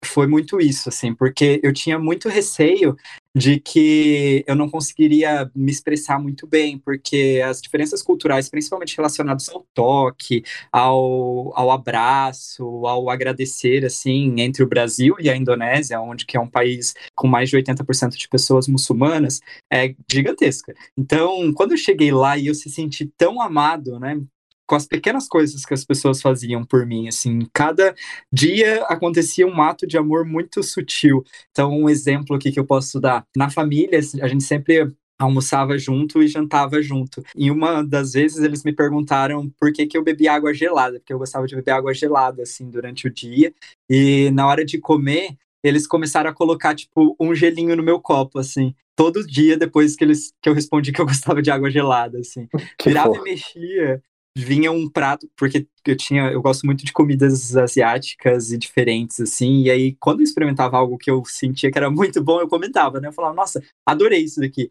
foi 0.04 0.28
muito 0.28 0.60
isso, 0.60 0.90
assim, 0.90 1.14
porque 1.14 1.60
eu 1.62 1.74
tinha 1.74 2.00
muito 2.00 2.30
receio 2.30 2.96
de 3.38 3.60
que 3.60 4.44
eu 4.48 4.56
não 4.56 4.68
conseguiria 4.68 5.50
me 5.56 5.72
expressar 5.72 6.20
muito 6.20 6.48
bem, 6.48 6.80
porque 6.80 7.40
as 7.46 7.62
diferenças 7.62 8.02
culturais, 8.02 8.50
principalmente 8.50 8.98
relacionadas 8.98 9.48
ao 9.50 9.66
toque, 9.76 10.44
ao, 10.72 11.56
ao 11.56 11.70
abraço, 11.70 12.64
ao 12.88 13.12
agradecer, 13.12 13.86
assim, 13.86 14.42
entre 14.42 14.64
o 14.64 14.68
Brasil 14.68 15.16
e 15.20 15.30
a 15.30 15.36
Indonésia, 15.36 16.02
onde 16.02 16.26
que 16.26 16.36
é 16.36 16.40
um 16.40 16.50
país 16.50 16.96
com 17.16 17.28
mais 17.28 17.50
de 17.50 17.58
80% 17.58 18.18
de 18.18 18.28
pessoas 18.28 18.68
muçulmanas, 18.68 19.40
é 19.72 19.94
gigantesca. 20.12 20.74
Então, 20.98 21.54
quando 21.54 21.72
eu 21.72 21.78
cheguei 21.78 22.12
lá 22.12 22.38
e 22.38 22.48
eu 22.48 22.56
se 22.56 22.72
senti 22.72 23.06
tão 23.18 23.40
amado, 23.40 24.00
né, 24.00 24.20
com 24.68 24.76
as 24.76 24.86
pequenas 24.86 25.28
coisas 25.28 25.66
que 25.66 25.74
as 25.74 25.86
pessoas 25.86 26.22
faziam 26.22 26.64
por 26.64 26.86
mim, 26.86 27.08
assim, 27.08 27.48
cada 27.54 27.96
dia 28.32 28.84
acontecia 28.84 29.48
um 29.48 29.62
ato 29.62 29.88
de 29.88 29.98
amor 29.98 30.26
muito 30.26 30.62
sutil. 30.62 31.24
Então, 31.52 31.72
um 31.72 31.90
exemplo 31.90 32.36
aqui 32.36 32.52
que 32.52 32.60
eu 32.60 32.66
posso 32.66 33.00
dar, 33.00 33.26
na 33.36 33.50
família, 33.50 34.00
a 34.22 34.28
gente 34.28 34.44
sempre 34.44 34.94
almoçava 35.18 35.78
junto 35.78 36.22
e 36.22 36.28
jantava 36.28 36.82
junto. 36.82 37.24
E 37.36 37.50
uma 37.50 37.82
das 37.82 38.14
vezes 38.14 38.44
eles 38.44 38.64
me 38.64 38.72
perguntaram 38.72 39.50
por 39.60 39.72
que, 39.72 39.88
que 39.88 39.98
eu 39.98 40.04
bebia 40.04 40.34
água 40.34 40.54
gelada, 40.54 41.00
porque 41.00 41.14
eu 41.14 41.18
gostava 41.18 41.48
de 41.48 41.56
beber 41.56 41.72
água 41.72 41.94
gelada, 41.94 42.44
assim, 42.44 42.70
durante 42.70 43.08
o 43.08 43.10
dia. 43.12 43.54
E 43.90 44.30
na 44.32 44.46
hora 44.46 44.64
de 44.64 44.78
comer, 44.78 45.36
eles 45.64 45.88
começaram 45.88 46.30
a 46.30 46.34
colocar, 46.34 46.76
tipo, 46.76 47.16
um 47.20 47.34
gelinho 47.34 47.76
no 47.76 47.84
meu 47.84 48.00
copo, 48.00 48.38
assim. 48.38 48.76
Todo 48.96 49.26
dia 49.26 49.58
depois 49.58 49.96
que, 49.96 50.04
eles, 50.04 50.34
que 50.42 50.50
eu 50.50 50.54
respondi 50.54 50.92
que 50.92 51.02
eu 51.02 51.06
gostava 51.08 51.42
de 51.42 51.50
água 51.50 51.72
gelada, 51.72 52.20
assim. 52.20 52.48
Que 52.78 52.90
Virava 52.90 53.16
e 53.16 53.22
mexia 53.22 54.02
vinha 54.42 54.72
um 54.72 54.90
prato, 54.90 55.30
porque 55.36 55.68
eu 55.86 55.96
tinha, 55.96 56.32
eu 56.32 56.42
gosto 56.42 56.66
muito 56.66 56.86
de 56.86 56.94
comidas 56.94 57.56
asiáticas 57.56 58.52
e 58.52 58.58
diferentes, 58.58 59.20
assim, 59.20 59.64
e 59.64 59.72
aí 59.72 59.96
quando 60.00 60.20
eu 60.20 60.24
experimentava 60.24 60.78
algo 60.78 60.98
que 60.98 61.10
eu 61.10 61.24
sentia 61.26 61.72
que 61.72 61.78
era 61.78 61.90
muito 61.90 62.24
bom, 62.24 62.40
eu 62.40 62.48
comentava, 62.48 63.00
né? 63.00 63.08
Eu 63.08 63.14
falava, 63.14 63.36
nossa, 63.36 63.64
adorei 63.86 64.22
isso 64.24 64.40
daqui. 64.40 64.70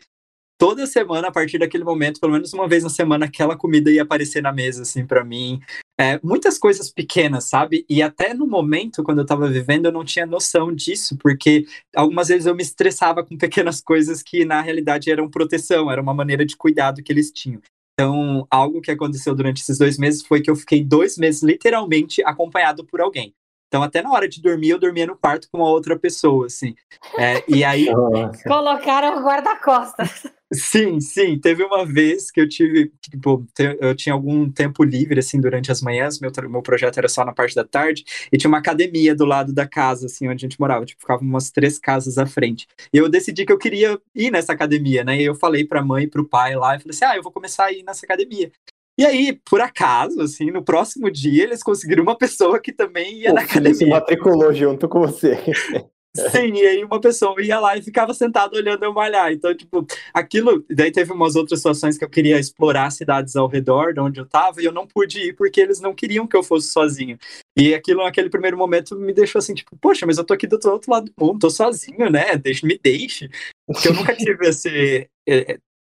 Toda 0.59 0.87
semana, 0.87 1.29
a 1.29 1.33
partir 1.33 1.59
daquele 1.59 1.85
momento, 1.85 2.19
pelo 2.19 2.33
menos 2.33 2.53
uma 2.55 2.67
vez 2.67 2.83
na 2.83 2.89
semana, 2.89 3.27
aquela 3.27 3.55
comida 3.57 3.91
ia 3.91 4.03
aparecer 4.03 4.43
na 4.43 4.51
mesa, 4.51 4.83
assim, 4.83 5.07
para 5.07 5.23
mim. 5.23 5.61
É, 6.01 6.19
muitas 6.23 6.59
coisas 6.59 6.91
pequenas, 6.91 7.45
sabe? 7.45 7.85
E 7.91 8.03
até 8.03 8.33
no 8.33 8.47
momento, 8.47 9.03
quando 9.03 9.19
eu 9.19 9.27
tava 9.27 9.51
vivendo, 9.51 9.87
eu 9.87 9.93
não 9.93 10.05
tinha 10.05 10.25
noção 10.25 10.75
disso, 10.75 11.17
porque 11.19 11.67
algumas 11.95 12.29
vezes 12.29 12.47
eu 12.47 12.55
me 12.55 12.63
estressava 12.63 13.23
com 13.23 13.37
pequenas 13.37 13.83
coisas 13.83 14.23
que, 14.23 14.47
na 14.47 14.63
realidade, 14.63 15.11
eram 15.11 15.29
proteção, 15.29 15.91
era 15.91 16.01
uma 16.01 16.15
maneira 16.15 16.45
de 16.47 16.57
cuidado 16.57 17.03
que 17.03 17.13
eles 17.13 17.31
tinham. 17.31 17.61
Então, 17.99 18.47
algo 18.51 18.83
que 18.83 18.91
aconteceu 18.91 19.35
durante 19.35 19.63
esses 19.63 19.79
dois 19.79 19.97
meses 19.97 20.23
foi 20.23 20.43
que 20.43 20.51
eu 20.51 20.57
fiquei 20.57 20.85
dois 20.85 21.17
meses 21.17 21.43
literalmente 21.43 22.23
acompanhado 22.25 22.85
por 22.85 23.01
alguém. 23.01 23.35
Então, 23.69 23.83
até 23.83 24.01
na 24.01 24.13
hora 24.13 24.29
de 24.29 24.41
dormir, 24.41 24.71
eu 24.71 24.79
dormia 24.79 25.07
no 25.07 25.17
quarto 25.17 25.49
com 25.51 25.59
uma 25.59 25.69
outra 25.69 25.99
pessoa, 25.99 26.47
assim. 26.47 26.75
É, 27.19 27.43
e 27.49 27.65
aí. 27.65 27.87
Colocaram 28.47 29.19
o 29.19 29.25
guarda-costas. 29.25 30.25
Sim, 30.53 31.01
sim. 31.01 31.39
Teve 31.41 31.65
uma 31.65 31.85
vez 31.85 32.31
que 32.31 32.41
eu 32.41 32.49
tive, 32.49 32.93
tipo, 33.01 33.45
eu 33.81 33.97
tinha 33.97 34.13
algum 34.13 34.49
tempo 34.49 34.85
livre, 34.85 35.19
assim, 35.19 35.41
durante 35.41 35.73
as 35.73 35.83
manhãs. 35.83 36.21
Meu, 36.21 36.31
meu 36.49 36.63
projeto 36.63 36.99
era 36.99 37.09
só 37.09 37.25
na 37.25 37.33
parte 37.33 37.55
da 37.57 37.65
tarde. 37.65 38.05
E 38.33 38.39
tinha 38.39 38.49
uma 38.49 38.59
academia 38.59 39.15
do 39.15 39.25
lado 39.25 39.53
da 39.53 39.67
casa, 39.67 40.07
assim, 40.07 40.29
onde 40.29 40.47
a 40.47 40.49
gente 40.49 40.61
morava. 40.61 40.85
Tipo, 40.87 41.01
ficava 41.01 41.21
umas 41.21 41.51
três 41.51 41.79
casas 41.79 42.17
à 42.19 42.27
frente. 42.27 42.69
E 42.93 42.99
eu 42.99 43.09
decidi 43.09 43.45
que 43.45 43.53
eu 43.53 43.59
queria 43.59 43.99
ir 44.15 44.31
nessa 44.31 44.53
academia, 44.53 45.03
né? 45.03 45.21
E 45.21 45.25
eu 45.25 45.35
falei 45.35 45.65
pra 45.65 45.83
mãe 45.83 46.05
e 46.05 46.09
pro 46.09 46.29
pai 46.29 46.55
lá. 46.55 46.77
E 46.77 46.79
falei 46.79 46.95
assim: 46.95 47.05
ah, 47.05 47.17
eu 47.17 47.23
vou 47.23 47.33
começar 47.33 47.65
a 47.65 47.73
ir 47.73 47.83
nessa 47.83 48.07
academia. 48.07 48.53
E 48.99 49.05
aí, 49.05 49.39
por 49.49 49.61
acaso, 49.61 50.23
assim, 50.23 50.51
no 50.51 50.65
próximo 50.65 51.11
dia, 51.11 51.45
eles 51.45 51.63
conseguiram 51.63 52.03
uma 52.03 52.17
pessoa 52.17 52.59
que 52.59 52.73
também 52.73 53.21
ia 53.21 53.31
o 53.31 53.35
na 53.35 53.43
academia. 53.43 53.75
se 53.75 53.87
matriculou 53.87 54.53
junto 54.55 54.89
com 54.89 55.01
você. 55.01 55.37
Sim, 56.31 56.55
e 56.55 56.67
aí 56.67 56.83
uma 56.83 56.99
pessoa 56.99 57.35
ia 57.43 57.61
lá 57.61 57.77
e 57.77 57.83
ficava 57.83 58.15
sentada 58.15 58.57
olhando 58.57 58.83
eu 58.83 58.93
malhar. 58.93 59.31
Então, 59.33 59.55
tipo, 59.55 59.87
aquilo. 60.15 60.65
Daí 60.71 60.91
teve 60.91 61.13
umas 61.13 61.37
outras 61.37 61.59
situações 61.59 61.99
que 61.99 62.05
eu 62.05 62.09
queria 62.09 62.39
explorar 62.39 62.91
cidades 62.91 63.37
ao 63.37 63.47
redor 63.47 63.93
de 63.93 64.01
onde 64.01 64.19
eu 64.19 64.27
tava 64.27 64.63
e 64.63 64.65
eu 64.65 64.73
não 64.73 64.87
pude 64.87 65.21
ir 65.21 65.33
porque 65.35 65.61
eles 65.61 65.79
não 65.79 65.95
queriam 65.95 66.27
que 66.27 66.37
eu 66.37 66.43
fosse 66.43 66.69
sozinho. 66.69 67.19
E 67.57 67.75
aquilo, 67.75 68.03
naquele 68.03 68.31
primeiro 68.31 68.57
momento, 68.57 68.97
me 68.97 69.13
deixou 69.13 69.39
assim, 69.39 69.55
tipo, 69.55 69.77
poxa, 69.77 70.07
mas 70.07 70.17
eu 70.17 70.25
tô 70.25 70.33
aqui 70.33 70.47
do 70.47 70.59
outro 70.71 70.91
lado 70.91 71.07
do 71.07 71.25
mundo, 71.25 71.41
tô 71.41 71.51
sozinho, 71.51 72.11
né? 72.11 72.37
Deixe, 72.37 72.65
me 72.65 72.79
deixe. 72.83 73.29
Porque 73.67 73.89
eu 73.89 73.95
nunca 73.95 74.17
tive 74.17 74.49
esse. 74.49 75.09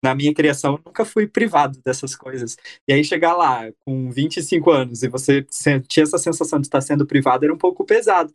Na 0.02 0.14
minha 0.14 0.34
criação, 0.34 0.74
eu 0.74 0.80
nunca 0.84 1.04
fui 1.04 1.26
privado 1.26 1.80
dessas 1.84 2.16
coisas. 2.16 2.56
E 2.88 2.92
aí 2.92 3.04
chegar 3.04 3.34
lá 3.34 3.70
com 3.84 4.10
25 4.10 4.70
anos 4.70 5.02
e 5.02 5.08
você 5.08 5.46
sentir 5.50 6.02
essa 6.02 6.18
sensação 6.18 6.60
de 6.60 6.66
estar 6.66 6.80
sendo 6.80 7.06
privado 7.06 7.44
era 7.44 7.54
um 7.54 7.58
pouco 7.58 7.84
pesado. 7.84 8.32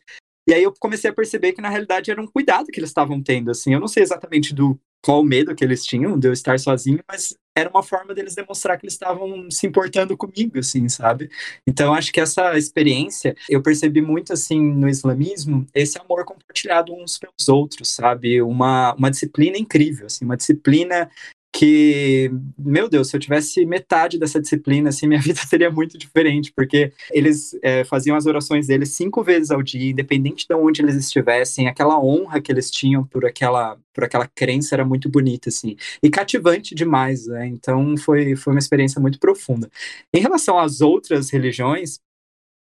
E 0.47 0.53
aí 0.53 0.63
eu 0.63 0.73
comecei 0.79 1.09
a 1.09 1.13
perceber 1.13 1.51
que 1.51 1.61
na 1.61 1.69
realidade 1.69 2.09
era 2.09 2.21
um 2.21 2.27
cuidado 2.27 2.67
que 2.67 2.79
eles 2.79 2.89
estavam 2.89 3.21
tendo, 3.21 3.51
assim. 3.51 3.73
Eu 3.73 3.81
não 3.81 3.87
sei 3.87 4.01
exatamente 4.01 4.53
do 4.53 4.79
qual 5.03 5.23
medo 5.23 5.53
que 5.53 5.63
eles 5.63 5.85
tinham 5.85 6.17
de 6.17 6.27
eu 6.27 6.33
estar 6.33 6.57
sozinho, 6.57 6.99
mas 7.07 7.35
era 7.55 7.69
uma 7.69 7.83
forma 7.83 8.13
deles 8.13 8.35
demonstrar 8.35 8.77
que 8.77 8.85
eles 8.85 8.93
estavam 8.93 9.49
se 9.49 9.65
importando 9.67 10.15
comigo, 10.15 10.59
assim, 10.59 10.87
sabe? 10.87 11.29
Então 11.67 11.93
acho 11.93 12.11
que 12.11 12.19
essa 12.19 12.57
experiência 12.57 13.35
eu 13.49 13.61
percebi 13.61 14.01
muito 14.01 14.31
assim 14.31 14.61
no 14.61 14.87
islamismo 14.87 15.65
esse 15.73 15.99
amor 15.99 16.23
compartilhado 16.23 16.93
uns 16.93 17.17
pelos 17.17 17.49
outros, 17.49 17.89
sabe? 17.89 18.41
Uma, 18.41 18.93
uma 18.93 19.09
disciplina 19.09 19.57
incrível, 19.57 20.05
assim, 20.05 20.23
uma 20.23 20.37
disciplina 20.37 21.09
que, 21.57 22.29
meu 22.55 22.87
Deus, 22.87 23.09
se 23.09 23.15
eu 23.15 23.19
tivesse 23.19 23.65
metade 23.65 24.19
dessa 24.19 24.39
disciplina, 24.39 24.89
assim, 24.89 25.07
minha 25.09 25.19
vida 25.19 25.39
seria 25.39 25.71
muito 25.71 25.97
diferente, 25.97 26.53
porque 26.55 26.93
eles 27.11 27.57
é, 27.63 27.83
faziam 27.83 28.15
as 28.15 28.27
orações 28.27 28.67
deles 28.67 28.89
cinco 28.89 29.23
vezes 29.23 29.49
ao 29.49 29.63
dia, 29.63 29.89
independente 29.89 30.45
de 30.47 30.53
onde 30.53 30.83
eles 30.83 30.95
estivessem, 30.95 31.67
aquela 31.67 31.99
honra 31.99 32.39
que 32.39 32.51
eles 32.51 32.69
tinham 32.69 33.03
por 33.03 33.25
aquela, 33.25 33.75
por 33.91 34.03
aquela 34.03 34.27
crença 34.27 34.75
era 34.75 34.85
muito 34.85 35.09
bonita, 35.09 35.49
assim, 35.49 35.75
e 36.03 36.11
cativante 36.11 36.75
demais, 36.75 37.25
né? 37.25 37.47
Então 37.47 37.97
foi, 37.97 38.35
foi 38.35 38.53
uma 38.53 38.59
experiência 38.59 39.01
muito 39.01 39.19
profunda. 39.19 39.67
Em 40.13 40.19
relação 40.19 40.59
às 40.59 40.79
outras 40.79 41.31
religiões, 41.31 41.99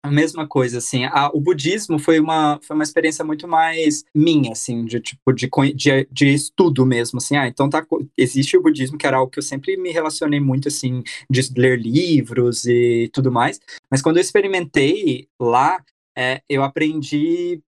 a 0.02 0.10
mesma 0.10 0.46
coisa, 0.46 0.78
assim, 0.78 1.04
a, 1.04 1.28
o 1.32 1.40
budismo 1.40 1.98
foi 1.98 2.20
uma, 2.20 2.60
foi 2.62 2.74
uma 2.74 2.84
experiência 2.84 3.24
muito 3.24 3.48
mais 3.48 4.04
minha, 4.14 4.52
assim, 4.52 4.84
de 4.84 5.00
tipo, 5.00 5.32
de, 5.32 5.48
de, 5.74 6.08
de 6.10 6.28
estudo 6.28 6.86
mesmo, 6.86 7.18
assim, 7.18 7.36
ah, 7.36 7.48
então 7.48 7.68
tá, 7.68 7.84
existe 8.16 8.56
o 8.56 8.62
budismo, 8.62 8.96
que 8.96 9.06
era 9.06 9.16
algo 9.16 9.30
que 9.30 9.38
eu 9.38 9.42
sempre 9.42 9.76
me 9.76 9.90
relacionei 9.90 10.40
muito, 10.40 10.68
assim, 10.68 11.02
de 11.28 11.52
ler 11.56 11.80
livros 11.80 12.64
e 12.64 13.10
tudo 13.12 13.32
mais, 13.32 13.60
mas 13.90 14.00
quando 14.00 14.18
eu 14.18 14.22
experimentei 14.22 15.28
lá, 15.40 15.82
é, 16.16 16.42
eu 16.48 16.62
aprendi 16.62 17.60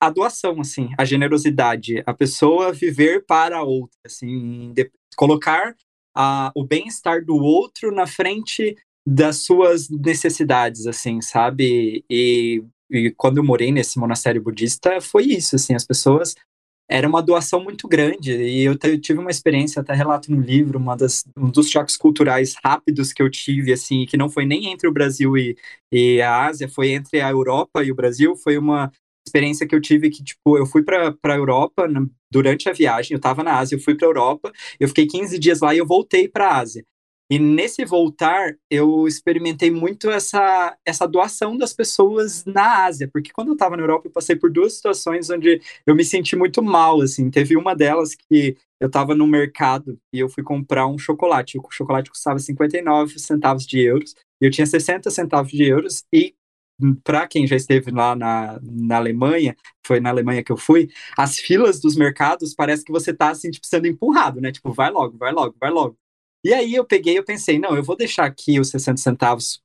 a 0.00 0.10
doação, 0.10 0.60
assim, 0.60 0.90
a 0.98 1.04
generosidade, 1.04 2.02
a 2.06 2.12
pessoa 2.12 2.72
viver 2.72 3.24
para 3.24 3.58
a 3.58 3.62
outra, 3.62 3.98
assim, 4.04 4.72
de, 4.74 4.90
colocar 5.16 5.74
a, 6.14 6.52
o 6.54 6.64
bem-estar 6.64 7.24
do 7.24 7.36
outro 7.36 7.90
na 7.92 8.06
frente 8.06 8.76
das 9.06 9.44
suas 9.44 9.88
necessidades, 9.88 10.86
assim, 10.86 11.20
sabe? 11.20 12.04
E, 12.10 12.64
e 12.90 13.12
quando 13.12 13.38
eu 13.38 13.44
morei 13.44 13.70
nesse 13.70 13.98
monastério 13.98 14.42
budista, 14.42 15.00
foi 15.00 15.24
isso, 15.24 15.54
assim, 15.54 15.74
as 15.74 15.84
pessoas 15.86 16.34
era 16.88 17.08
uma 17.08 17.22
doação 17.22 17.62
muito 17.62 17.88
grande. 17.88 18.32
E 18.32 18.62
eu, 18.62 18.76
eu, 18.82 19.00
tive 19.00 19.18
uma 19.18 19.30
experiência, 19.30 19.80
até 19.80 19.92
relato 19.92 20.30
no 20.30 20.40
livro, 20.40 20.78
uma 20.78 20.96
das, 20.96 21.24
um 21.36 21.50
dos 21.50 21.68
choques 21.68 21.96
culturais 21.96 22.54
rápidos 22.62 23.12
que 23.12 23.22
eu 23.22 23.30
tive, 23.30 23.72
assim, 23.72 24.06
que 24.06 24.16
não 24.16 24.28
foi 24.28 24.44
nem 24.46 24.66
entre 24.72 24.88
o 24.88 24.92
Brasil 24.92 25.36
e, 25.36 25.56
e 25.92 26.20
a 26.20 26.46
Ásia, 26.46 26.68
foi 26.68 26.90
entre 26.90 27.20
a 27.20 27.30
Europa 27.30 27.84
e 27.84 27.90
o 27.90 27.94
Brasil. 27.94 28.36
Foi 28.36 28.56
uma 28.56 28.90
experiência 29.26 29.66
que 29.66 29.74
eu 29.74 29.80
tive 29.80 30.10
que, 30.10 30.22
tipo, 30.22 30.56
eu 30.56 30.66
fui 30.66 30.82
para 30.82 31.16
a 31.24 31.36
Europa 31.36 31.88
durante 32.30 32.68
a 32.68 32.72
viagem, 32.72 33.12
eu 33.12 33.18
estava 33.18 33.42
na 33.42 33.58
Ásia, 33.58 33.76
eu 33.76 33.80
fui 33.80 33.94
para 33.96 34.06
a 34.06 34.10
Europa, 34.10 34.52
eu 34.78 34.88
fiquei 34.88 35.06
15 35.06 35.38
dias 35.38 35.60
lá 35.60 35.74
e 35.74 35.78
eu 35.78 35.86
voltei 35.86 36.28
para 36.28 36.48
a 36.48 36.58
Ásia. 36.58 36.84
E 37.28 37.38
nesse 37.40 37.84
voltar, 37.84 38.56
eu 38.70 39.06
experimentei 39.08 39.68
muito 39.68 40.08
essa, 40.08 40.76
essa 40.84 41.08
doação 41.08 41.56
das 41.56 41.72
pessoas 41.72 42.44
na 42.44 42.84
Ásia, 42.84 43.08
porque 43.12 43.32
quando 43.32 43.48
eu 43.48 43.54
estava 43.54 43.76
na 43.76 43.82
Europa, 43.82 44.06
eu 44.06 44.12
passei 44.12 44.36
por 44.36 44.50
duas 44.50 44.74
situações 44.74 45.28
onde 45.28 45.60
eu 45.84 45.96
me 45.96 46.04
senti 46.04 46.36
muito 46.36 46.62
mal, 46.62 47.00
assim. 47.00 47.28
Teve 47.28 47.56
uma 47.56 47.74
delas 47.74 48.14
que 48.14 48.56
eu 48.80 48.86
estava 48.86 49.12
no 49.14 49.26
mercado 49.26 49.98
e 50.12 50.20
eu 50.20 50.28
fui 50.28 50.44
comprar 50.44 50.86
um 50.86 50.98
chocolate. 50.98 51.58
O 51.58 51.70
chocolate 51.70 52.10
custava 52.10 52.38
59 52.38 53.18
centavos 53.18 53.66
de 53.66 53.80
euros, 53.80 54.14
e 54.40 54.46
eu 54.46 54.50
tinha 54.50 54.66
60 54.66 55.10
centavos 55.10 55.50
de 55.50 55.64
euros, 55.64 56.04
e 56.12 56.34
para 57.02 57.26
quem 57.26 57.46
já 57.46 57.56
esteve 57.56 57.90
lá 57.90 58.14
na, 58.14 58.60
na 58.62 58.96
Alemanha, 58.98 59.56
foi 59.84 59.98
na 59.98 60.10
Alemanha 60.10 60.44
que 60.44 60.52
eu 60.52 60.56
fui, 60.56 60.90
as 61.16 61.38
filas 61.38 61.80
dos 61.80 61.96
mercados 61.96 62.54
parece 62.54 62.84
que 62.84 62.92
você 62.92 63.14
tá 63.14 63.30
assim, 63.30 63.50
tipo, 63.50 63.66
sendo 63.66 63.86
empurrado, 63.86 64.40
né? 64.40 64.52
Tipo, 64.52 64.72
vai 64.72 64.90
logo, 64.90 65.16
vai 65.16 65.32
logo, 65.32 65.56
vai 65.58 65.70
logo. 65.70 65.96
E 66.46 66.54
aí 66.54 66.76
eu 66.76 66.84
peguei, 66.84 67.18
eu 67.18 67.24
pensei, 67.24 67.58
não, 67.58 67.74
eu 67.74 67.82
vou 67.82 67.96
deixar 67.96 68.24
aqui 68.24 68.60
os 68.60 68.70
60 68.70 68.98
centavos 68.98 69.60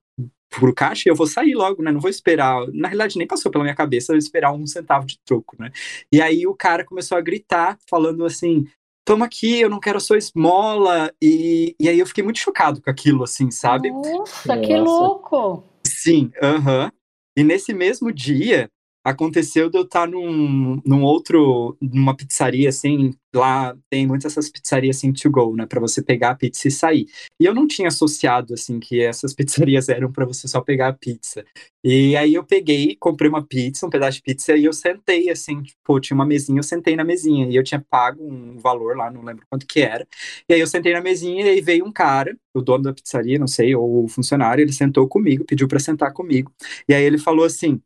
pro 0.50 0.74
caixa 0.74 1.04
e 1.06 1.12
eu 1.12 1.16
vou 1.16 1.28
sair 1.28 1.54
logo, 1.54 1.84
né? 1.84 1.92
Não 1.92 2.00
vou 2.00 2.10
esperar. 2.10 2.66
Na 2.74 2.88
realidade, 2.88 3.20
nem 3.20 3.28
passou 3.28 3.52
pela 3.52 3.64
minha 3.64 3.76
cabeça 3.76 4.14
eu 4.14 4.18
esperar 4.18 4.52
um 4.52 4.66
centavo 4.66 5.06
de 5.06 5.20
troco, 5.24 5.56
né? 5.60 5.72
E 6.12 6.20
aí 6.20 6.48
o 6.48 6.56
cara 6.56 6.84
começou 6.84 7.20
a 7.20 7.22
gritar, 7.22 7.78
falando 7.88 8.26
assim: 8.26 8.66
toma 9.06 9.26
aqui, 9.26 9.62
eu 9.62 9.70
não 9.70 9.80
quero 9.80 10.02
sua 10.02 10.18
esmola. 10.18 11.14
E, 11.22 11.76
e 11.80 11.88
aí 11.88 12.00
eu 12.00 12.08
fiquei 12.08 12.24
muito 12.24 12.40
chocado 12.40 12.82
com 12.82 12.90
aquilo, 12.90 13.26
assim, 13.26 13.52
sabe? 13.52 13.92
Nossa, 13.92 14.58
que 14.58 14.76
louco! 14.76 15.64
Sim, 15.86 16.32
aham. 16.42 16.86
Uh 16.86 16.88
-huh. 16.88 16.92
E 17.38 17.44
nesse 17.44 17.76
mesmo 17.76 18.12
dia, 18.12 18.72
aconteceu 19.04 19.70
de 19.70 19.78
eu 19.78 19.84
estar 19.84 20.08
num, 20.08 20.82
num 20.86 21.04
outro, 21.04 21.76
numa 21.82 22.16
pizzaria, 22.16 22.70
assim, 22.70 23.14
lá 23.34 23.76
tem 23.90 24.06
muitas 24.06 24.32
essas 24.34 24.50
pizzarias, 24.50 24.98
assim, 24.98 25.12
to 25.12 25.30
go, 25.30 25.56
né, 25.56 25.66
para 25.66 25.80
você 25.80 26.02
pegar 26.04 26.32
a 26.32 26.36
pizza 26.36 26.68
e 26.68 26.72
sair. 26.72 27.08
E 27.40 27.46
eu 27.46 27.54
não 27.54 27.68
tinha 27.68 27.88
associado, 27.88 28.54
assim, 28.54 28.80
que 28.80 29.02
essas 29.02 29.34
pizzarias 29.36 29.90
eram 29.90 30.12
para 30.12 30.26
você 30.26 30.48
só 30.48 30.62
pegar 30.62 30.90
a 30.90 30.94
pizza. 30.94 31.44
E 31.84 32.16
aí 32.16 32.34
eu 32.34 32.44
peguei, 32.44 32.96
comprei 33.00 33.30
uma 33.30 33.46
pizza, 33.46 33.86
um 33.86 33.90
pedaço 33.90 34.18
de 34.18 34.24
pizza, 34.24 34.56
e 34.56 34.66
eu 34.66 34.74
sentei, 34.74 35.30
assim, 35.30 35.62
tipo, 35.64 36.00
tinha 36.00 36.16
uma 36.16 36.26
mesinha, 36.26 36.60
eu 36.60 36.64
sentei 36.64 36.96
na 36.96 37.04
mesinha, 37.04 37.48
e 37.48 37.56
eu 37.56 37.64
tinha 37.64 37.84
pago 37.90 38.24
um 38.24 38.58
valor 38.58 38.96
lá, 38.96 39.10
não 39.10 39.24
lembro 39.24 39.46
quanto 39.50 39.66
que 39.66 39.82
era. 39.82 40.08
E 40.48 40.54
aí 40.54 40.60
eu 40.60 40.68
sentei 40.68 40.94
na 40.94 41.02
mesinha, 41.02 41.46
e 41.46 41.50
aí 41.50 41.62
veio 41.62 41.86
um 41.86 41.92
cara, 41.92 42.38
o 42.54 42.62
dono 42.62 42.84
da 42.84 42.94
pizzaria, 42.94 43.40
não 43.40 43.48
sei, 43.48 43.76
ou 43.76 44.06
o 44.06 44.08
funcionário, 44.08 44.62
ele 44.62 44.74
sentou 44.74 45.08
comigo, 45.08 45.46
pediu 45.46 45.68
para 45.68 45.80
sentar 45.80 46.14
comigo. 46.14 46.52
E 46.88 46.94
aí 46.94 47.04
ele 47.04 47.18
falou 47.18 47.46
assim, 47.46 47.82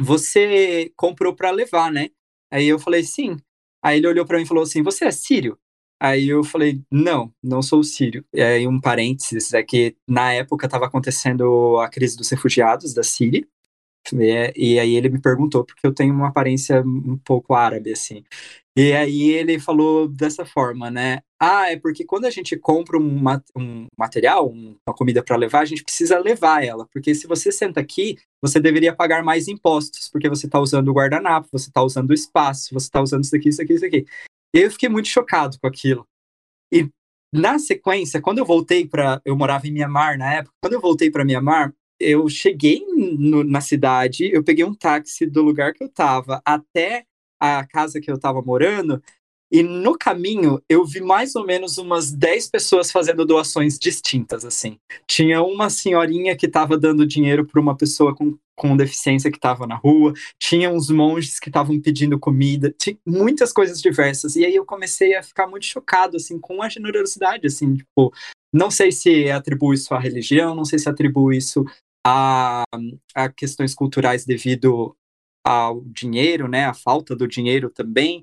você 0.00 0.92
comprou 0.96 1.34
para 1.34 1.50
levar, 1.50 1.90
né? 1.92 2.10
Aí 2.50 2.66
eu 2.66 2.78
falei, 2.78 3.02
sim. 3.02 3.36
Aí 3.82 3.98
ele 3.98 4.08
olhou 4.08 4.26
para 4.26 4.38
mim 4.38 4.44
e 4.44 4.46
falou 4.46 4.62
assim, 4.64 4.82
você 4.82 5.06
é 5.06 5.10
sírio? 5.10 5.58
Aí 6.00 6.28
eu 6.28 6.44
falei, 6.44 6.82
não, 6.90 7.32
não 7.42 7.62
sou 7.62 7.82
sírio. 7.82 8.24
E 8.32 8.42
aí 8.42 8.66
um 8.66 8.80
parênteses 8.80 9.54
é 9.54 9.62
que 9.62 9.96
na 10.06 10.32
época 10.32 10.66
estava 10.66 10.86
acontecendo 10.86 11.78
a 11.78 11.88
crise 11.88 12.16
dos 12.16 12.28
refugiados 12.30 12.92
da 12.92 13.02
Síria, 13.02 13.46
e, 14.12 14.52
e 14.56 14.78
aí 14.78 14.94
ele 14.94 15.08
me 15.08 15.20
perguntou, 15.20 15.64
porque 15.64 15.86
eu 15.86 15.94
tenho 15.94 16.14
uma 16.14 16.28
aparência 16.28 16.82
um 16.82 17.16
pouco 17.18 17.54
árabe, 17.54 17.92
assim. 17.92 18.24
E 18.76 18.92
aí 18.92 19.30
ele 19.30 19.60
falou 19.60 20.08
dessa 20.08 20.44
forma, 20.44 20.90
né? 20.90 21.20
Ah, 21.40 21.70
é 21.70 21.78
porque 21.78 22.04
quando 22.04 22.24
a 22.24 22.30
gente 22.30 22.56
compra 22.56 22.98
um, 22.98 23.22
um 23.56 23.86
material, 23.96 24.48
uma 24.50 24.94
comida 24.96 25.22
para 25.22 25.36
levar, 25.36 25.60
a 25.60 25.64
gente 25.64 25.84
precisa 25.84 26.18
levar 26.18 26.64
ela. 26.64 26.86
Porque 26.92 27.14
se 27.14 27.26
você 27.26 27.52
senta 27.52 27.80
aqui, 27.80 28.18
você 28.42 28.58
deveria 28.58 28.94
pagar 28.94 29.22
mais 29.22 29.46
impostos, 29.46 30.08
porque 30.08 30.28
você 30.28 30.46
está 30.46 30.58
usando 30.58 30.88
o 30.88 30.92
guardanapo, 30.92 31.48
você 31.52 31.68
está 31.68 31.82
usando 31.82 32.10
o 32.10 32.14
espaço, 32.14 32.74
você 32.74 32.86
está 32.86 33.00
usando 33.00 33.22
isso 33.22 33.36
aqui, 33.36 33.48
isso 33.48 33.62
aqui, 33.62 33.74
isso 33.74 33.86
aqui. 33.86 34.04
E 34.54 34.58
eu 34.60 34.70
fiquei 34.70 34.88
muito 34.88 35.08
chocado 35.08 35.56
com 35.60 35.68
aquilo. 35.68 36.04
E 36.72 36.88
na 37.32 37.58
sequência, 37.58 38.20
quando 38.20 38.38
eu 38.38 38.44
voltei 38.44 38.86
para. 38.86 39.20
Eu 39.24 39.36
morava 39.36 39.66
em 39.66 39.72
Mianmar 39.72 40.18
na 40.18 40.34
época, 40.34 40.54
quando 40.60 40.74
eu 40.74 40.80
voltei 40.80 41.10
para 41.10 41.24
Mianmar, 41.24 41.72
eu 42.04 42.28
cheguei 42.28 42.84
no, 42.94 43.42
na 43.42 43.60
cidade, 43.60 44.30
eu 44.32 44.42
peguei 44.44 44.64
um 44.64 44.74
táxi 44.74 45.26
do 45.26 45.42
lugar 45.42 45.72
que 45.72 45.82
eu 45.82 45.88
estava 45.88 46.40
até 46.44 47.04
a 47.40 47.66
casa 47.66 48.00
que 48.00 48.10
eu 48.10 48.16
estava 48.16 48.40
morando, 48.40 49.02
e 49.52 49.62
no 49.62 49.96
caminho 49.96 50.60
eu 50.68 50.84
vi 50.84 51.00
mais 51.00 51.36
ou 51.36 51.46
menos 51.46 51.78
umas 51.78 52.10
10 52.10 52.50
pessoas 52.50 52.90
fazendo 52.90 53.24
doações 53.24 53.78
distintas, 53.78 54.44
assim. 54.44 54.78
Tinha 55.06 55.42
uma 55.42 55.70
senhorinha 55.70 56.36
que 56.36 56.46
estava 56.46 56.76
dando 56.76 57.06
dinheiro 57.06 57.46
para 57.46 57.60
uma 57.60 57.76
pessoa 57.76 58.14
com, 58.14 58.36
com 58.56 58.76
deficiência 58.76 59.30
que 59.30 59.36
estava 59.36 59.66
na 59.66 59.76
rua, 59.76 60.12
tinha 60.40 60.70
uns 60.70 60.90
monges 60.90 61.38
que 61.38 61.50
estavam 61.50 61.80
pedindo 61.80 62.18
comida, 62.18 62.74
tinha 62.76 62.96
muitas 63.06 63.52
coisas 63.52 63.80
diversas. 63.80 64.34
E 64.34 64.44
aí 64.44 64.56
eu 64.56 64.64
comecei 64.64 65.14
a 65.14 65.22
ficar 65.22 65.46
muito 65.46 65.66
chocado, 65.66 66.16
assim, 66.16 66.38
com 66.38 66.60
a 66.60 66.68
generosidade, 66.68 67.46
assim, 67.46 67.76
tipo, 67.76 68.12
não 68.52 68.70
sei 68.70 68.92
se 68.92 69.30
atribuo 69.30 69.74
isso 69.74 69.94
à 69.94 69.98
religião, 70.00 70.54
não 70.54 70.64
sei 70.64 70.78
se 70.78 70.88
atribuo 70.88 71.32
isso 71.32 71.64
a, 72.06 72.64
a 73.14 73.28
questões 73.30 73.74
culturais 73.74 74.26
devido 74.26 74.96
ao 75.44 75.82
dinheiro, 75.82 76.48
né, 76.48 76.66
a 76.66 76.74
falta 76.74 77.14
do 77.14 77.28
dinheiro 77.28 77.70
também, 77.70 78.22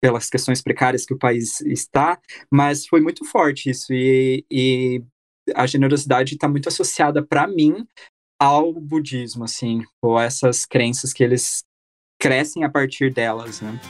pelas 0.00 0.28
questões 0.28 0.60
precárias 0.60 1.06
que 1.06 1.14
o 1.14 1.18
país 1.18 1.60
está, 1.60 2.18
mas 2.50 2.86
foi 2.86 3.00
muito 3.00 3.24
forte 3.24 3.70
isso, 3.70 3.92
e, 3.92 4.44
e 4.50 5.02
a 5.54 5.66
generosidade 5.66 6.34
está 6.34 6.48
muito 6.48 6.68
associada, 6.68 7.24
para 7.24 7.46
mim, 7.46 7.86
ao 8.40 8.72
budismo, 8.72 9.44
assim, 9.44 9.82
ou 10.02 10.18
essas 10.18 10.66
crenças 10.66 11.12
que 11.12 11.22
eles 11.22 11.62
crescem 12.20 12.64
a 12.64 12.70
partir 12.70 13.12
delas, 13.12 13.60
né. 13.60 13.80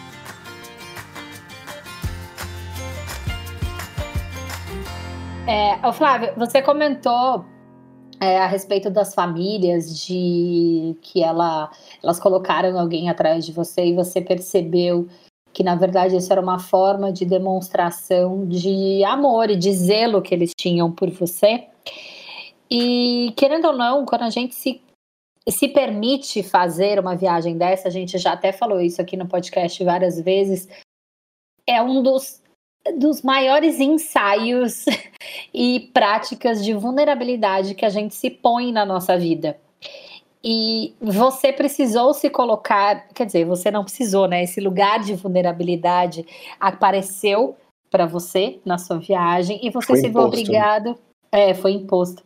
É, 5.47 5.93
Flávio, 5.93 6.35
você 6.37 6.63
comentou 6.63 7.52
é, 8.23 8.39
a 8.39 8.47
respeito 8.47 8.89
das 8.89 9.15
famílias, 9.15 10.07
de 10.07 10.97
que 11.03 11.25
ela, 11.25 11.73
elas 12.01 12.21
colocaram 12.21 12.79
alguém 12.79 13.11
atrás 13.11 13.45
de 13.45 13.51
você 13.51 13.87
e 13.87 13.95
você 13.95 14.21
percebeu 14.21 15.09
que 15.53 15.65
na 15.65 15.75
verdade 15.75 16.17
isso 16.17 16.33
era 16.33 16.41
uma 16.41 16.61
forma 16.61 17.13
de 17.13 17.25
demonstração 17.25 18.47
de 18.47 19.03
amor 19.03 19.51
e 19.51 19.57
de 19.57 19.73
zelo 19.73 20.23
que 20.23 20.33
eles 20.33 20.53
tinham 20.57 20.93
por 20.93 21.11
você. 21.11 21.67
E 22.71 23.35
querendo 23.37 23.67
ou 23.67 23.77
não, 23.77 24.07
quando 24.07 24.23
a 24.23 24.31
gente 24.31 24.55
se, 24.55 24.81
se 25.49 25.67
permite 25.67 26.45
fazer 26.45 27.01
uma 27.01 27.17
viagem 27.17 27.59
dessa, 27.59 27.89
a 27.89 27.91
gente 27.91 28.19
já 28.19 28.35
até 28.35 28.53
falou 28.53 28.81
isso 28.81 29.03
aqui 29.03 29.17
no 29.17 29.27
podcast 29.27 29.83
várias 29.83 30.21
vezes, 30.21 30.69
é 31.67 31.83
um 31.83 32.01
dos 32.05 32.41
dos 32.97 33.23
maiores 33.23 33.79
ensaios 33.81 34.85
e 35.53 35.91
práticas 35.93 36.65
de 36.65 36.75
vulnerabilidade 36.75 37.75
que 37.75 37.85
a 37.85 37.91
gente 37.91 38.15
se 38.15 38.31
põe 38.31 38.73
na 38.73 38.85
nossa 38.85 39.17
vida. 39.17 39.57
E 40.45 40.95
você 41.01 41.53
precisou 41.53 42.13
se 42.13 42.29
colocar, 42.29 43.07
quer 43.15 43.27
dizer, 43.27 43.45
você 43.45 43.71
não 43.71 43.85
precisou, 43.85 44.27
né? 44.27 44.43
Esse 44.43 44.61
lugar 44.61 44.99
de 44.99 45.15
vulnerabilidade 45.15 46.27
apareceu 46.59 47.57
para 47.89 48.07
você 48.07 48.59
na 48.65 48.77
sua 48.77 48.99
viagem 48.99 49.61
e 49.63 49.71
você 49.71 49.87
foi 49.87 49.97
se 49.99 50.09
viu 50.09 50.21
né? 50.21 50.27
obrigado, 50.27 50.99
é, 51.31 51.55
foi 51.55 51.73
imposto. 51.73 52.25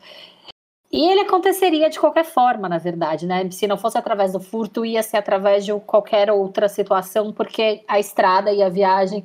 E 0.91 1.11
ele 1.11 1.21
aconteceria 1.21 1.91
de 1.91 1.99
qualquer 1.99 2.25
forma, 2.25 2.69
na 2.69 2.79
verdade, 2.79 3.27
né? 3.27 3.51
Se 3.51 3.67
não 3.67 3.77
fosse 3.77 3.99
através 3.99 4.33
do 4.33 4.41
furto, 4.41 4.85
ia 4.85 5.03
ser 5.03 5.19
através 5.19 5.67
de 5.67 5.75
qualquer 5.81 6.31
outra 6.31 6.69
situação, 6.69 7.33
porque 7.33 7.83
a 7.87 7.99
estrada 7.99 8.51
e 8.51 8.63
a 8.63 8.69
viagem 8.71 9.25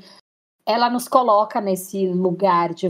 ela 0.66 0.90
nos 0.90 1.08
coloca 1.08 1.60
nesse 1.60 2.08
lugar 2.08 2.74
de, 2.74 2.90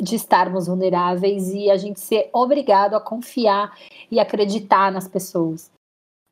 de 0.00 0.16
estarmos 0.16 0.66
vulneráveis 0.66 1.48
e 1.48 1.70
a 1.70 1.76
gente 1.76 2.00
ser 2.00 2.30
obrigado 2.32 2.94
a 2.94 3.00
confiar 3.00 3.76
e 4.10 4.18
acreditar 4.18 4.90
nas 4.92 5.08
pessoas. 5.08 5.70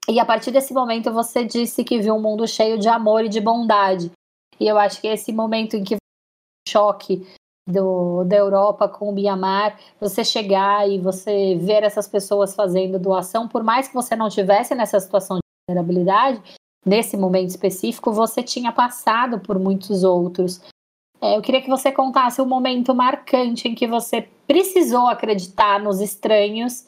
E 0.09 0.21
a 0.21 0.25
partir 0.25 0.51
desse 0.51 0.75
momento 0.75 1.13
você 1.13 1.45
disse 1.45 1.83
que 1.83 1.99
viu 1.99 2.15
um 2.15 2.21
mundo 2.21 2.47
cheio 2.47 2.79
de 2.79 2.89
amor 2.89 3.25
e 3.25 3.29
de 3.29 3.41
bondade. 3.41 4.11
E 4.61 4.69
eu 4.69 4.79
acho 4.79 5.01
que 5.01 5.09
esse 5.09 5.33
momento 5.33 5.77
em 5.77 5.85
que 5.85 5.97
choque 6.69 7.27
do, 7.67 8.25
da 8.25 8.37
Europa 8.37 8.89
com 8.89 9.09
o 9.09 9.13
Mianmar, 9.13 9.79
você 9.99 10.25
chegar 10.25 10.89
e 10.89 10.99
você 10.99 11.57
ver 11.57 11.83
essas 11.83 12.07
pessoas 12.07 12.55
fazendo 12.55 12.99
doação, 12.99 13.49
por 13.49 13.63
mais 13.63 13.89
que 13.89 13.95
você 13.95 14.15
não 14.15 14.29
tivesse 14.29 14.75
nessa 14.75 15.01
situação 15.01 15.39
de 15.39 15.43
vulnerabilidade, 15.69 16.43
nesse 16.85 17.17
momento 17.17 17.51
específico, 17.51 18.13
você 18.13 18.43
tinha 18.43 18.73
passado 18.73 19.41
por 19.41 19.59
muitos 19.59 20.05
outros. 20.05 20.61
É, 21.21 21.37
eu 21.37 21.43
queria 21.43 21.63
que 21.63 21.71
você 21.71 21.91
contasse 21.91 22.41
um 22.41 22.47
momento 22.47 22.95
marcante 22.95 23.69
em 23.69 23.75
que 23.75 23.87
você 23.87 24.29
precisou 24.47 25.07
acreditar 25.07 25.81
nos 25.81 26.01
estranhos 26.01 26.87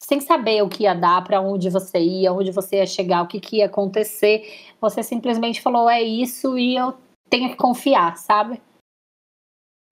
sem 0.00 0.20
saber 0.20 0.62
o 0.62 0.68
que 0.68 0.84
ia 0.84 0.94
dar, 0.94 1.22
para 1.24 1.40
onde 1.40 1.68
você 1.68 1.98
ia, 1.98 2.32
onde 2.32 2.52
você 2.52 2.76
ia 2.76 2.86
chegar, 2.86 3.22
o 3.22 3.26
que, 3.26 3.40
que 3.40 3.56
ia 3.56 3.66
acontecer. 3.66 4.72
Você 4.80 5.02
simplesmente 5.02 5.60
falou: 5.60 5.88
é 5.88 6.02
isso 6.02 6.58
e 6.58 6.76
eu 6.76 6.94
tenho 7.28 7.50
que 7.50 7.56
confiar, 7.56 8.16
sabe? 8.16 8.60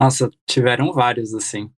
Nossa, 0.00 0.30
tiveram 0.48 0.92
vários 0.92 1.34
assim. 1.34 1.70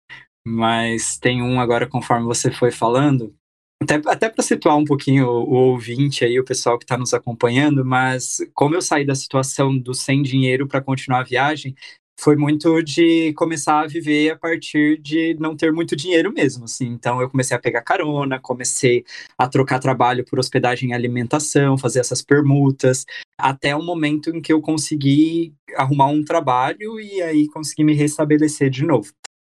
Mas 0.46 1.18
tem 1.18 1.42
um 1.42 1.60
agora, 1.60 1.88
conforme 1.88 2.26
você 2.26 2.50
foi 2.50 2.70
falando, 2.70 3.34
até, 3.82 3.94
até 4.06 4.28
para 4.28 4.42
situar 4.42 4.76
um 4.76 4.84
pouquinho 4.84 5.26
o, 5.26 5.44
o, 5.44 5.54
ouvinte 5.70 6.24
aí, 6.24 6.38
o 6.38 6.44
pessoal 6.44 6.78
que 6.78 6.84
está 6.84 6.98
nos 6.98 7.14
acompanhando, 7.14 7.84
mas 7.84 8.38
como 8.54 8.74
eu 8.74 8.82
saí 8.82 9.06
da 9.06 9.14
situação 9.14 9.76
do 9.78 9.94
sem 9.94 10.22
dinheiro 10.22 10.66
para 10.66 10.82
continuar 10.82 11.20
a 11.20 11.24
viagem, 11.24 11.74
foi 12.20 12.34
muito 12.34 12.82
de 12.82 13.32
começar 13.34 13.80
a 13.80 13.86
viver 13.86 14.30
a 14.30 14.36
partir 14.36 15.00
de 15.00 15.36
não 15.38 15.56
ter 15.56 15.72
muito 15.72 15.94
dinheiro 15.94 16.32
mesmo, 16.32 16.64
assim. 16.64 16.86
Então 16.86 17.20
eu 17.20 17.30
comecei 17.30 17.56
a 17.56 17.60
pegar 17.60 17.82
carona, 17.82 18.40
comecei 18.40 19.04
a 19.38 19.46
trocar 19.48 19.78
trabalho 19.78 20.24
por 20.24 20.40
hospedagem 20.40 20.90
e 20.90 20.92
alimentação, 20.92 21.78
fazer 21.78 22.00
essas 22.00 22.20
permutas, 22.20 23.06
até 23.38 23.76
o 23.76 23.82
momento 23.82 24.30
em 24.30 24.40
que 24.40 24.52
eu 24.52 24.60
consegui 24.60 25.54
arrumar 25.76 26.08
um 26.08 26.24
trabalho 26.24 26.98
e 26.98 27.22
aí 27.22 27.46
consegui 27.46 27.84
me 27.84 27.94
restabelecer 27.94 28.68
de 28.68 28.84
novo. 28.84 29.12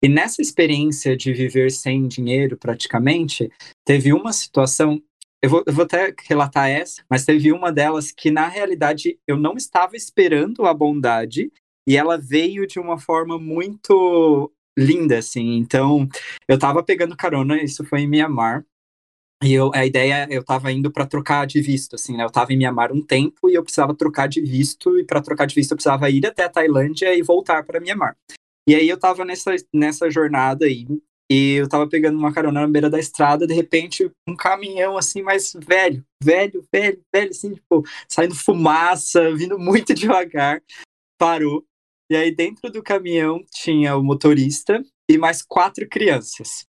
E 0.03 0.07
nessa 0.07 0.41
experiência 0.41 1.15
de 1.15 1.33
viver 1.33 1.71
sem 1.71 2.07
dinheiro, 2.07 2.57
praticamente, 2.57 3.51
teve 3.85 4.13
uma 4.13 4.31
situação. 4.31 5.01
Eu 5.41 5.49
vou, 5.49 5.63
eu 5.65 5.73
vou 5.73 5.83
até 5.85 6.13
relatar 6.27 6.69
essa, 6.69 7.03
mas 7.09 7.25
teve 7.25 7.51
uma 7.51 7.71
delas 7.71 8.11
que, 8.11 8.31
na 8.31 8.47
realidade, 8.47 9.19
eu 9.27 9.37
não 9.37 9.55
estava 9.55 9.95
esperando 9.95 10.65
a 10.65 10.73
bondade 10.73 11.51
e 11.87 11.97
ela 11.97 12.17
veio 12.17 12.65
de 12.65 12.79
uma 12.79 12.97
forma 12.97 13.37
muito 13.37 14.51
linda, 14.77 15.17
assim. 15.17 15.57
Então, 15.57 16.07
eu 16.47 16.55
estava 16.55 16.83
pegando 16.83 17.15
carona, 17.15 17.61
isso 17.61 17.83
foi 17.83 18.01
em 18.01 18.07
Mianmar, 18.07 18.65
e 19.41 19.53
eu, 19.53 19.71
a 19.73 19.85
ideia, 19.85 20.27
eu 20.29 20.41
estava 20.41 20.69
indo 20.69 20.91
para 20.91 21.05
trocar 21.05 21.47
de 21.47 21.61
visto, 21.61 21.95
assim, 21.95 22.17
né? 22.17 22.23
Eu 22.23 22.27
estava 22.27 22.51
em 22.51 22.57
Mianmar 22.57 22.91
um 22.91 23.01
tempo 23.01 23.49
e 23.49 23.53
eu 23.53 23.63
precisava 23.63 23.95
trocar 23.95 24.27
de 24.27 24.41
visto, 24.41 24.99
e 24.99 25.03
para 25.05 25.21
trocar 25.21 25.45
de 25.45 25.55
visto 25.55 25.71
eu 25.71 25.77
precisava 25.77 26.09
ir 26.09 26.25
até 26.25 26.43
a 26.43 26.49
Tailândia 26.49 27.15
e 27.15 27.21
voltar 27.21 27.63
para 27.63 27.79
Mianmar. 27.79 28.17
E 28.67 28.75
aí 28.75 28.87
eu 28.87 28.99
tava 28.99 29.25
nessa, 29.25 29.55
nessa 29.73 30.09
jornada 30.09 30.65
aí, 30.65 30.85
e 31.31 31.53
eu 31.53 31.69
tava 31.69 31.87
pegando 31.87 32.17
uma 32.17 32.33
carona 32.33 32.61
na 32.61 32.67
beira 32.67 32.89
da 32.89 32.99
estrada, 32.99 33.45
de 33.45 33.53
repente, 33.53 34.11
um 34.27 34.35
caminhão 34.35 34.97
assim, 34.97 35.21
mais 35.21 35.53
velho, 35.53 36.03
velho, 36.23 36.65
velho, 36.73 37.03
velho, 37.13 37.29
assim, 37.29 37.53
tipo, 37.53 37.83
saindo 38.07 38.35
fumaça, 38.35 39.33
vindo 39.35 39.57
muito 39.59 39.93
devagar, 39.93 40.61
parou. 41.19 41.63
E 42.11 42.15
aí 42.15 42.33
dentro 42.33 42.71
do 42.71 42.81
caminhão 42.81 43.43
tinha 43.51 43.95
o 43.95 44.03
motorista 44.03 44.83
e 45.09 45.17
mais 45.17 45.43
quatro 45.43 45.87
crianças. 45.87 46.65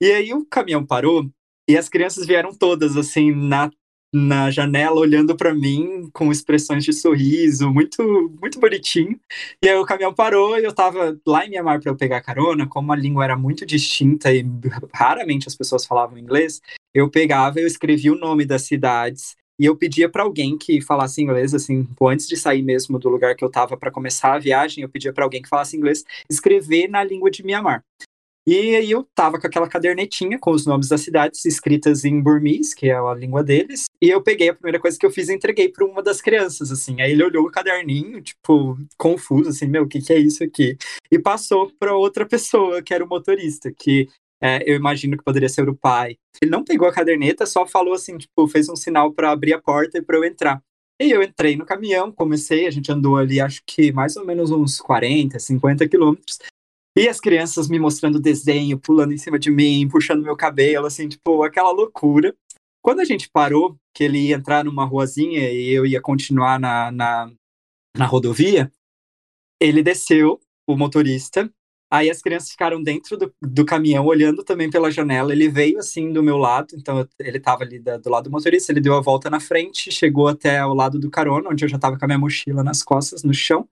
E 0.00 0.12
aí 0.12 0.32
o 0.32 0.46
caminhão 0.46 0.86
parou 0.86 1.28
e 1.68 1.76
as 1.76 1.88
crianças 1.88 2.24
vieram 2.24 2.54
todas 2.54 2.96
assim 2.96 3.32
na 3.32 3.68
na 4.12 4.50
janela 4.50 4.98
olhando 4.98 5.36
para 5.36 5.54
mim 5.54 6.08
com 6.12 6.32
expressões 6.32 6.84
de 6.84 6.92
sorriso, 6.92 7.70
muito 7.70 8.02
muito 8.40 8.58
bonitinho. 8.58 9.18
E 9.62 9.68
aí 9.68 9.76
o 9.76 9.84
caminhão 9.84 10.14
parou 10.14 10.58
e 10.58 10.64
eu 10.64 10.72
tava 10.72 11.18
lá 11.26 11.44
em 11.44 11.50
Mianmar 11.50 11.80
para 11.80 11.90
eu 11.90 11.96
pegar 11.96 12.22
carona, 12.22 12.66
como 12.66 12.92
a 12.92 12.96
língua 12.96 13.24
era 13.24 13.36
muito 13.36 13.66
distinta 13.66 14.32
e 14.32 14.44
raramente 14.94 15.48
as 15.48 15.54
pessoas 15.54 15.84
falavam 15.86 16.18
inglês, 16.18 16.60
eu 16.94 17.10
pegava, 17.10 17.60
eu 17.60 17.66
escrevia 17.66 18.12
o 18.12 18.18
nome 18.18 18.44
das 18.46 18.62
cidades 18.62 19.36
e 19.58 19.64
eu 19.64 19.76
pedia 19.76 20.08
para 20.08 20.22
alguém 20.22 20.56
que 20.56 20.80
falasse 20.80 21.20
inglês, 21.20 21.52
assim, 21.52 21.86
antes 22.00 22.28
de 22.28 22.36
sair 22.36 22.62
mesmo 22.62 22.98
do 22.98 23.08
lugar 23.08 23.34
que 23.34 23.44
eu 23.44 23.50
tava 23.50 23.76
para 23.76 23.90
começar 23.90 24.34
a 24.34 24.38
viagem, 24.38 24.82
eu 24.82 24.88
pedia 24.88 25.12
para 25.12 25.24
alguém 25.24 25.42
que 25.42 25.48
falasse 25.48 25.76
inglês 25.76 26.04
escrever 26.30 26.88
na 26.88 27.02
língua 27.02 27.30
de 27.30 27.44
Mianmar. 27.44 27.82
E 28.50 28.74
aí 28.76 28.90
eu 28.90 29.06
tava 29.14 29.38
com 29.38 29.46
aquela 29.46 29.68
cadernetinha 29.68 30.38
com 30.38 30.52
os 30.52 30.64
nomes 30.64 30.88
das 30.88 31.02
cidades 31.02 31.44
escritas 31.44 32.02
em 32.06 32.18
burmês, 32.18 32.72
que 32.72 32.88
é 32.88 32.94
a 32.94 33.12
língua 33.12 33.44
deles, 33.44 33.84
e 34.00 34.08
eu 34.08 34.22
peguei 34.22 34.48
a 34.48 34.54
primeira 34.54 34.80
coisa 34.80 34.98
que 34.98 35.04
eu 35.04 35.10
fiz 35.10 35.28
e 35.28 35.34
entreguei 35.34 35.68
para 35.68 35.84
uma 35.84 36.02
das 36.02 36.22
crianças, 36.22 36.72
assim. 36.72 36.98
Aí 37.02 37.12
ele 37.12 37.22
olhou 37.22 37.44
o 37.44 37.50
caderninho, 37.50 38.22
tipo, 38.22 38.78
confuso, 38.96 39.50
assim, 39.50 39.66
meu, 39.66 39.82
o 39.82 39.86
que, 39.86 40.00
que 40.00 40.14
é 40.14 40.18
isso 40.18 40.42
aqui? 40.42 40.78
E 41.10 41.18
passou 41.18 41.70
para 41.78 41.94
outra 41.94 42.24
pessoa, 42.24 42.80
que 42.80 42.94
era 42.94 43.04
o 43.04 43.06
motorista, 43.06 43.70
que 43.70 44.08
é, 44.42 44.62
eu 44.64 44.76
imagino 44.76 45.18
que 45.18 45.24
poderia 45.24 45.50
ser 45.50 45.68
o 45.68 45.76
pai. 45.76 46.16
Ele 46.40 46.50
não 46.50 46.64
pegou 46.64 46.88
a 46.88 46.92
caderneta, 46.92 47.44
só 47.44 47.66
falou 47.66 47.92
assim, 47.92 48.16
tipo, 48.16 48.48
fez 48.48 48.66
um 48.70 48.76
sinal 48.76 49.12
para 49.12 49.30
abrir 49.30 49.52
a 49.52 49.60
porta 49.60 49.98
e 49.98 50.02
para 50.02 50.16
eu 50.16 50.24
entrar. 50.24 50.62
E 50.98 51.10
eu 51.10 51.22
entrei 51.22 51.54
no 51.54 51.66
caminhão, 51.66 52.10
comecei, 52.10 52.66
a 52.66 52.70
gente 52.70 52.90
andou 52.90 53.18
ali, 53.18 53.42
acho 53.42 53.62
que 53.66 53.92
mais 53.92 54.16
ou 54.16 54.24
menos 54.24 54.50
uns 54.50 54.80
40, 54.80 55.38
50 55.38 55.86
quilômetros. 55.86 56.38
E 56.98 57.08
as 57.08 57.20
crianças 57.20 57.68
me 57.68 57.78
mostrando 57.78 58.18
desenho, 58.18 58.76
pulando 58.76 59.12
em 59.12 59.16
cima 59.16 59.38
de 59.38 59.52
mim, 59.52 59.88
puxando 59.88 60.24
meu 60.24 60.36
cabelo, 60.36 60.84
assim, 60.84 61.08
tipo, 61.08 61.44
aquela 61.44 61.70
loucura. 61.70 62.34
Quando 62.82 62.98
a 62.98 63.04
gente 63.04 63.30
parou, 63.30 63.76
que 63.94 64.02
ele 64.02 64.18
ia 64.18 64.34
entrar 64.34 64.64
numa 64.64 64.84
ruazinha 64.84 65.48
e 65.48 65.68
eu 65.68 65.86
ia 65.86 66.00
continuar 66.00 66.58
na, 66.58 66.90
na, 66.90 67.30
na 67.96 68.04
rodovia, 68.04 68.72
ele 69.60 69.80
desceu, 69.80 70.40
o 70.66 70.76
motorista, 70.76 71.48
Aí 71.90 72.10
as 72.10 72.20
crianças 72.20 72.50
ficaram 72.50 72.82
dentro 72.82 73.16
do, 73.16 73.34
do, 73.40 73.64
caminhão, 73.64 74.04
olhando 74.04 74.44
também 74.44 74.68
pela 74.68 74.90
janela. 74.90 75.32
Ele 75.32 75.48
veio 75.48 75.78
assim 75.78 76.12
do 76.12 76.22
meu 76.22 76.36
lado, 76.36 76.76
então 76.76 77.08
ele 77.18 77.38
estava 77.38 77.62
ali 77.62 77.78
da, 77.78 77.96
do 77.96 78.10
lado 78.10 78.24
do 78.24 78.30
motorista. 78.30 78.70
Ele 78.70 78.80
deu 78.80 78.94
a 78.94 79.00
volta 79.00 79.30
na 79.30 79.40
frente, 79.40 79.90
chegou 79.90 80.28
até 80.28 80.62
o 80.66 80.74
lado 80.74 80.98
do 80.98 81.10
carona, 81.10 81.48
onde 81.48 81.64
eu 81.64 81.68
já 81.68 81.76
estava 81.76 81.98
com 81.98 82.04
a 82.04 82.08
minha 82.08 82.18
mochila 82.18 82.62
nas 82.62 82.82
costas, 82.82 83.22
no 83.22 83.32
chão, 83.32 83.66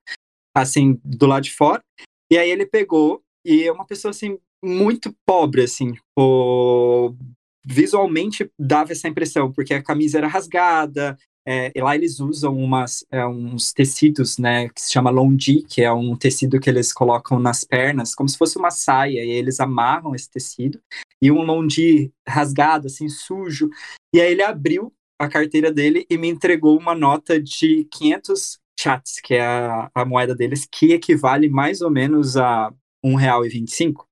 assim, 0.55 0.99
do 1.05 1.27
lado 1.27 1.43
de 1.43 1.53
fora. 1.53 1.83
E 2.31 2.39
aí 2.39 2.51
ele 2.51 2.67
pegou, 2.67 3.23
e 3.45 3.65
é 3.65 3.73
uma 3.73 3.87
pessoa, 3.87 4.11
assim, 4.11 4.39
muito 4.63 5.15
pobre, 5.25 5.63
assim, 5.63 5.93
tipo, 5.93 7.17
visualmente 7.65 8.51
dava 8.59 8.93
essa 8.93 9.09
impressão, 9.09 9.53
porque 9.53 9.75
a 9.75 9.83
camisa 9.83 10.19
era 10.19 10.27
rasgada, 10.27 11.17
é, 11.47 11.73
lá 11.77 11.95
eles 11.95 12.19
usam 12.19 12.57
umas, 12.57 13.05
é, 13.11 13.25
uns 13.25 13.73
tecidos, 13.73 14.37
né, 14.37 14.69
que 14.69 14.81
se 14.81 14.93
chama 14.93 15.11
londi, 15.11 15.63
que 15.63 15.83
é 15.83 15.93
um 15.93 16.17
tecido 16.17 16.59
que 16.59 16.69
eles 16.69 16.93
colocam 16.93 17.39
nas 17.39 17.63
pernas, 17.63 18.15
como 18.15 18.29
se 18.29 18.37
fosse 18.37 18.59
uma 18.59 18.71
saia, 18.73 19.25
e 19.25 19.31
eles 19.31 19.61
amarram 19.61 20.15
esse 20.15 20.29
tecido, 20.29 20.81
e 21.23 21.31
um 21.31 21.43
londi 21.43 22.13
rasgado, 22.27 22.89
assim, 22.89 23.09
sujo, 23.09 23.71
e 24.13 24.21
aí 24.21 24.33
ele 24.33 24.43
abriu 24.43 24.93
a 25.19 25.29
carteira 25.29 25.73
dele 25.73 26.05
e 26.11 26.19
me 26.19 26.29
entregou 26.29 26.77
uma 26.79 26.95
nota 26.95 27.41
de 27.41 27.85
500 27.91 28.59
chats, 28.87 29.21
que 29.21 29.35
é 29.35 29.45
a, 29.45 29.91
a 29.93 30.05
moeda 30.05 30.35
deles, 30.35 30.67
que 30.71 30.93
equivale 30.93 31.49
mais 31.49 31.81
ou 31.81 31.91
menos 31.91 32.37
a 32.37 32.69
R$1,25. 33.05 34.05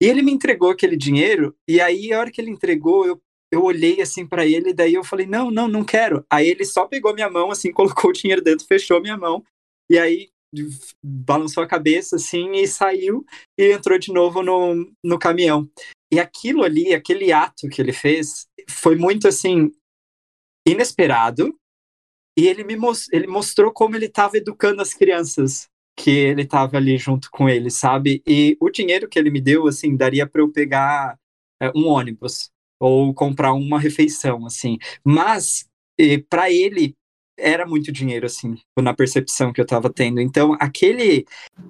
E 0.00 0.06
ele 0.06 0.22
me 0.22 0.30
entregou 0.30 0.70
aquele 0.70 0.96
dinheiro, 0.96 1.56
e 1.66 1.80
aí, 1.80 2.12
a 2.12 2.20
hora 2.20 2.30
que 2.30 2.40
ele 2.40 2.50
entregou, 2.50 3.04
eu, 3.04 3.20
eu 3.52 3.64
olhei 3.64 4.00
assim 4.00 4.24
para 4.24 4.46
ele, 4.46 4.70
e 4.70 4.74
daí 4.74 4.94
eu 4.94 5.02
falei: 5.02 5.26
não, 5.26 5.50
não, 5.50 5.66
não 5.66 5.84
quero. 5.84 6.24
Aí 6.30 6.48
ele 6.48 6.64
só 6.64 6.86
pegou 6.86 7.12
minha 7.14 7.28
mão, 7.28 7.50
assim, 7.50 7.72
colocou 7.72 8.10
o 8.10 8.14
dinheiro 8.14 8.42
dentro, 8.42 8.66
fechou 8.66 9.00
minha 9.00 9.16
mão, 9.16 9.42
e 9.90 9.98
aí 9.98 10.28
balançou 11.04 11.62
a 11.62 11.66
cabeça, 11.66 12.16
assim, 12.16 12.52
e 12.52 12.66
saiu, 12.66 13.24
e 13.58 13.72
entrou 13.72 13.98
de 13.98 14.12
novo 14.12 14.42
no, 14.42 14.90
no 15.04 15.18
caminhão. 15.18 15.68
E 16.10 16.18
aquilo 16.18 16.62
ali, 16.62 16.94
aquele 16.94 17.32
ato 17.32 17.68
que 17.68 17.82
ele 17.82 17.92
fez, 17.92 18.46
foi 18.68 18.96
muito, 18.96 19.28
assim, 19.28 19.70
inesperado, 20.66 21.54
e 22.38 22.46
ele 22.46 22.62
me 22.62 22.76
ele 23.10 23.26
mostrou 23.26 23.72
como 23.72 23.96
ele 23.96 24.06
estava 24.06 24.36
educando 24.36 24.80
as 24.80 24.94
crianças 24.94 25.68
que 25.96 26.10
ele 26.10 26.42
estava 26.42 26.76
ali 26.76 26.96
junto 26.96 27.28
com 27.32 27.48
ele, 27.48 27.68
sabe? 27.68 28.22
E 28.24 28.56
o 28.60 28.70
dinheiro 28.70 29.08
que 29.08 29.18
ele 29.18 29.28
me 29.28 29.40
deu, 29.40 29.66
assim, 29.66 29.96
daria 29.96 30.24
para 30.24 30.40
eu 30.40 30.52
pegar 30.52 31.18
é, 31.60 31.72
um 31.74 31.88
ônibus 31.88 32.48
ou 32.78 33.12
comprar 33.12 33.52
uma 33.54 33.80
refeição, 33.80 34.46
assim. 34.46 34.78
Mas 35.04 35.68
para 36.30 36.48
ele 36.48 36.94
era 37.38 37.64
muito 37.64 37.92
dinheiro, 37.92 38.26
assim, 38.26 38.56
na 38.76 38.92
percepção 38.92 39.52
que 39.52 39.60
eu 39.60 39.64
estava 39.64 39.88
tendo. 39.88 40.20
Então, 40.20 40.56
aquele, 40.60 41.24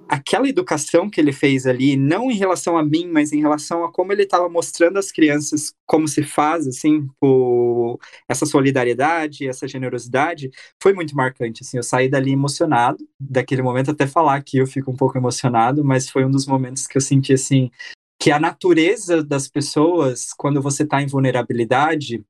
aquela 0.07 0.49
educação 0.49 1.09
que 1.09 1.21
ele 1.21 1.31
fez 1.31 1.67
ali, 1.67 1.95
não 1.95 2.31
em 2.31 2.35
relação 2.35 2.77
a 2.77 2.83
mim, 2.83 3.07
mas 3.07 3.31
em 3.31 3.39
relação 3.39 3.83
a 3.83 3.91
como 3.91 4.11
ele 4.11 4.23
estava 4.23 4.49
mostrando 4.49 4.97
às 4.97 5.11
crianças 5.11 5.73
como 5.85 6.07
se 6.07 6.23
faz, 6.23 6.67
assim, 6.67 7.07
o, 7.21 7.97
essa 8.27 8.45
solidariedade, 8.45 9.47
essa 9.47 9.67
generosidade, 9.67 10.49
foi 10.81 10.93
muito 10.93 11.15
marcante, 11.15 11.63
assim. 11.63 11.77
Eu 11.77 11.83
saí 11.83 12.09
dali 12.09 12.31
emocionado, 12.31 13.07
daquele 13.19 13.61
momento 13.61 13.91
até 13.91 14.07
falar 14.07 14.41
que 14.43 14.57
eu 14.57 14.67
fico 14.67 14.91
um 14.91 14.95
pouco 14.95 15.17
emocionado, 15.17 15.85
mas 15.85 16.09
foi 16.09 16.25
um 16.25 16.31
dos 16.31 16.47
momentos 16.47 16.87
que 16.87 16.97
eu 16.97 17.01
senti, 17.01 17.33
assim, 17.33 17.69
que 18.19 18.31
a 18.31 18.39
natureza 18.39 19.23
das 19.23 19.47
pessoas, 19.47 20.33
quando 20.37 20.61
você 20.61 20.83
está 20.83 21.01
em 21.01 21.07
vulnerabilidade, 21.07 22.23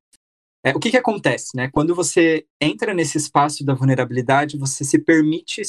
é, 0.64 0.72
o 0.76 0.80
que, 0.80 0.92
que 0.92 0.98
acontece, 0.98 1.56
né? 1.56 1.70
Quando 1.72 1.96
você 1.96 2.46
entra 2.60 2.94
nesse 2.94 3.18
espaço 3.18 3.66
da 3.66 3.74
vulnerabilidade, 3.74 4.58
você 4.58 4.84
se 4.84 5.00
permite 5.00 5.62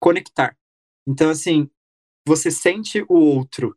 conectar. 0.00 0.56
Então, 1.06 1.30
assim, 1.30 1.68
você 2.26 2.50
sente 2.50 3.04
o 3.08 3.14
outro. 3.14 3.76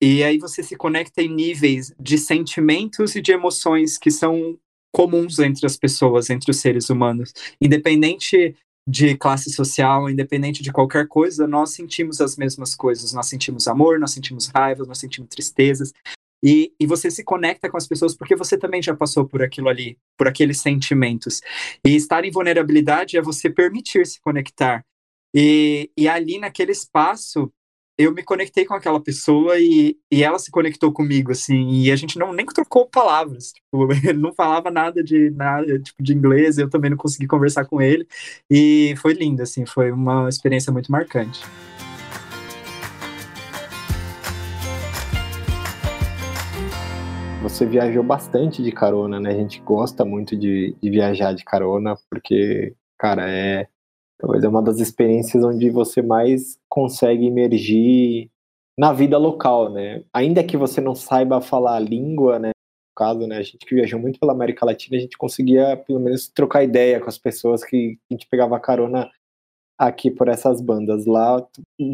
E 0.00 0.22
aí 0.22 0.38
você 0.38 0.62
se 0.62 0.76
conecta 0.76 1.22
em 1.22 1.32
níveis 1.32 1.92
de 1.98 2.18
sentimentos 2.18 3.14
e 3.16 3.22
de 3.22 3.32
emoções 3.32 3.96
que 3.96 4.10
são 4.10 4.58
comuns 4.92 5.38
entre 5.38 5.66
as 5.66 5.76
pessoas, 5.76 6.30
entre 6.30 6.50
os 6.50 6.58
seres 6.58 6.90
humanos. 6.90 7.32
Independente 7.60 8.54
de 8.86 9.16
classe 9.16 9.50
social, 9.50 10.10
independente 10.10 10.62
de 10.62 10.70
qualquer 10.70 11.08
coisa, 11.08 11.46
nós 11.46 11.70
sentimos 11.70 12.20
as 12.20 12.36
mesmas 12.36 12.74
coisas. 12.74 13.12
Nós 13.12 13.26
sentimos 13.26 13.66
amor, 13.66 13.98
nós 13.98 14.12
sentimos 14.12 14.46
raiva, 14.46 14.84
nós 14.84 14.98
sentimos 14.98 15.28
tristezas. 15.30 15.92
E, 16.44 16.74
e 16.78 16.86
você 16.86 17.10
se 17.10 17.24
conecta 17.24 17.70
com 17.70 17.78
as 17.78 17.88
pessoas 17.88 18.14
porque 18.14 18.36
você 18.36 18.58
também 18.58 18.82
já 18.82 18.94
passou 18.94 19.26
por 19.26 19.42
aquilo 19.42 19.70
ali, 19.70 19.96
por 20.18 20.28
aqueles 20.28 20.60
sentimentos. 20.60 21.40
E 21.82 21.96
estar 21.96 22.22
em 22.22 22.30
vulnerabilidade 22.30 23.16
é 23.16 23.22
você 23.22 23.48
permitir 23.48 24.06
se 24.06 24.20
conectar. 24.20 24.84
E, 25.34 25.90
e 25.96 26.06
ali 26.06 26.38
naquele 26.38 26.70
espaço, 26.70 27.50
eu 27.96 28.12
me 28.12 28.22
conectei 28.22 28.66
com 28.66 28.74
aquela 28.74 29.00
pessoa 29.00 29.58
e, 29.58 29.96
e 30.12 30.22
ela 30.22 30.38
se 30.38 30.50
conectou 30.50 30.92
comigo, 30.92 31.32
assim, 31.32 31.70
e 31.70 31.90
a 31.90 31.96
gente 31.96 32.18
não 32.18 32.32
nem 32.32 32.44
trocou 32.44 32.88
palavras, 32.88 33.52
tipo, 33.52 33.88
ele 34.04 34.18
não 34.18 34.34
falava 34.34 34.70
nada 34.70 35.02
de 35.02 35.30
nada, 35.30 35.78
tipo, 35.78 36.02
de 36.02 36.12
inglês, 36.12 36.58
eu 36.58 36.68
também 36.68 36.90
não 36.90 36.96
consegui 36.96 37.26
conversar 37.26 37.64
com 37.64 37.80
ele, 37.80 38.06
e 38.50 38.94
foi 38.98 39.14
lindo, 39.14 39.42
assim, 39.42 39.64
foi 39.64 39.90
uma 39.92 40.28
experiência 40.28 40.72
muito 40.72 40.90
marcante. 40.90 41.40
Você 47.54 47.66
viajou 47.66 48.02
bastante 48.02 48.60
de 48.64 48.72
carona, 48.72 49.20
né? 49.20 49.30
A 49.30 49.36
gente 49.36 49.60
gosta 49.60 50.04
muito 50.04 50.36
de, 50.36 50.74
de 50.82 50.90
viajar 50.90 51.32
de 51.32 51.44
carona, 51.44 51.96
porque, 52.10 52.74
cara, 52.98 53.30
é 53.30 53.68
Talvez 54.18 54.42
é 54.42 54.48
uma 54.48 54.62
das 54.62 54.80
experiências 54.80 55.44
onde 55.44 55.70
você 55.70 56.02
mais 56.02 56.58
consegue 56.68 57.26
emergir 57.26 58.28
na 58.76 58.92
vida 58.92 59.16
local, 59.18 59.70
né? 59.70 60.02
Ainda 60.12 60.42
que 60.42 60.56
você 60.56 60.80
não 60.80 60.96
saiba 60.96 61.40
falar 61.40 61.76
a 61.76 61.80
língua, 61.80 62.40
né? 62.40 62.48
No 62.48 62.94
caso, 62.96 63.24
né? 63.24 63.36
A 63.36 63.42
gente 63.42 63.58
que 63.58 63.74
viajou 63.74 64.00
muito 64.00 64.18
pela 64.18 64.32
América 64.32 64.66
Latina, 64.66 64.96
a 64.96 65.00
gente 65.00 65.16
conseguia 65.16 65.76
pelo 65.76 66.00
menos 66.00 66.26
trocar 66.26 66.64
ideia 66.64 66.98
com 66.98 67.08
as 67.08 67.18
pessoas 67.18 67.62
que 67.62 67.98
a 68.10 68.14
gente 68.14 68.26
pegava 68.28 68.58
carona 68.58 69.08
aqui 69.78 70.10
por 70.10 70.26
essas 70.26 70.60
bandas. 70.60 71.06
Lá, 71.06 71.46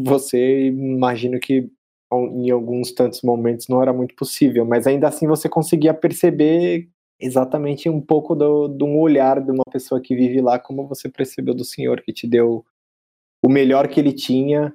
você 0.03 0.67
imagino 0.69 1.39
que 1.39 1.69
em 2.11 2.49
alguns 2.51 2.91
tantos 2.91 3.21
momentos 3.21 3.67
não 3.67 3.81
era 3.81 3.93
muito 3.93 4.15
possível, 4.15 4.65
mas 4.65 4.85
ainda 4.87 5.07
assim 5.07 5.27
você 5.27 5.47
conseguia 5.47 5.93
perceber 5.93 6.89
exatamente 7.19 7.87
um 7.89 8.01
pouco 8.01 8.35
do, 8.35 8.67
de 8.67 8.83
um 8.83 8.99
olhar 8.99 9.39
de 9.39 9.51
uma 9.51 9.63
pessoa 9.71 10.01
que 10.01 10.15
vive 10.15 10.41
lá, 10.41 10.59
como 10.59 10.87
você 10.87 11.07
percebeu 11.07 11.53
do 11.53 11.63
Senhor 11.63 12.01
que 12.01 12.11
te 12.11 12.27
deu 12.27 12.65
o 13.43 13.49
melhor 13.49 13.87
que 13.87 13.99
ele 13.99 14.13
tinha, 14.13 14.73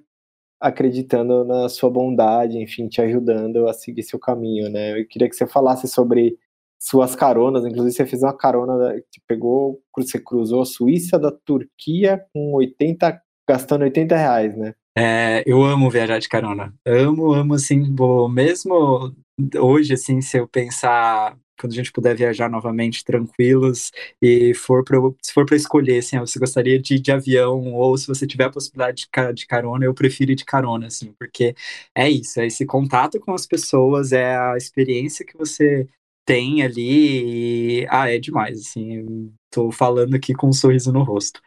acreditando 0.60 1.44
na 1.44 1.68
sua 1.68 1.90
bondade, 1.90 2.58
enfim, 2.58 2.88
te 2.88 3.00
ajudando 3.02 3.68
a 3.68 3.72
seguir 3.72 4.02
seu 4.02 4.18
caminho, 4.18 4.70
né? 4.70 4.98
Eu 4.98 5.06
queria 5.06 5.28
que 5.28 5.36
você 5.36 5.46
falasse 5.46 5.86
sobre 5.88 6.38
suas 6.78 7.16
caronas, 7.16 7.64
inclusive 7.64 7.92
você 7.92 8.06
fez 8.06 8.22
uma 8.22 8.36
carona 8.36 8.94
que 9.10 9.20
pegou, 9.26 9.80
você 9.96 10.18
cruzou 10.18 10.62
a 10.62 10.66
Suíça 10.66 11.18
da 11.18 11.32
Turquia 11.32 12.24
com 12.32 12.54
80, 12.54 13.20
gastando 13.48 13.82
80 13.82 14.16
reais, 14.16 14.56
né? 14.56 14.74
É, 14.98 15.42
eu 15.46 15.62
amo 15.62 15.90
viajar 15.90 16.18
de 16.18 16.28
carona. 16.28 16.74
Amo, 16.86 17.32
amo, 17.32 17.54
assim, 17.54 17.82
bom, 17.84 18.28
mesmo 18.28 19.14
hoje, 19.56 19.92
assim, 19.92 20.22
se 20.22 20.38
eu 20.38 20.48
pensar 20.48 21.38
quando 21.58 21.72
a 21.72 21.76
gente 21.76 21.92
puder 21.92 22.14
viajar 22.14 22.50
novamente 22.50 23.04
tranquilos 23.04 23.90
e 24.20 24.54
for 24.54 24.84
pra, 24.84 24.98
se 25.22 25.32
for 25.32 25.44
para 25.46 25.56
escolher, 25.56 25.98
assim, 25.98 26.18
você 26.18 26.38
gostaria 26.38 26.78
de 26.80 26.94
ir 26.94 27.00
de 27.00 27.12
avião 27.12 27.74
ou 27.74 27.96
se 27.96 28.06
você 28.06 28.26
tiver 28.26 28.44
a 28.44 28.50
possibilidade 28.50 29.06
de, 29.06 29.32
de 29.34 29.46
carona, 29.46 29.84
eu 29.84 29.94
prefiro 29.94 30.32
ir 30.32 30.34
de 30.34 30.44
carona, 30.44 30.86
assim, 30.86 31.12
porque 31.18 31.54
é 31.94 32.10
isso, 32.10 32.40
é 32.40 32.46
esse 32.46 32.64
contato 32.66 33.18
com 33.20 33.32
as 33.32 33.46
pessoas, 33.46 34.12
é 34.12 34.36
a 34.36 34.56
experiência 34.56 35.24
que 35.24 35.36
você 35.36 35.86
tem 36.26 36.62
ali 36.62 37.82
e, 37.82 37.86
ah, 37.90 38.10
é 38.10 38.18
demais, 38.18 38.60
assim, 38.60 39.32
tô 39.50 39.70
falando 39.70 40.14
aqui 40.14 40.34
com 40.34 40.48
um 40.48 40.52
sorriso 40.52 40.92
no 40.92 41.02
rosto. 41.02 41.40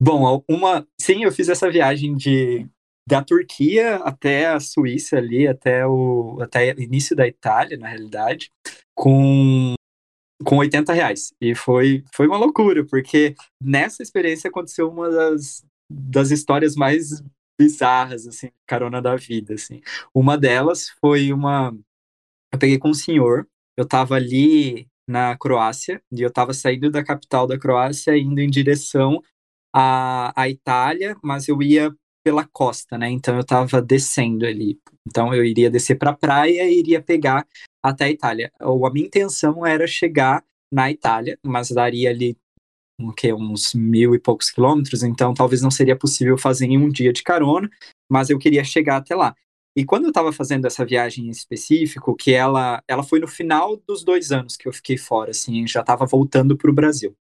Bom, 0.00 0.42
uma, 0.48 0.86
sim, 1.00 1.24
eu 1.24 1.32
fiz 1.32 1.48
essa 1.48 1.70
viagem 1.70 2.14
de 2.14 2.66
da 3.08 3.22
Turquia 3.22 3.96
até 3.96 4.46
a 4.46 4.58
Suíça 4.58 5.16
ali, 5.16 5.46
até 5.46 5.86
o 5.86 6.38
até 6.40 6.70
início 6.78 7.14
da 7.14 7.26
Itália, 7.26 7.76
na 7.76 7.88
realidade 7.88 8.50
com, 8.96 9.74
com 10.44 10.56
80 10.56 10.92
reais. 10.92 11.32
E 11.40 11.54
foi, 11.54 12.02
foi 12.12 12.26
uma 12.26 12.38
loucura, 12.38 12.84
porque 12.84 13.34
nessa 13.62 14.02
experiência 14.02 14.48
aconteceu 14.48 14.88
uma 14.88 15.10
das, 15.10 15.64
das 15.90 16.30
histórias 16.30 16.74
mais 16.74 17.22
bizarras, 17.60 18.26
assim, 18.26 18.50
carona 18.66 19.00
da 19.00 19.14
vida, 19.14 19.54
assim. 19.54 19.80
Uma 20.14 20.36
delas 20.36 20.88
foi 21.00 21.32
uma... 21.32 21.76
Eu 22.52 22.58
peguei 22.58 22.78
com 22.78 22.90
um 22.90 22.94
senhor, 22.94 23.46
eu 23.76 23.86
tava 23.86 24.14
ali 24.14 24.88
na 25.08 25.36
Croácia, 25.36 26.02
e 26.10 26.22
eu 26.22 26.32
tava 26.32 26.52
saindo 26.52 26.90
da 26.90 27.04
capital 27.04 27.46
da 27.46 27.58
Croácia, 27.58 28.16
indo 28.16 28.40
em 28.40 28.50
direção 28.50 29.22
à, 29.74 30.32
à 30.40 30.48
Itália, 30.48 31.16
mas 31.22 31.48
eu 31.48 31.62
ia 31.62 31.94
pela 32.26 32.44
costa, 32.44 32.98
né? 32.98 33.08
Então 33.08 33.36
eu 33.36 33.44
tava 33.44 33.80
descendo 33.80 34.44
ali. 34.44 34.80
Então 35.06 35.32
eu 35.32 35.44
iria 35.44 35.70
descer 35.70 35.94
pra 35.94 36.12
praia 36.12 36.68
e 36.68 36.80
iria 36.80 37.00
pegar 37.00 37.46
até 37.80 38.06
a 38.06 38.10
Itália. 38.10 38.50
Ou 38.62 38.84
a 38.84 38.92
minha 38.92 39.06
intenção 39.06 39.64
era 39.64 39.86
chegar 39.86 40.42
na 40.68 40.90
Itália, 40.90 41.38
mas 41.46 41.70
daria 41.70 42.10
ali 42.10 42.36
que, 43.16 43.32
uns 43.32 43.74
mil 43.74 44.12
e 44.12 44.18
poucos 44.18 44.50
quilômetros, 44.50 45.04
então 45.04 45.34
talvez 45.34 45.62
não 45.62 45.70
seria 45.70 45.94
possível 45.94 46.36
fazer 46.36 46.66
em 46.66 46.76
um 46.76 46.88
dia 46.88 47.12
de 47.12 47.22
carona, 47.22 47.70
mas 48.10 48.28
eu 48.28 48.40
queria 48.40 48.64
chegar 48.64 48.96
até 48.96 49.14
lá. 49.14 49.32
E 49.76 49.84
quando 49.84 50.06
eu 50.06 50.08
estava 50.08 50.32
fazendo 50.32 50.66
essa 50.66 50.84
viagem 50.84 51.26
em 51.26 51.30
específico, 51.30 52.16
que 52.16 52.32
ela, 52.32 52.82
ela 52.88 53.04
foi 53.04 53.20
no 53.20 53.28
final 53.28 53.76
dos 53.86 54.02
dois 54.02 54.32
anos 54.32 54.56
que 54.56 54.66
eu 54.66 54.72
fiquei 54.72 54.98
fora, 54.98 55.30
assim, 55.30 55.64
já 55.64 55.78
estava 55.78 56.04
voltando 56.06 56.56
para 56.56 56.70
o 56.72 56.74
Brasil. 56.74 57.14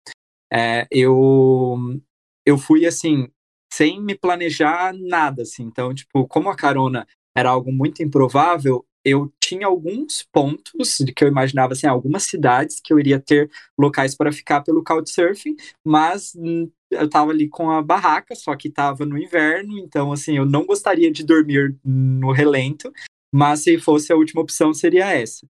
É, 0.52 0.88
eu, 0.90 1.78
eu 2.44 2.58
fui, 2.58 2.88
assim, 2.88 3.30
sem 3.76 4.02
me 4.02 4.16
planejar 4.16 4.94
nada, 4.94 5.42
assim. 5.42 5.64
Então, 5.64 5.94
tipo, 5.94 6.26
como 6.28 6.50
a 6.50 6.56
carona 6.56 7.06
era 7.36 7.50
algo 7.50 7.72
muito 7.74 8.02
improvável, 8.02 8.86
eu 9.04 9.32
tinha 9.40 9.68
alguns 9.68 10.26
pontos 10.32 10.98
de 11.00 11.14
que 11.14 11.24
eu 11.24 11.28
imaginava 11.28 11.74
assim, 11.74 11.86
algumas 11.86 12.24
cidades 12.24 12.80
que 12.82 12.94
eu 12.94 13.00
iria 13.00 13.20
ter 13.20 13.52
locais 13.78 14.16
para 14.16 14.32
ficar 14.32 14.62
pelo 14.62 14.84
couchsurfing, 14.84 15.58
mas 15.84 16.34
hum, 16.36 16.72
eu 16.90 17.06
estava 17.06 17.32
ali 17.32 17.50
com 17.50 17.70
a 17.70 17.82
barraca, 17.82 18.34
só 18.34 18.56
que 18.56 18.70
estava 18.70 19.06
no 19.06 19.18
inverno, 19.18 19.78
então 19.78 20.12
assim, 20.12 20.38
eu 20.38 20.46
não 20.46 20.66
gostaria 20.66 21.12
de 21.12 21.24
dormir 21.24 21.78
no 21.84 22.32
relento, 22.32 22.92
mas 23.32 23.60
se 23.60 23.78
fosse 23.78 24.12
a 24.12 24.16
última 24.16 24.42
opção 24.42 24.74
seria 24.74 25.14
essa. 25.14 25.46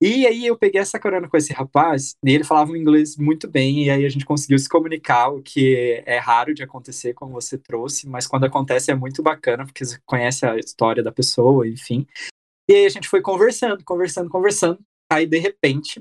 E 0.00 0.26
aí 0.26 0.46
eu 0.46 0.56
peguei 0.56 0.80
essa 0.80 0.98
carona 0.98 1.28
com 1.28 1.36
esse 1.36 1.52
rapaz, 1.52 2.14
e 2.24 2.32
ele 2.32 2.42
falava 2.42 2.72
um 2.72 2.76
inglês 2.76 3.18
muito 3.18 3.46
bem, 3.46 3.84
e 3.84 3.90
aí 3.90 4.06
a 4.06 4.08
gente 4.08 4.24
conseguiu 4.24 4.58
se 4.58 4.68
comunicar, 4.68 5.28
o 5.28 5.42
que 5.42 6.02
é 6.06 6.16
raro 6.18 6.54
de 6.54 6.62
acontecer, 6.62 7.12
como 7.12 7.32
você 7.32 7.58
trouxe, 7.58 8.08
mas 8.08 8.26
quando 8.26 8.44
acontece 8.44 8.90
é 8.90 8.94
muito 8.94 9.22
bacana, 9.22 9.66
porque 9.66 9.84
você 9.84 9.98
conhece 10.06 10.46
a 10.46 10.56
história 10.56 11.02
da 11.02 11.12
pessoa, 11.12 11.68
enfim. 11.68 12.06
E 12.68 12.72
aí 12.72 12.86
a 12.86 12.88
gente 12.88 13.08
foi 13.08 13.20
conversando, 13.20 13.84
conversando, 13.84 14.30
conversando. 14.30 14.78
Aí, 15.12 15.26
de 15.26 15.38
repente, 15.38 16.00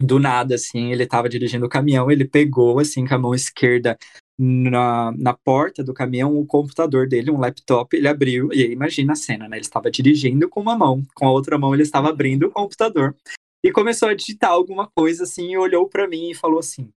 do 0.00 0.18
nada, 0.18 0.54
assim, 0.54 0.92
ele 0.92 1.06
tava 1.06 1.28
dirigindo 1.28 1.66
o 1.66 1.68
caminhão, 1.68 2.10
ele 2.10 2.24
pegou, 2.24 2.78
assim, 2.78 3.06
com 3.06 3.14
a 3.14 3.18
mão 3.18 3.34
esquerda 3.34 3.98
na, 4.38 5.10
na 5.12 5.34
porta 5.34 5.82
do 5.82 5.92
caminhão 5.92 6.36
o 6.38 6.46
computador 6.46 7.08
dele, 7.08 7.30
um 7.30 7.40
laptop, 7.40 7.96
ele 7.96 8.06
abriu, 8.06 8.52
e 8.52 8.62
aí 8.62 8.72
imagina 8.72 9.14
a 9.14 9.16
cena, 9.16 9.48
né? 9.48 9.56
Ele 9.56 9.64
estava 9.64 9.90
dirigindo 9.90 10.48
com 10.48 10.60
uma 10.60 10.78
mão, 10.78 11.02
com 11.14 11.26
a 11.26 11.30
outra 11.32 11.58
mão 11.58 11.74
ele 11.74 11.82
estava 11.82 12.08
abrindo 12.08 12.46
o 12.46 12.50
computador 12.50 13.16
e 13.64 13.72
começou 13.72 14.08
a 14.08 14.14
digitar 14.14 14.50
alguma 14.50 14.86
coisa 14.86 15.24
assim, 15.24 15.50
e 15.50 15.58
olhou 15.58 15.88
para 15.88 16.06
mim 16.06 16.30
e 16.30 16.34
falou 16.34 16.60
assim, 16.60 16.88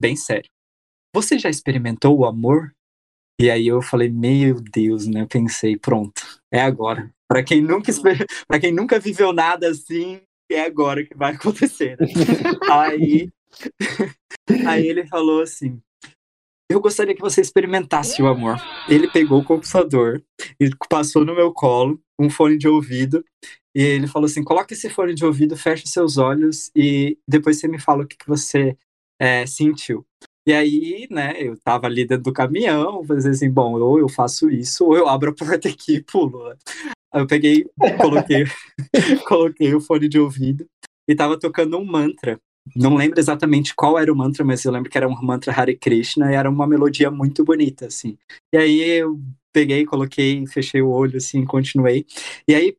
bem 0.00 0.16
sério: 0.16 0.50
Você 1.14 1.38
já 1.38 1.48
experimentou 1.48 2.18
o 2.18 2.24
amor? 2.24 2.74
E 3.40 3.50
aí 3.50 3.66
eu 3.66 3.80
falei, 3.80 4.08
meu 4.08 4.60
Deus, 4.60 5.06
né? 5.06 5.22
Eu 5.22 5.28
pensei, 5.28 5.76
pronto, 5.76 6.22
é 6.50 6.60
agora. 6.60 7.12
Para 7.28 7.42
quem 7.42 7.60
nunca 7.60 7.92
para 8.46 8.60
quem 8.60 8.72
nunca 8.72 8.98
viveu 8.98 9.32
nada 9.32 9.68
assim, 9.70 10.20
é 10.54 10.64
agora 10.64 11.04
que 11.04 11.16
vai 11.16 11.34
acontecer. 11.34 11.96
Né? 11.98 12.06
aí, 12.70 13.30
aí 14.66 14.86
ele 14.86 15.06
falou 15.06 15.42
assim: 15.42 15.80
eu 16.70 16.80
gostaria 16.80 17.14
que 17.14 17.20
você 17.20 17.40
experimentasse 17.40 18.22
o 18.22 18.26
amor. 18.26 18.56
Ele 18.88 19.10
pegou 19.10 19.40
o 19.40 19.44
computador 19.44 20.22
e 20.58 20.70
passou 20.88 21.24
no 21.24 21.34
meu 21.34 21.52
colo 21.52 22.00
um 22.18 22.30
fone 22.30 22.56
de 22.56 22.66
ouvido 22.66 23.24
e 23.74 23.82
ele 23.82 24.06
falou 24.06 24.26
assim: 24.26 24.42
coloque 24.42 24.74
esse 24.74 24.88
fone 24.88 25.14
de 25.14 25.24
ouvido, 25.24 25.56
feche 25.56 25.86
seus 25.86 26.18
olhos 26.18 26.70
e 26.74 27.18
depois 27.28 27.58
você 27.58 27.68
me 27.68 27.78
fala 27.78 28.04
o 28.04 28.06
que, 28.06 28.16
que 28.16 28.26
você 28.26 28.76
é, 29.20 29.46
sentiu. 29.46 30.04
E 30.46 30.52
aí, 30.52 31.06
né, 31.08 31.34
eu 31.36 31.56
tava 31.56 31.86
ali 31.86 32.04
dentro 32.04 32.24
do 32.24 32.32
caminhão, 32.32 33.04
falei 33.04 33.28
assim, 33.28 33.48
bom, 33.48 33.78
ou 33.78 34.00
eu 34.00 34.08
faço 34.08 34.50
isso, 34.50 34.84
ou 34.84 34.96
eu 34.96 35.08
abro 35.08 35.30
a 35.30 35.34
porta 35.34 35.68
aqui 35.68 35.96
e 35.96 36.02
pulo. 36.02 36.52
Né? 37.12 37.20
eu 37.20 37.26
peguei, 37.26 37.64
coloquei, 37.98 38.44
coloquei 39.26 39.74
o 39.74 39.80
fone 39.80 40.08
de 40.08 40.18
ouvido 40.18 40.66
e 41.08 41.14
tava 41.14 41.38
tocando 41.38 41.78
um 41.78 41.84
mantra. 41.84 42.40
Não 42.76 42.94
lembro 42.94 43.18
exatamente 43.18 43.74
qual 43.74 43.98
era 43.98 44.12
o 44.12 44.16
mantra, 44.16 44.44
mas 44.44 44.64
eu 44.64 44.72
lembro 44.72 44.88
que 44.88 44.96
era 44.96 45.08
um 45.08 45.22
mantra 45.22 45.52
Hare 45.52 45.76
Krishna 45.76 46.30
e 46.30 46.34
era 46.34 46.48
uma 46.48 46.66
melodia 46.66 47.10
muito 47.10 47.44
bonita, 47.44 47.86
assim. 47.86 48.16
E 48.52 48.56
aí 48.56 48.80
eu 48.80 49.20
peguei, 49.52 49.84
coloquei, 49.84 50.46
fechei 50.46 50.80
o 50.80 50.88
olho, 50.88 51.16
assim, 51.16 51.44
continuei. 51.44 52.06
E 52.46 52.54
aí, 52.54 52.76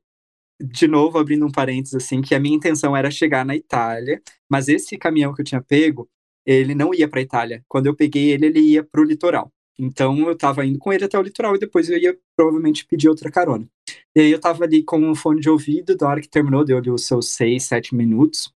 de 0.62 0.88
novo, 0.88 1.18
abrindo 1.18 1.46
um 1.46 1.52
parênteses, 1.52 1.96
assim, 1.96 2.22
que 2.22 2.34
a 2.34 2.40
minha 2.40 2.56
intenção 2.56 2.96
era 2.96 3.12
chegar 3.12 3.46
na 3.46 3.56
Itália, 3.56 4.22
mas 4.50 4.70
esse 4.70 4.98
caminhão 4.98 5.34
que 5.34 5.42
eu 5.42 5.46
tinha 5.46 5.62
pego, 5.62 6.10
ele 6.46 6.74
não 6.74 6.94
ia 6.94 7.08
para 7.08 7.22
Itália. 7.22 7.64
Quando 7.68 7.88
eu 7.88 7.96
peguei 7.96 8.32
ele, 8.32 8.48
ele 8.48 8.60
ia 8.60 8.84
para 8.84 9.02
o 9.02 9.04
litoral. 9.06 9.52
Então 9.78 10.18
eu 10.20 10.34
estava 10.34 10.66
indo 10.66 10.80
com 10.80 10.94
ele 10.94 11.04
até 11.04 11.18
o 11.18 11.22
litoral 11.22 11.56
e 11.56 11.60
depois 11.60 11.90
eu 11.90 11.98
ia 11.98 12.18
provavelmente 12.36 12.86
pedir 12.86 13.10
outra 13.10 13.32
carona. 13.32 13.68
E 14.16 14.22
aí 14.22 14.32
eu 14.32 14.40
tava 14.40 14.64
ali 14.64 14.84
com 14.84 15.00
um 15.00 15.16
fone 15.16 15.42
de 15.42 15.50
ouvido, 15.50 15.98
da 15.98 16.08
hora 16.08 16.22
que 16.22 16.30
terminou, 16.30 16.64
deu 16.64 16.78
ali 16.78 16.92
os 16.92 17.08
seus 17.08 17.30
seis, 17.30 17.64
sete 17.64 17.96
minutos. 17.96 18.54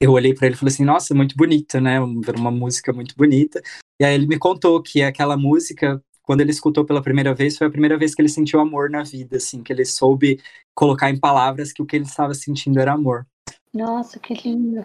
Eu 0.00 0.12
olhei 0.12 0.34
para 0.34 0.46
ele 0.46 0.56
e 0.56 0.58
falei 0.58 0.72
assim, 0.72 0.84
nossa, 0.84 1.14
muito 1.14 1.36
bonita, 1.36 1.80
né? 1.80 2.00
Uma 2.00 2.50
música 2.50 2.92
muito 2.92 3.14
bonita. 3.16 3.62
E 4.00 4.04
aí 4.04 4.14
ele 4.14 4.26
me 4.26 4.38
contou 4.38 4.82
que 4.82 5.02
aquela 5.02 5.36
música, 5.36 6.02
quando 6.22 6.40
ele 6.40 6.50
escutou 6.50 6.84
pela 6.84 7.02
primeira 7.02 7.34
vez, 7.34 7.56
foi 7.56 7.66
a 7.66 7.70
primeira 7.70 7.98
vez 7.98 8.14
que 8.14 8.22
ele 8.22 8.28
sentiu 8.28 8.60
amor 8.60 8.90
na 8.90 9.02
vida, 9.02 9.36
assim, 9.36 9.62
que 9.62 9.72
ele 9.72 9.84
soube 9.84 10.40
colocar 10.74 11.10
em 11.10 11.20
palavras 11.20 11.72
que 11.72 11.82
o 11.82 11.86
que 11.86 11.96
ele 11.96 12.04
estava 12.04 12.34
sentindo 12.34 12.80
era 12.80 12.94
amor. 12.94 13.26
Nossa, 13.72 14.18
que 14.18 14.34
lindo. 14.34 14.84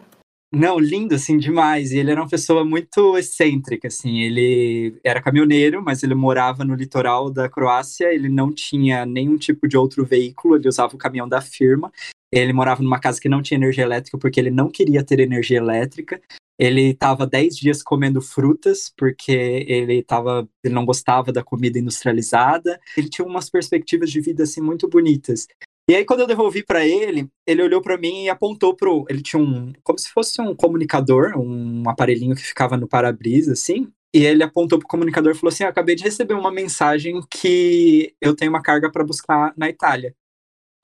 Não, 0.51 0.79
lindo, 0.79 1.13
assim, 1.13 1.37
demais. 1.37 1.91
E 1.91 1.97
ele 1.97 2.11
era 2.11 2.21
uma 2.21 2.29
pessoa 2.29 2.63
muito 2.63 3.17
excêntrica, 3.17 3.89
assim. 3.89 4.21
Ele 4.21 4.97
era 5.03 5.21
caminhoneiro, 5.21 5.83
mas 5.83 6.03
ele 6.03 6.15
morava 6.15 6.63
no 6.63 6.73
litoral 6.73 7.29
da 7.29 7.49
Croácia. 7.49 8.13
Ele 8.13 8.29
não 8.29 8.51
tinha 8.53 9.05
nenhum 9.05 9.37
tipo 9.37 9.67
de 9.67 9.75
outro 9.77 10.05
veículo, 10.05 10.55
ele 10.55 10.69
usava 10.69 10.95
o 10.95 10.97
caminhão 10.97 11.27
da 11.27 11.41
firma. 11.41 11.91
Ele 12.31 12.53
morava 12.53 12.81
numa 12.81 12.99
casa 12.99 13.19
que 13.19 13.29
não 13.29 13.41
tinha 13.41 13.57
energia 13.57 13.83
elétrica 13.83 14.17
porque 14.17 14.39
ele 14.39 14.51
não 14.51 14.69
queria 14.69 15.03
ter 15.03 15.19
energia 15.19 15.57
elétrica. 15.57 16.21
Ele 16.59 16.89
estava 16.89 17.27
10 17.27 17.55
dias 17.55 17.83
comendo 17.83 18.21
frutas 18.21 18.91
porque 18.97 19.31
ele 19.31 20.01
tava, 20.01 20.47
ele 20.63 20.73
não 20.73 20.85
gostava 20.85 21.31
da 21.31 21.43
comida 21.43 21.77
industrializada. 21.77 22.79
Ele 22.95 23.09
tinha 23.09 23.27
umas 23.27 23.49
perspectivas 23.49 24.09
de 24.09 24.21
vida 24.21 24.43
assim 24.43 24.61
muito 24.61 24.87
bonitas. 24.87 25.47
E 25.89 25.95
aí, 25.95 26.03
quando 26.03 26.19
eu 26.21 26.27
devolvi 26.27 26.63
para 26.63 26.85
ele, 26.85 27.29
ele 27.45 27.63
olhou 27.63 27.81
para 27.81 27.97
mim 27.97 28.25
e 28.25 28.29
apontou 28.29 28.75
pro. 28.75 29.05
Ele 29.09 29.21
tinha 29.21 29.41
um. 29.41 29.71
Como 29.83 29.97
se 29.97 30.09
fosse 30.09 30.41
um 30.41 30.53
comunicador, 30.53 31.38
um 31.38 31.89
aparelhinho 31.89 32.35
que 32.35 32.41
ficava 32.41 32.75
no 32.75 32.88
para-brisa, 32.88 33.53
assim. 33.53 33.89
E 34.13 34.25
ele 34.25 34.43
apontou 34.43 34.79
pro 34.79 34.88
comunicador 34.88 35.31
e 35.31 35.35
falou 35.35 35.49
assim: 35.49 35.63
ah, 35.63 35.69
Acabei 35.69 35.95
de 35.95 36.03
receber 36.03 36.33
uma 36.33 36.51
mensagem 36.51 37.21
que 37.31 38.13
eu 38.21 38.35
tenho 38.35 38.51
uma 38.51 38.61
carga 38.61 38.91
para 38.91 39.03
buscar 39.05 39.53
na 39.57 39.69
Itália. 39.69 40.13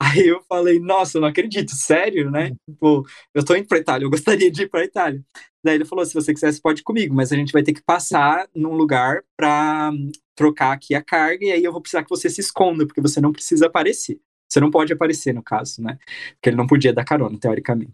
Aí 0.00 0.26
eu 0.28 0.42
falei, 0.48 0.80
nossa, 0.80 1.18
eu 1.18 1.22
não 1.22 1.28
acredito, 1.28 1.72
sério, 1.74 2.30
né? 2.30 2.50
Tipo, 2.68 3.06
eu 3.34 3.44
tô 3.44 3.54
indo 3.56 3.68
pra 3.68 3.78
Itália, 3.78 4.04
eu 4.04 4.10
gostaria 4.10 4.50
de 4.50 4.62
ir 4.64 4.68
pra 4.68 4.84
Itália. 4.84 5.24
Daí 5.64 5.76
ele 5.76 5.84
falou, 5.84 6.04
se 6.04 6.12
você 6.14 6.34
quiser, 6.34 6.52
você 6.52 6.60
pode 6.60 6.80
ir 6.80 6.84
comigo, 6.84 7.14
mas 7.14 7.32
a 7.32 7.36
gente 7.36 7.52
vai 7.52 7.62
ter 7.62 7.72
que 7.72 7.82
passar 7.82 8.48
num 8.54 8.74
lugar 8.74 9.22
pra 9.36 9.92
trocar 10.36 10.72
aqui 10.72 10.94
a 10.94 11.02
carga, 11.02 11.46
e 11.46 11.52
aí 11.52 11.64
eu 11.64 11.72
vou 11.72 11.80
precisar 11.80 12.02
que 12.02 12.10
você 12.10 12.28
se 12.28 12.40
esconda, 12.40 12.86
porque 12.86 13.00
você 13.00 13.20
não 13.20 13.32
precisa 13.32 13.66
aparecer. 13.66 14.20
Você 14.54 14.60
não 14.60 14.70
pode 14.70 14.92
aparecer, 14.92 15.34
no 15.34 15.42
caso, 15.42 15.82
né? 15.82 15.98
Porque 16.34 16.48
ele 16.48 16.56
não 16.56 16.66
podia 16.66 16.92
dar 16.92 17.04
carona, 17.04 17.36
teoricamente. 17.36 17.90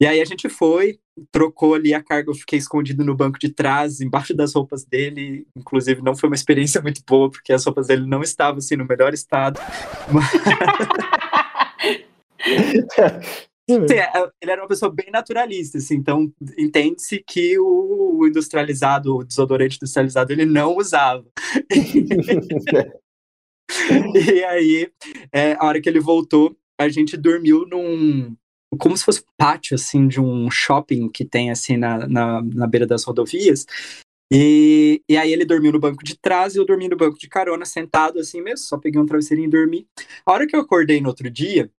E 0.00 0.06
aí 0.06 0.22
a 0.22 0.24
gente 0.24 0.48
foi, 0.48 0.98
trocou 1.30 1.74
ali 1.74 1.92
a 1.92 2.02
carga, 2.02 2.30
eu 2.30 2.34
fiquei 2.34 2.58
escondido 2.58 3.04
no 3.04 3.14
banco 3.14 3.38
de 3.38 3.50
trás, 3.50 4.00
embaixo 4.00 4.32
das 4.32 4.54
roupas 4.54 4.86
dele. 4.86 5.46
Inclusive, 5.54 6.00
não 6.00 6.16
foi 6.16 6.30
uma 6.30 6.34
experiência 6.34 6.80
muito 6.82 7.02
boa, 7.06 7.30
porque 7.30 7.52
as 7.52 7.62
roupas 7.62 7.88
dele 7.88 8.06
não 8.06 8.22
estavam 8.22 8.56
assim 8.56 8.74
no 8.74 8.86
melhor 8.86 9.12
estado. 9.12 9.60
Mas... 10.10 10.24
É, 13.70 14.30
ele 14.40 14.50
era 14.50 14.62
uma 14.62 14.68
pessoa 14.68 14.90
bem 14.90 15.10
naturalista, 15.12 15.76
assim, 15.76 15.96
então 15.96 16.32
entende-se 16.56 17.22
que 17.22 17.58
o 17.58 18.26
industrializado, 18.26 19.14
o 19.14 19.22
desodorante 19.22 19.76
industrializado, 19.76 20.32
ele 20.32 20.46
não 20.46 20.78
usava. 20.78 21.26
e 24.14 24.44
aí, 24.44 24.90
é, 25.32 25.54
a 25.54 25.64
hora 25.64 25.80
que 25.80 25.88
ele 25.88 26.00
voltou, 26.00 26.56
a 26.78 26.88
gente 26.88 27.16
dormiu 27.16 27.66
num. 27.66 28.36
Como 28.78 28.96
se 28.96 29.04
fosse 29.04 29.24
pátio, 29.36 29.74
assim, 29.74 30.06
de 30.06 30.20
um 30.20 30.50
shopping 30.50 31.08
que 31.08 31.24
tem, 31.24 31.50
assim, 31.50 31.76
na, 31.76 32.06
na, 32.06 32.42
na 32.42 32.66
beira 32.66 32.86
das 32.86 33.02
rodovias. 33.04 33.66
E, 34.30 35.02
e 35.08 35.16
aí 35.16 35.32
ele 35.32 35.44
dormiu 35.44 35.72
no 35.72 35.80
banco 35.80 36.04
de 36.04 36.18
trás 36.18 36.54
e 36.54 36.58
eu 36.58 36.66
dormi 36.66 36.86
no 36.86 36.96
banco 36.96 37.18
de 37.18 37.28
carona, 37.28 37.64
sentado 37.64 38.18
assim 38.18 38.42
mesmo, 38.42 38.66
só 38.66 38.76
peguei 38.76 39.00
um 39.00 39.06
travesseirinho 39.06 39.48
e 39.48 39.50
dormi. 39.50 39.88
A 40.26 40.32
hora 40.32 40.46
que 40.46 40.54
eu 40.54 40.60
acordei 40.60 41.00
no 41.00 41.08
outro 41.08 41.30
dia, 41.30 41.70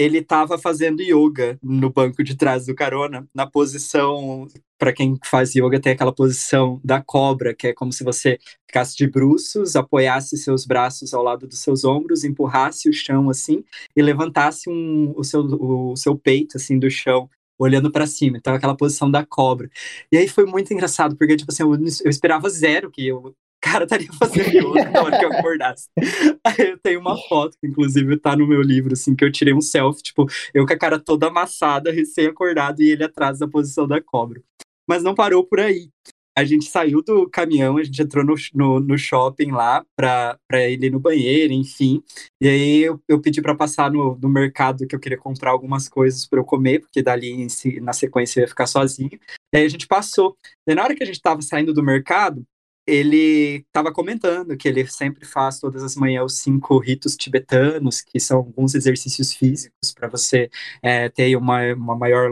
ele 0.00 0.18
estava 0.18 0.56
fazendo 0.58 1.02
yoga 1.02 1.58
no 1.62 1.90
banco 1.90 2.24
de 2.24 2.34
trás 2.34 2.66
do 2.66 2.74
carona, 2.74 3.28
na 3.34 3.46
posição. 3.46 4.48
Para 4.78 4.94
quem 4.94 5.18
faz 5.22 5.54
yoga, 5.54 5.78
tem 5.78 5.92
aquela 5.92 6.12
posição 6.12 6.80
da 6.82 7.02
cobra, 7.02 7.54
que 7.54 7.66
é 7.66 7.74
como 7.74 7.92
se 7.92 8.02
você 8.02 8.38
ficasse 8.66 8.96
de 8.96 9.06
bruços, 9.06 9.76
apoiasse 9.76 10.38
seus 10.38 10.64
braços 10.64 11.12
ao 11.12 11.22
lado 11.22 11.46
dos 11.46 11.58
seus 11.58 11.84
ombros, 11.84 12.24
empurrasse 12.24 12.88
o 12.88 12.92
chão 12.92 13.28
assim 13.28 13.62
e 13.94 14.00
levantasse 14.00 14.70
um, 14.70 15.12
o, 15.14 15.22
seu, 15.22 15.42
o 15.42 15.96
seu 15.96 16.16
peito 16.16 16.56
assim 16.56 16.78
do 16.78 16.90
chão 16.90 17.28
olhando 17.58 17.90
para 17.92 18.06
cima, 18.06 18.38
então 18.38 18.54
aquela 18.54 18.74
posição 18.74 19.10
da 19.10 19.24
cobra. 19.24 19.68
E 20.10 20.16
aí 20.16 20.26
foi 20.26 20.46
muito 20.46 20.72
engraçado, 20.72 21.14
porque 21.14 21.36
tipo 21.36 21.52
assim, 21.52 21.62
eu, 21.62 21.74
eu 21.74 22.10
esperava 22.10 22.48
zero 22.48 22.90
que 22.90 23.06
eu 23.06 23.34
cara 23.60 23.84
estaria 23.84 24.12
fazendo 24.12 24.48
yoga 24.48 24.90
na 24.90 25.02
hora 25.02 25.18
que 25.18 25.24
eu 25.24 25.32
acordasse. 25.32 25.88
Aí 26.44 26.70
eu 26.70 26.78
tenho 26.78 27.00
uma 27.00 27.16
foto, 27.28 27.56
que 27.60 27.66
inclusive 27.66 28.16
tá 28.16 28.34
no 28.34 28.46
meu 28.46 28.62
livro, 28.62 28.94
assim, 28.94 29.14
que 29.14 29.24
eu 29.24 29.30
tirei 29.30 29.52
um 29.52 29.60
selfie, 29.60 30.02
tipo, 30.02 30.26
eu 30.54 30.66
com 30.66 30.72
a 30.72 30.78
cara 30.78 30.98
toda 30.98 31.26
amassada, 31.26 31.92
recém-acordado, 31.92 32.82
e 32.82 32.90
ele 32.90 33.04
atrás 33.04 33.38
da 33.38 33.48
posição 33.48 33.86
da 33.86 34.00
cobra. 34.00 34.42
Mas 34.88 35.02
não 35.02 35.14
parou 35.14 35.44
por 35.44 35.60
aí. 35.60 35.88
A 36.36 36.44
gente 36.44 36.70
saiu 36.70 37.02
do 37.02 37.28
caminhão, 37.28 37.76
a 37.76 37.84
gente 37.84 38.00
entrou 38.00 38.24
no, 38.24 38.34
no, 38.54 38.80
no 38.80 38.96
shopping 38.96 39.50
lá 39.50 39.84
pra, 39.96 40.38
pra 40.48 40.62
ele 40.62 40.86
ir 40.86 40.90
no 40.90 41.00
banheiro, 41.00 41.52
enfim. 41.52 42.02
E 42.40 42.48
aí 42.48 42.78
eu, 42.78 43.00
eu 43.08 43.20
pedi 43.20 43.42
para 43.42 43.54
passar 43.54 43.90
no, 43.90 44.16
no 44.16 44.28
mercado 44.28 44.86
que 44.86 44.94
eu 44.94 45.00
queria 45.00 45.18
comprar 45.18 45.50
algumas 45.50 45.88
coisas 45.88 46.26
para 46.26 46.38
eu 46.38 46.44
comer, 46.44 46.80
porque 46.80 47.02
dali 47.02 47.46
na 47.82 47.92
sequência 47.92 48.40
eu 48.40 48.42
ia 48.42 48.48
ficar 48.48 48.66
sozinho. 48.66 49.18
E 49.52 49.58
aí 49.58 49.64
a 49.64 49.68
gente 49.68 49.86
passou. 49.86 50.36
E 50.66 50.74
na 50.74 50.82
hora 50.82 50.94
que 50.94 51.02
a 51.02 51.06
gente 51.06 51.20
tava 51.20 51.42
saindo 51.42 51.74
do 51.74 51.82
mercado, 51.82 52.44
ele 52.90 53.64
estava 53.68 53.92
comentando 53.92 54.56
que 54.56 54.66
ele 54.66 54.84
sempre 54.86 55.24
faz 55.24 55.60
todas 55.60 55.82
as 55.82 55.94
manhãs 55.94 56.24
os 56.24 56.38
cinco 56.38 56.76
ritos 56.78 57.16
tibetanos, 57.16 58.00
que 58.00 58.18
são 58.18 58.38
alguns 58.38 58.74
exercícios 58.74 59.32
físicos 59.32 59.92
para 59.94 60.08
você 60.08 60.50
é, 60.82 61.08
ter 61.08 61.36
uma, 61.36 61.72
uma 61.74 61.96
maior 61.96 62.30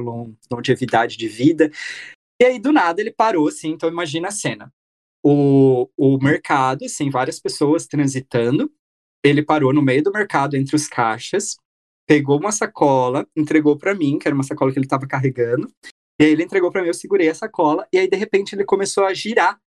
longevidade 0.50 1.16
de 1.16 1.28
vida. 1.28 1.70
E 2.40 2.44
aí, 2.44 2.59
do 2.59 2.72
nada, 2.72 3.00
ele 3.00 3.12
parou, 3.12 3.46
assim, 3.46 3.68
então 3.70 3.88
imagina 3.88 4.28
a 4.28 4.32
cena. 4.32 4.72
O, 5.24 5.88
o 5.96 6.18
mercado, 6.18 6.84
assim, 6.84 7.09
várias 7.09 7.38
pessoas 7.38 7.86
transitando, 7.86 8.68
ele 9.24 9.44
parou 9.44 9.72
no 9.72 9.82
meio 9.82 10.02
do 10.02 10.12
mercado, 10.12 10.56
entre 10.56 10.74
os 10.74 10.88
caixas, 10.88 11.56
pegou 12.06 12.38
uma 12.38 12.50
sacola, 12.50 13.28
entregou 13.36 13.76
para 13.76 13.94
mim, 13.94 14.18
que 14.18 14.26
era 14.26 14.34
uma 14.34 14.44
sacola 14.44 14.72
que 14.72 14.78
ele 14.78 14.86
estava 14.86 15.06
carregando, 15.06 15.70
e 16.20 16.24
aí 16.24 16.30
ele 16.32 16.42
entregou 16.42 16.70
para 16.72 16.82
mim, 16.82 16.88
eu 16.88 16.94
segurei 16.94 17.28
a 17.28 17.34
sacola, 17.34 17.86
e 17.92 17.98
aí, 17.98 18.09
de 18.09 18.16
repente, 18.16 18.54
ele 18.54 18.64
começou 18.64 19.04
a 19.04 19.14
girar 19.14 19.61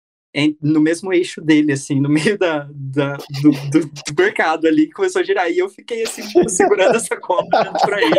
no 0.61 0.79
mesmo 0.79 1.13
eixo 1.13 1.41
dele, 1.41 1.73
assim, 1.73 1.99
no 1.99 2.07
meio 2.07 2.37
da, 2.37 2.67
da 2.73 3.17
do, 3.41 3.51
do, 3.69 3.85
do, 3.85 4.21
mercado 4.21 4.65
ali, 4.65 4.89
começou 4.91 5.21
a 5.21 5.25
girar. 5.25 5.49
E 5.51 5.59
eu 5.59 5.69
fiquei, 5.69 6.03
assim, 6.03 6.25
tipo, 6.27 6.47
segurando 6.49 6.95
essa 6.95 7.17
cola 7.17 7.47
pra 7.49 8.01
ele. 8.01 8.15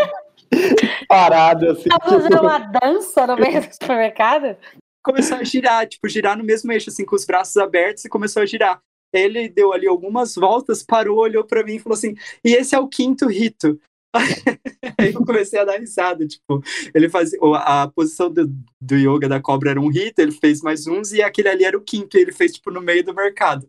Parado, 1.09 1.71
assim. 1.71 1.89
Tá 1.89 1.99
fazendo 2.01 2.41
uma 2.41 2.59
dança 2.59 3.27
no 3.27 3.37
meio 3.37 3.67
do 3.67 3.73
supermercado? 3.73 4.57
Começou 5.03 5.39
a 5.39 5.45
girar, 5.45 5.87
tipo, 5.87 6.09
girar 6.09 6.37
no 6.37 6.45
mesmo 6.45 6.71
eixo, 6.71 6.91
assim, 6.91 7.05
com 7.05 7.17
os 7.17 7.25
braços 7.25 7.57
abertos 7.57 8.05
e 8.05 8.09
começou 8.09 8.43
a 8.43 8.47
girar. 8.47 8.81
Ele 9.13 9.49
deu 9.49 9.73
ali 9.73 9.87
algumas 9.87 10.35
voltas, 10.35 10.83
parou, 10.83 11.19
olhou 11.19 11.45
para 11.45 11.63
mim 11.63 11.77
e 11.77 11.79
falou 11.79 11.97
assim: 11.97 12.15
e 12.45 12.55
esse 12.55 12.75
é 12.75 12.79
o 12.79 12.89
quinto 12.89 13.27
rito. 13.27 13.79
Aí 14.99 15.13
eu 15.13 15.25
comecei 15.25 15.59
a 15.59 15.65
dar 15.65 15.79
risada, 15.79 16.27
tipo, 16.27 16.63
ele 16.95 17.09
fazia 17.09 17.39
a 17.57 17.89
posição 17.89 18.31
do, 18.31 18.47
do 18.81 18.97
yoga 18.97 19.29
da 19.29 19.41
cobra 19.41 19.71
era 19.71 19.81
um 19.81 19.89
rito, 19.89 20.21
ele 20.21 20.33
fez 20.33 20.61
mais 20.61 20.87
uns 20.87 21.13
e 21.13 21.23
aquele 21.23 21.49
ali 21.49 21.65
era 21.65 21.77
o 21.77 21.81
quinto, 21.83 22.17
ele 22.17 22.33
fez 22.33 22.53
tipo 22.53 22.71
no 22.71 22.81
meio 22.81 23.05
do 23.05 23.15
mercado. 23.15 23.69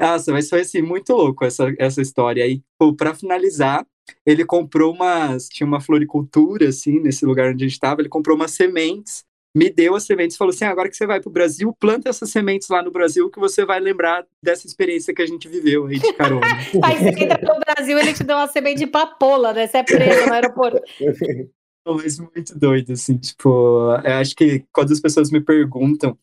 Nossa, 0.00 0.32
mas 0.32 0.48
foi 0.48 0.62
assim 0.62 0.82
muito 0.82 1.12
louco 1.12 1.44
essa, 1.44 1.72
essa 1.78 2.02
história. 2.02 2.44
Aí, 2.44 2.60
para 2.96 3.14
finalizar, 3.14 3.86
ele 4.26 4.44
comprou 4.44 4.92
umas, 4.92 5.48
tinha 5.48 5.66
uma 5.66 5.80
floricultura 5.80 6.68
assim 6.68 6.98
nesse 6.98 7.24
lugar 7.24 7.52
onde 7.52 7.64
a 7.64 7.68
gente 7.68 7.74
estava, 7.74 8.00
ele 8.00 8.08
comprou 8.08 8.36
umas 8.36 8.50
sementes 8.50 9.24
me 9.54 9.68
deu 9.70 9.94
as 9.94 10.04
sementes 10.04 10.34
e 10.34 10.38
falou 10.38 10.50
assim: 10.50 10.64
ah, 10.64 10.70
agora 10.70 10.88
que 10.88 10.96
você 10.96 11.06
vai 11.06 11.20
para 11.20 11.28
o 11.28 11.32
Brasil, 11.32 11.76
planta 11.78 12.08
essas 12.08 12.30
sementes 12.30 12.68
lá 12.68 12.82
no 12.82 12.90
Brasil 12.90 13.30
que 13.30 13.38
você 13.38 13.64
vai 13.64 13.80
lembrar 13.80 14.26
dessa 14.42 14.66
experiência 14.66 15.14
que 15.14 15.22
a 15.22 15.26
gente 15.26 15.48
viveu 15.48 15.86
aí 15.86 15.98
de 15.98 16.12
carona. 16.14 16.46
aí 16.82 16.98
você 16.98 17.24
entra 17.24 17.40
no 17.42 17.60
Brasil, 17.60 17.98
ele 17.98 18.14
te 18.14 18.24
deu 18.24 18.36
uma 18.36 18.48
semente 18.48 18.78
de 18.78 18.86
papola, 18.86 19.52
né? 19.52 19.66
Você 19.66 19.78
é 19.78 19.82
preso 19.82 20.26
no 20.26 20.32
aeroporto. 20.32 20.80
Mas 21.84 22.18
muito 22.18 22.56
doido, 22.56 22.92
assim, 22.92 23.18
tipo, 23.18 23.48
eu 24.04 24.12
acho 24.14 24.36
que 24.36 24.64
quando 24.72 24.92
as 24.92 25.00
pessoas 25.00 25.32
me 25.32 25.40
perguntam 25.40 26.16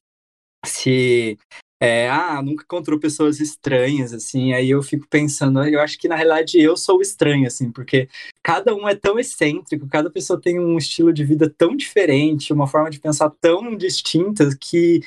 se 0.65 1.37
é, 1.81 2.09
ah, 2.09 2.41
nunca 2.41 2.63
encontrou 2.63 2.99
pessoas 2.99 3.39
estranhas, 3.39 4.13
assim, 4.13 4.53
aí 4.53 4.69
eu 4.69 4.83
fico 4.83 5.07
pensando, 5.09 5.63
eu 5.63 5.79
acho 5.79 5.97
que 5.97 6.09
na 6.09 6.15
realidade 6.15 6.59
eu 6.59 6.75
sou 6.75 7.01
estranho, 7.01 7.47
assim, 7.47 7.71
porque 7.71 8.09
cada 8.43 8.75
um 8.75 8.87
é 8.87 8.95
tão 8.95 9.17
excêntrico, 9.17 9.87
cada 9.87 10.09
pessoa 10.09 10.39
tem 10.41 10.59
um 10.59 10.77
estilo 10.77 11.13
de 11.13 11.23
vida 11.23 11.49
tão 11.49 11.75
diferente, 11.75 12.51
uma 12.51 12.67
forma 12.67 12.89
de 12.89 12.99
pensar 12.99 13.29
tão 13.39 13.77
distinta 13.77 14.49
que, 14.59 14.99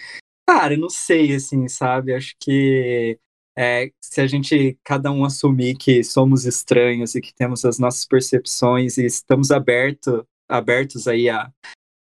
cara, 0.49 0.75
eu 0.75 0.81
não 0.81 0.89
sei, 0.89 1.35
assim, 1.35 1.69
sabe, 1.69 2.15
acho 2.15 2.35
que 2.41 3.19
é, 3.57 3.91
se 4.01 4.23
a 4.23 4.27
gente, 4.27 4.79
cada 4.83 5.13
um 5.13 5.27
assumir 5.27 5.77
que 5.77 6.03
somos 6.03 6.47
estranhos 6.47 7.15
e 7.15 7.21
que 7.21 7.35
temos 7.35 7.67
as 7.67 7.79
nossas 7.79 8.07
percepções 8.07 8.97
e 8.97 9.05
estamos 9.05 9.51
aberto, 9.51 10.27
abertos 10.49 11.07
aí 11.07 11.29
a 11.29 11.53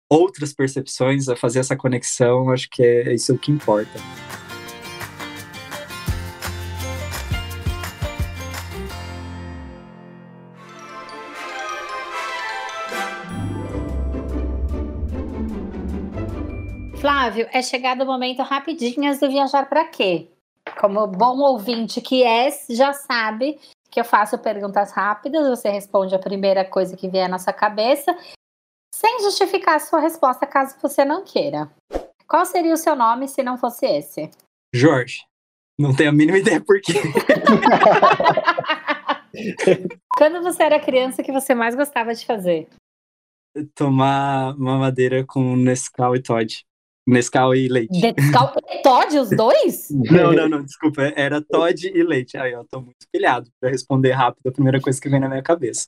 outras 0.07 0.53
percepções, 0.53 1.27
a 1.27 1.35
fazer 1.35 1.59
essa 1.59 1.75
conexão, 1.75 2.51
acho 2.51 2.69
que 2.69 2.83
é 2.83 3.13
isso 3.13 3.33
o 3.33 3.37
que 3.37 3.51
importa. 3.51 3.99
Flávio, 17.29 17.47
é 17.51 17.61
chegado 17.61 18.01
o 18.01 18.07
momento 18.07 18.41
rapidinhas 18.41 19.19
do 19.19 19.29
viajar 19.29 19.69
para 19.69 19.85
quê? 19.85 20.29
Como 20.79 21.05
bom 21.05 21.37
ouvinte 21.37 22.01
que 22.01 22.23
é, 22.23 22.49
já 22.71 22.91
sabe 22.91 23.59
que 23.91 23.99
eu 23.99 24.03
faço 24.03 24.39
perguntas 24.39 24.91
rápidas, 24.91 25.47
você 25.47 25.69
responde 25.69 26.15
a 26.15 26.19
primeira 26.19 26.65
coisa 26.65 26.97
que 26.97 27.07
vier 27.07 27.29
na 27.29 27.37
sua 27.37 27.53
cabeça, 27.53 28.17
sem 28.93 29.21
justificar 29.21 29.75
a 29.75 29.79
sua 29.79 29.99
resposta 29.99 30.47
caso 30.47 30.75
você 30.81 31.05
não 31.05 31.23
queira. 31.23 31.69
Qual 32.27 32.43
seria 32.47 32.73
o 32.73 32.77
seu 32.77 32.95
nome 32.95 33.27
se 33.27 33.43
não 33.43 33.59
fosse 33.59 33.85
esse? 33.85 34.31
Jorge. 34.73 35.23
Não 35.77 35.95
tenho 35.95 36.09
a 36.09 36.13
mínima 36.13 36.39
ideia 36.39 36.59
por 36.59 36.81
quê. 36.81 36.93
Quando 40.17 40.41
você 40.41 40.63
era 40.63 40.79
criança, 40.79 41.21
o 41.21 41.25
que 41.25 41.31
você 41.31 41.53
mais 41.53 41.75
gostava 41.75 42.11
de 42.13 42.25
fazer? 42.25 42.67
Tomar 43.75 44.57
mamadeira 44.57 45.23
com 45.23 45.55
Nescau 45.55 46.15
e 46.15 46.23
Todd. 46.23 46.67
Nescau 47.09 47.55
e 47.55 47.67
leite. 47.67 47.99
Nescau 47.99 48.53
e 48.69 48.81
Todd, 48.81 49.17
os 49.17 49.29
dois? 49.29 49.87
Não, 49.89 50.31
não, 50.31 50.47
não, 50.47 50.63
desculpa. 50.63 51.01
Era 51.15 51.41
Todd 51.41 51.87
e 51.87 52.03
leite. 52.03 52.37
Aí, 52.37 52.51
eu 52.51 52.65
tô 52.69 52.81
muito 52.81 53.07
pilhado 53.11 53.49
pra 53.59 53.69
responder 53.69 54.11
rápido 54.11 54.47
a 54.47 54.51
primeira 54.51 54.79
coisa 54.79 55.01
que 55.01 55.09
vem 55.09 55.19
na 55.19 55.27
minha 55.27 55.41
cabeça. 55.43 55.87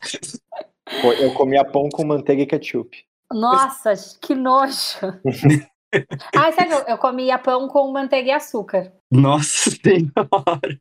Eu 1.19 1.33
comia 1.33 1.63
pão 1.63 1.87
com 1.89 2.03
manteiga 2.03 2.41
e 2.41 2.45
ketchup. 2.45 3.05
Nossa, 3.31 3.93
que 4.19 4.35
nojo. 4.35 4.99
ah, 6.35 6.51
sério, 6.51 6.83
eu 6.87 6.97
comia 6.97 7.37
pão 7.37 7.67
com 7.67 7.91
manteiga 7.91 8.29
e 8.29 8.31
açúcar. 8.31 8.91
Nossa 9.11 9.69
senhora. 9.71 10.77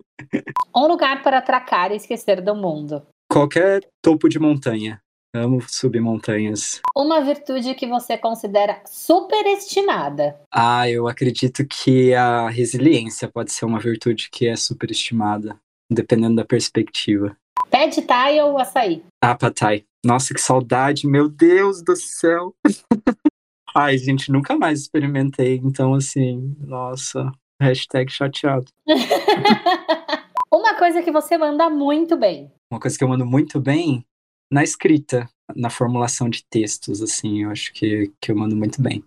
Um 0.74 0.86
lugar 0.86 1.22
para 1.22 1.38
atracar 1.38 1.92
e 1.92 1.96
esquecer 1.96 2.40
do 2.40 2.54
mundo. 2.54 3.06
Qualquer 3.30 3.82
topo 4.02 4.28
de 4.28 4.38
montanha. 4.38 5.00
Amo 5.32 5.62
subir 5.62 6.00
montanhas. 6.00 6.80
Uma 6.96 7.20
virtude 7.20 7.74
que 7.76 7.86
você 7.86 8.18
considera 8.18 8.82
superestimada. 8.84 10.40
Ah, 10.52 10.90
eu 10.90 11.06
acredito 11.06 11.64
que 11.64 12.12
a 12.14 12.48
resiliência 12.48 13.28
pode 13.28 13.52
ser 13.52 13.64
uma 13.64 13.78
virtude 13.78 14.28
que 14.28 14.48
é 14.48 14.56
superestimada, 14.56 15.56
dependendo 15.88 16.34
da 16.34 16.44
perspectiva. 16.44 17.36
Pad 17.70 18.02
thai 18.02 18.40
ou 18.40 18.58
açaí? 18.58 19.04
Ah, 19.22 19.36
pad 19.36 19.54
thai. 19.54 19.84
Nossa, 20.04 20.34
que 20.34 20.40
saudade, 20.40 21.06
meu 21.06 21.28
Deus 21.28 21.80
do 21.80 21.94
céu. 21.94 22.52
Ai, 23.72 23.98
gente, 23.98 24.32
nunca 24.32 24.58
mais 24.58 24.80
experimentei, 24.80 25.60
então 25.62 25.94
assim, 25.94 26.56
nossa, 26.58 27.30
hashtag 27.62 28.10
chateado. 28.10 28.66
Uma 30.52 30.74
coisa 30.74 31.00
que 31.02 31.12
você 31.12 31.38
manda 31.38 31.70
muito 31.70 32.16
bem. 32.16 32.50
Uma 32.72 32.80
coisa 32.80 32.98
que 32.98 33.04
eu 33.04 33.08
mando 33.08 33.24
muito 33.24 33.60
bem 33.60 34.04
na 34.50 34.62
escrita, 34.62 35.28
na 35.54 35.70
formulação 35.70 36.28
de 36.28 36.44
textos, 36.44 37.02
assim, 37.02 37.44
eu 37.44 37.50
acho 37.50 37.72
que, 37.72 38.12
que 38.20 38.32
eu 38.32 38.36
mando 38.36 38.56
muito 38.56 38.82
bem. 38.82 39.04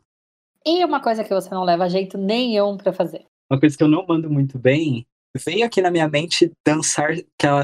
E 0.66 0.84
uma 0.86 1.02
coisa 1.02 1.24
que 1.24 1.34
você 1.34 1.50
não 1.54 1.64
leva 1.64 1.90
jeito 1.90 2.18
nenhum 2.18 2.78
para 2.78 2.94
fazer? 2.94 3.26
Uma 3.52 3.60
coisa 3.60 3.78
que 3.78 3.84
eu 3.84 3.88
não 3.88 4.06
mando 4.08 4.30
muito 4.30 4.58
bem 4.58 5.06
veio 5.36 5.66
aqui 5.66 5.82
na 5.82 5.92
minha 5.92 6.08
mente 6.08 6.52
dançar 6.66 7.16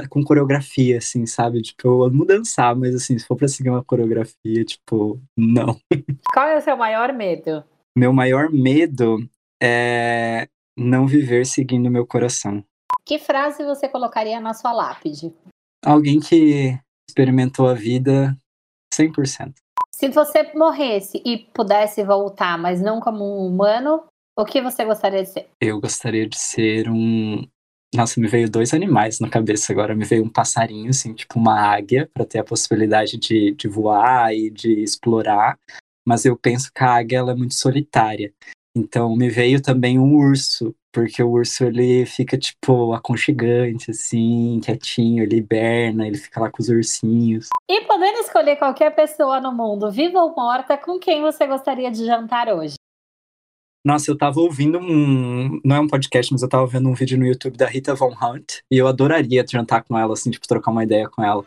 com 0.09 0.23
coreografia, 0.23 0.97
assim, 0.97 1.25
sabe? 1.25 1.61
Tipo, 1.61 1.87
eu 1.87 2.03
amo 2.03 2.25
dançar, 2.25 2.75
mas 2.75 2.95
assim, 2.95 3.17
se 3.17 3.25
for 3.25 3.35
pra 3.35 3.47
seguir 3.47 3.69
uma 3.69 3.83
coreografia, 3.83 4.65
tipo, 4.65 5.21
não. 5.37 5.79
Qual 6.33 6.47
é 6.47 6.57
o 6.57 6.61
seu 6.61 6.75
maior 6.75 7.13
medo? 7.13 7.63
Meu 7.97 8.11
maior 8.11 8.49
medo 8.51 9.17
é 9.61 10.47
não 10.77 11.05
viver 11.05 11.45
seguindo 11.45 11.91
meu 11.91 12.05
coração. 12.05 12.63
Que 13.05 13.19
frase 13.19 13.63
você 13.63 13.87
colocaria 13.87 14.39
na 14.39 14.53
sua 14.53 14.71
lápide? 14.71 15.33
Alguém 15.85 16.19
que 16.19 16.77
experimentou 17.09 17.67
a 17.67 17.73
vida 17.73 18.37
100%. 18.93 19.53
Se 19.91 20.07
você 20.07 20.51
morresse 20.55 21.21
e 21.25 21.37
pudesse 21.37 22.03
voltar, 22.03 22.57
mas 22.57 22.81
não 22.81 23.01
como 23.01 23.25
um 23.25 23.47
humano, 23.47 24.03
o 24.37 24.45
que 24.45 24.61
você 24.61 24.85
gostaria 24.85 25.23
de 25.23 25.29
ser? 25.29 25.49
Eu 25.59 25.81
gostaria 25.81 26.27
de 26.27 26.39
ser 26.39 26.89
um. 26.89 27.45
Nossa, 27.93 28.19
me 28.19 28.27
veio 28.27 28.49
dois 28.49 28.73
animais 28.73 29.19
na 29.19 29.29
cabeça 29.29 29.73
agora. 29.73 29.95
Me 29.95 30.05
veio 30.05 30.23
um 30.23 30.29
passarinho, 30.29 30.89
assim, 30.89 31.13
tipo 31.13 31.37
uma 31.37 31.59
águia, 31.59 32.09
para 32.13 32.25
ter 32.25 32.39
a 32.39 32.43
possibilidade 32.43 33.17
de, 33.17 33.51
de 33.51 33.67
voar 33.67 34.33
e 34.33 34.49
de 34.49 34.81
explorar. 34.81 35.57
Mas 36.07 36.23
eu 36.23 36.37
penso 36.37 36.71
que 36.73 36.83
a 36.83 36.93
águia 36.95 37.17
ela 37.17 37.31
é 37.31 37.35
muito 37.35 37.55
solitária. 37.55 38.31
Então 38.75 39.13
me 39.15 39.29
veio 39.29 39.61
também 39.61 39.99
um 39.99 40.15
urso, 40.15 40.73
porque 40.91 41.21
o 41.21 41.29
urso 41.29 41.65
ele 41.65 42.05
fica 42.05 42.37
tipo 42.37 42.93
aconchegante 42.93 43.91
assim, 43.91 44.59
quietinho, 44.63 45.23
ele 45.23 45.37
hiberna, 45.37 46.07
ele 46.07 46.17
fica 46.17 46.39
lá 46.39 46.49
com 46.49 46.61
os 46.61 46.69
ursinhos. 46.69 47.49
E 47.69 47.81
podendo 47.81 48.19
escolher 48.19 48.55
qualquer 48.55 48.95
pessoa 48.95 49.39
no 49.39 49.51
mundo, 49.51 49.91
viva 49.91 50.19
ou 50.19 50.35
morta, 50.35 50.77
com 50.77 50.99
quem 50.99 51.21
você 51.21 51.45
gostaria 51.45 51.91
de 51.91 52.05
jantar 52.05 52.49
hoje? 52.49 52.75
Nossa, 53.85 54.11
eu 54.11 54.17
tava 54.17 54.41
ouvindo 54.41 54.77
um. 54.77 55.61
Não 55.63 55.75
é 55.77 55.79
um 55.79 55.87
podcast, 55.87 56.33
mas 56.33 56.41
eu 56.41 56.49
tava 56.49 56.67
vendo 56.67 56.89
um 56.89 56.93
vídeo 56.93 57.17
no 57.17 57.25
YouTube 57.25 57.55
da 57.55 57.65
Rita 57.65 57.95
Von 57.95 58.13
Hunt. 58.21 58.59
E 58.69 58.77
eu 58.77 58.87
adoraria 58.87 59.45
jantar 59.49 59.83
com 59.83 59.97
ela, 59.97 60.13
assim, 60.13 60.29
tipo, 60.29 60.45
trocar 60.45 60.71
uma 60.71 60.83
ideia 60.83 61.07
com 61.07 61.23
ela. 61.23 61.45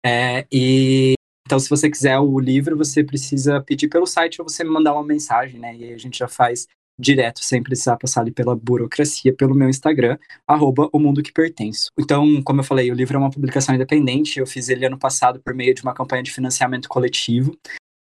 É, 0.05 0.45
e 0.51 1.13
então 1.47 1.59
se 1.59 1.69
você 1.69 1.91
quiser 1.91 2.19
o 2.19 2.41
livro, 2.41 2.75
você 2.77 3.05
precisa 3.05 3.61
pedir 3.61 3.89
pelo 3.89 4.07
site 4.07 4.41
ou 4.41 4.49
você 4.49 4.65
me 4.65 4.71
mandar 4.71 4.95
uma 4.95 5.05
mensagem, 5.05 5.61
né? 5.61 5.77
E 5.77 5.85
aí 5.85 5.93
a 5.93 5.99
gente 5.99 6.19
já 6.19 6.27
faz 6.27 6.67
direto, 6.99 7.41
sem 7.45 7.63
precisar 7.63 7.97
passar 7.97 8.23
ali 8.23 8.31
pela 8.31 8.57
burocracia, 8.57 9.35
pelo 9.35 9.55
meu 9.55 9.69
Instagram, 9.69 10.19
arroba 10.47 10.89
o 10.93 10.99
mundo 10.99 11.23
que 11.23 11.33
pertenço. 11.33 11.91
Então, 11.99 12.43
como 12.43 12.61
eu 12.61 12.65
falei, 12.65 12.91
o 12.91 12.95
livro 12.95 13.17
é 13.17 13.19
uma 13.19 13.31
publicação 13.31 13.75
independente, 13.75 14.39
eu 14.39 14.47
fiz 14.47 14.69
ele 14.69 14.87
ano 14.87 14.99
passado 14.99 15.41
por 15.41 15.55
meio 15.55 15.75
de 15.75 15.83
uma 15.83 15.95
campanha 15.95 16.23
de 16.23 16.33
financiamento 16.33 16.89
coletivo, 16.89 17.57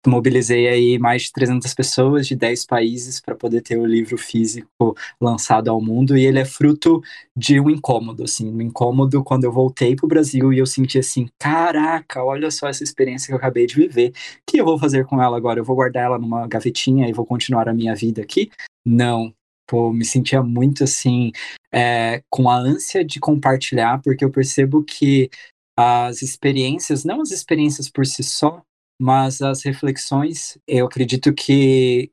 mobilizei 0.10 0.68
aí 0.68 1.00
mais 1.00 1.24
de 1.24 1.32
300 1.32 1.74
pessoas 1.74 2.28
de 2.28 2.36
10 2.36 2.66
países 2.66 3.20
para 3.20 3.36
poder 3.36 3.62
ter 3.62 3.78
o 3.78 3.86
livro 3.86 4.18
físico 4.18 4.96
lançado 5.20 5.70
ao 5.70 5.82
mundo 5.82 6.18
e 6.18 6.26
ele 6.26 6.40
é 6.40 6.46
fruto 6.46 7.02
de 7.36 7.60
um 7.60 7.70
incômodo, 7.70 8.24
assim, 8.24 8.52
um 8.52 8.62
incômodo 8.62 9.24
quando 9.24 9.44
eu 9.44 9.52
voltei 9.52 9.96
para 9.96 10.06
o 10.06 10.10
Brasil 10.10 10.52
e 10.54 10.60
eu 10.60 10.66
senti 10.66 11.00
assim, 11.00 11.28
caraca, 11.40 12.24
olha 12.24 12.50
só 12.52 12.68
essa 12.68 12.84
experiência 12.84 13.28
que 13.28 13.34
eu 13.34 13.38
acabei 13.38 13.66
de 13.66 13.76
viver, 13.76 14.10
o 14.10 14.14
que 14.46 14.58
eu 14.58 14.66
vou 14.66 14.80
fazer 14.80 15.06
com 15.06 15.22
ela 15.22 15.38
agora? 15.38 15.60
Eu 15.60 15.66
vou 15.66 15.76
guardar 15.76 16.06
ela 16.06 16.20
numa 16.20 16.48
gavetinha 16.48 17.08
e 17.08 17.14
vou 17.14 17.26
continuar 17.26 17.68
a 17.68 17.74
minha 17.74 17.96
vida 17.96 18.22
aqui? 18.22 18.52
Não. 18.86 19.34
Pô, 19.68 19.92
me 19.92 20.06
sentia 20.06 20.44
muito 20.44 20.84
assim, 20.84 21.32
é, 21.72 22.22
com 22.30 22.50
a 22.50 22.56
ânsia 22.56 23.04
de 23.04 23.20
compartilhar, 23.20 24.00
porque 24.04 24.24
eu 24.24 24.30
percebo 24.30 24.84
que 24.84 25.30
as 25.78 26.22
experiências, 26.22 27.04
não 27.04 27.22
as 27.22 27.32
experiências 27.32 27.90
por 27.90 28.06
si 28.06 28.24
só, 28.24 28.62
mas 29.00 29.42
as 29.42 29.64
reflexões, 29.64 30.58
eu 30.68 30.86
acredito 30.86 31.34
que, 31.34 32.12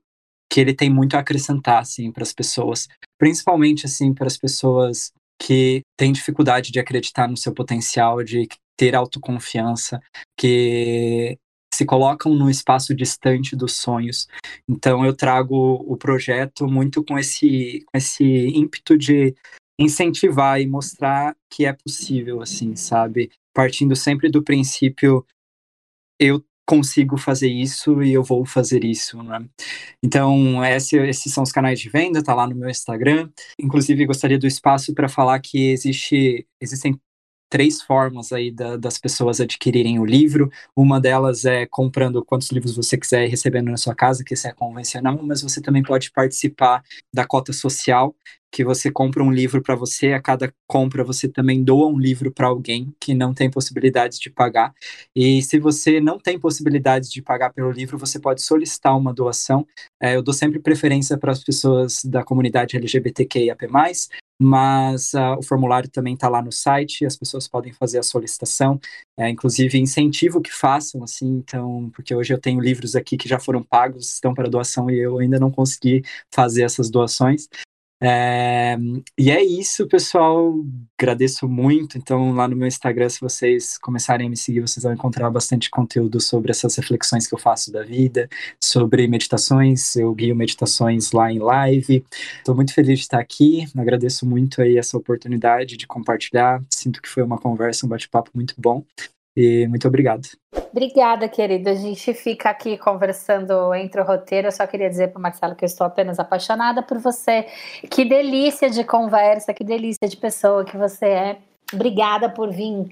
que 0.51 0.61
ele 0.61 0.75
tem 0.75 0.91
muito 0.91 1.15
a 1.17 1.21
acrescentar, 1.21 1.81
assim, 1.81 2.11
para 2.11 2.23
as 2.23 2.33
pessoas. 2.33 2.89
Principalmente, 3.19 3.87
assim, 3.87 4.13
para 4.13 4.27
as 4.27 4.37
pessoas 4.37 5.13
que 5.41 5.83
têm 5.97 6.13
dificuldade 6.13 6.71
de 6.71 6.79
acreditar 6.79 7.29
no 7.29 7.37
seu 7.37 7.53
potencial, 7.53 8.23
de 8.23 8.49
ter 8.77 8.95
autoconfiança, 8.95 10.01
que 10.39 11.39
se 11.75 11.87
colocam 11.87 12.35
num 12.35 12.51
espaço 12.51 12.95
distante 12.95 13.57
dos 13.57 13.77
sonhos. 13.77 14.29
Então 14.69 15.05
eu 15.05 15.17
trago 15.17 15.57
o 15.87 15.97
projeto 15.97 16.67
muito 16.67 17.03
com 17.03 17.19
esse, 17.19 17.83
com 17.87 17.97
esse 17.97 18.25
ímpeto 18.25 18.97
de 18.97 19.35
incentivar 19.79 20.61
e 20.61 20.67
mostrar 20.67 21.35
que 21.51 21.65
é 21.65 21.73
possível, 21.73 22.43
assim, 22.43 22.77
sabe? 22.77 23.31
Partindo 23.55 23.97
sempre 23.97 24.31
do 24.31 24.43
princípio 24.43 25.25
eu 26.19 26.45
consigo 26.67 27.17
fazer 27.19 27.49
isso 27.49 28.03
e 28.03 28.13
eu 28.13 28.23
vou 28.23 28.45
fazer 28.47 28.85
isso, 28.85 29.23
né? 29.23 29.45
Então, 30.03 30.65
esse, 30.65 30.97
esses 30.99 31.33
são 31.33 31.43
os 31.43 31.53
canais 31.53 31.81
de 31.81 31.89
venda, 31.89 32.23
tá 32.23 32.35
lá 32.35 32.47
no 32.47 32.55
meu 32.55 32.69
Instagram. 32.69 33.31
Inclusive, 33.59 34.07
gostaria 34.07 34.39
do 34.39 34.47
espaço 34.47 34.95
para 34.95 35.09
falar 35.09 35.41
que 35.41 35.71
existe, 35.71 36.47
existem 36.61 36.99
três 37.53 37.83
formas 37.83 38.33
aí 38.33 38.51
da, 38.51 38.79
das 38.79 38.97
pessoas 38.97 39.39
adquirirem 39.39 39.99
o 40.01 40.07
livro. 40.07 40.51
Uma 40.75 40.99
delas 40.99 41.45
é 41.45 41.67
comprando 41.67 42.25
quantos 42.25 42.51
livros 42.51 42.75
você 42.75 42.97
quiser 42.97 43.27
e 43.27 43.29
recebendo 43.29 43.71
na 43.71 43.77
sua 43.77 43.95
casa, 43.95 44.25
que 44.25 44.33
esse 44.33 44.49
é 44.49 44.55
convencional, 44.55 45.21
mas 45.23 45.43
você 45.43 45.61
também 45.61 45.83
pode 45.83 46.11
participar 46.13 46.83
da 47.13 47.27
cota 47.27 47.53
social, 47.53 48.17
que 48.51 48.65
você 48.65 48.91
compra 48.91 49.23
um 49.23 49.31
livro 49.31 49.61
para 49.63 49.75
você, 49.75 50.15
a 50.15 50.21
cada 50.23 50.51
compra 50.67 51.05
você 51.05 51.29
também 51.29 51.63
doa 51.63 51.89
um 51.89 51.99
livro 51.99 52.33
para 52.33 52.47
alguém 52.47 52.95
que 52.99 53.13
não 53.13 53.35
tem 53.35 53.51
possibilidade 53.51 54.19
de 54.19 54.31
pagar. 54.31 54.73
E 55.15 55.43
se 55.43 55.59
você 55.59 56.01
não 56.01 56.19
tem 56.19 56.39
possibilidade 56.39 57.11
de 57.11 57.21
pagar 57.21 57.53
pelo 57.53 57.71
livro, 57.71 57.99
você 57.99 58.19
pode 58.19 58.41
solicitar 58.41 58.97
uma 58.97 59.13
doação. 59.13 59.67
É, 60.01 60.17
eu 60.17 60.23
dou 60.23 60.33
sempre 60.33 60.59
preferência 60.59 61.19
para 61.19 61.33
as 61.33 61.45
pessoas 61.45 62.03
da 62.03 62.25
comunidade 62.25 62.77
LGBTQIAP+, 62.79 63.67
mas 64.43 65.13
uh, 65.15 65.39
o 65.39 65.43
formulário 65.43 65.89
também 65.89 66.15
está 66.15 66.29
lá 66.29 66.43
no 66.43 66.53
site, 66.53 67.07
as 67.07 67.17
pessoas 67.17 67.47
podem 67.49 67.73
fazer 67.73 67.99
a 67.99 68.03
solicitação, 68.03 68.81
é, 69.17 69.29
inclusive 69.29 69.79
incentivo 69.79 70.41
que 70.41 70.53
façam, 70.53 71.03
assim, 71.03 71.37
então, 71.37 71.91
porque 71.95 72.15
hoje 72.15 72.33
eu 72.35 72.41
tenho 72.41 72.61
livros 72.61 72.97
aqui 72.97 73.17
que 73.17 73.29
já 73.29 73.39
foram 73.39 73.63
pagos, 73.63 74.13
estão 74.13 74.35
para 74.35 74.51
doação 74.51 74.91
e 74.91 74.99
eu 74.99 75.19
ainda 75.19 75.39
não 75.39 75.51
consegui 75.51 76.03
fazer 76.35 76.63
essas 76.63 76.91
doações, 76.91 77.49
é, 78.05 78.77
e 79.17 79.31
é 79.31 79.41
isso, 79.41 79.87
pessoal. 79.87 80.53
Agradeço 80.99 81.49
muito. 81.49 81.97
Então, 81.97 82.33
lá 82.33 82.49
no 82.49 82.57
meu 82.57 82.67
Instagram, 82.67 83.09
se 83.09 83.21
vocês 83.21 83.79
começarem 83.79 84.27
a 84.27 84.31
me 84.31 84.37
seguir, 84.37 84.61
vocês 84.61 84.83
vão 84.83 84.93
encontrar 84.93 85.31
bastante 85.31 85.71
conteúdo 85.71 86.21
sobre 86.21 86.51
essas 86.51 86.75
reflexões 86.75 87.29
que 87.29 87.35
eu 87.35 87.39
faço 87.39 87.71
da 87.71 87.85
vida, 87.85 88.29
sobre 88.61 89.07
meditações. 89.07 89.95
Eu 89.95 90.13
guio 90.15 90.35
meditações 90.35 91.13
lá 91.13 91.33
em 91.33 91.39
live. 91.39 92.05
Estou 92.39 92.57
muito 92.57 92.75
feliz 92.75 92.99
de 92.99 93.05
estar 93.05 93.21
aqui. 93.21 93.67
Agradeço 93.77 94.27
muito 94.27 94.61
aí 94.61 94.79
essa 94.79 94.97
oportunidade 94.97 95.77
de 95.77 95.87
compartilhar. 95.87 96.61
Sinto 96.69 97.01
que 97.01 97.09
foi 97.09 97.23
uma 97.23 97.39
conversa, 97.39 97.87
um 97.87 97.89
bate-papo 97.89 98.33
muito 98.35 98.55
bom. 98.59 98.85
E 99.37 99.67
muito 99.69 99.89
obrigado. 99.89 100.29
Obrigada, 100.71 101.29
querida. 101.29 101.71
A 101.71 101.75
gente 101.75 102.15
fica 102.15 102.51
aqui 102.51 102.79
conversando 102.79 103.75
entre 103.75 104.01
o 104.01 104.05
roteiro. 104.05 104.49
Eu 104.49 104.53
só 104.53 104.67
queria 104.67 104.89
dizer 104.89 105.09
para 105.09 105.21
Marcelo 105.21 105.55
que 105.55 105.65
eu 105.65 105.67
estou 105.67 105.87
apenas 105.87 106.19
apaixonada 106.19 106.83
por 106.83 106.99
você. 106.99 107.47
Que 107.91 108.05
delícia 108.05 108.71
de 108.71 108.85
conversa, 108.85 109.53
que 109.53 109.65
delícia 109.65 110.09
de 110.09 110.17
pessoa 110.17 110.65
que 110.65 110.77
você 110.77 111.07
é. 111.07 111.39
Obrigada 111.73 112.29
por 112.29 112.51
vir 112.51 112.87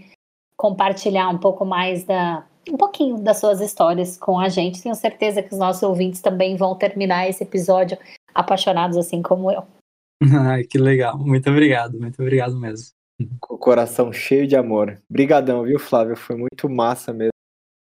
compartilhar 0.57 1.28
um 1.28 1.38
pouco 1.38 1.64
mais 1.64 2.05
da 2.05 2.45
um 2.68 2.76
pouquinho 2.76 3.18
das 3.18 3.38
suas 3.38 3.61
histórias 3.61 4.18
com 4.18 4.38
a 4.38 4.49
gente. 4.49 4.82
Tenho 4.82 4.95
certeza 4.95 5.43
que 5.43 5.53
os 5.53 5.59
nossos 5.59 5.82
ouvintes 5.82 6.20
também 6.20 6.57
vão 6.57 6.76
terminar 6.76 7.28
esse 7.28 7.43
episódio 7.43 7.97
apaixonados 8.34 8.97
assim 8.97 9.22
como 9.22 9.51
eu. 9.51 9.64
Ai, 10.47 10.64
que 10.64 10.78
legal. 10.78 11.18
Muito 11.18 11.49
obrigado, 11.51 11.99
muito 11.99 12.20
obrigado 12.20 12.59
mesmo. 12.59 12.99
Com 13.40 13.54
o 13.54 13.58
coração 13.58 14.12
cheio 14.12 14.46
de 14.46 14.56
amor. 14.56 15.00
Brigadão, 15.08 15.62
viu, 15.64 15.78
Flávio? 15.78 16.16
Foi 16.16 16.36
muito 16.36 16.68
massa 16.68 17.12
mesmo 17.12 17.30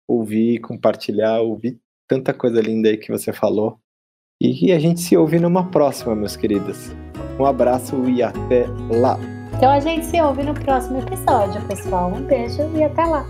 ouvir, 0.08 0.60
compartilhar, 0.60 1.40
ouvir 1.40 1.78
tanta 2.08 2.34
coisa 2.34 2.60
linda 2.60 2.88
aí 2.88 2.96
que 2.96 3.12
você 3.12 3.32
falou. 3.32 3.78
E 4.42 4.72
a 4.72 4.78
gente 4.78 5.00
se 5.00 5.16
ouve 5.16 5.38
numa 5.38 5.70
próxima, 5.70 6.16
meus 6.16 6.34
queridos. 6.34 6.90
Um 7.38 7.44
abraço 7.44 8.08
e 8.08 8.22
até 8.22 8.66
lá. 8.90 9.18
Então 9.54 9.70
a 9.70 9.78
gente 9.78 10.06
se 10.06 10.20
ouve 10.20 10.42
no 10.42 10.54
próximo 10.54 10.98
episódio, 10.98 11.60
pessoal. 11.68 12.10
Um 12.10 12.22
beijo 12.22 12.62
e 12.74 12.82
até 12.82 13.04
lá. 13.04 13.26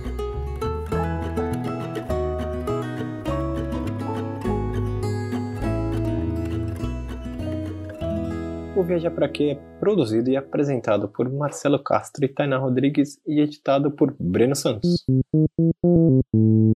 O 8.80 8.82
Viajar 8.82 9.10
Pra 9.10 9.28
Quê 9.28 9.50
é 9.50 9.54
produzido 9.78 10.30
e 10.30 10.38
apresentado 10.38 11.06
por 11.06 11.30
Marcelo 11.30 11.78
Castro 11.78 12.24
e 12.24 12.28
Tainá 12.28 12.56
Rodrigues 12.56 13.20
e 13.26 13.38
editado 13.38 13.90
por 13.90 14.16
Breno 14.18 14.56
Santos. 14.56 15.04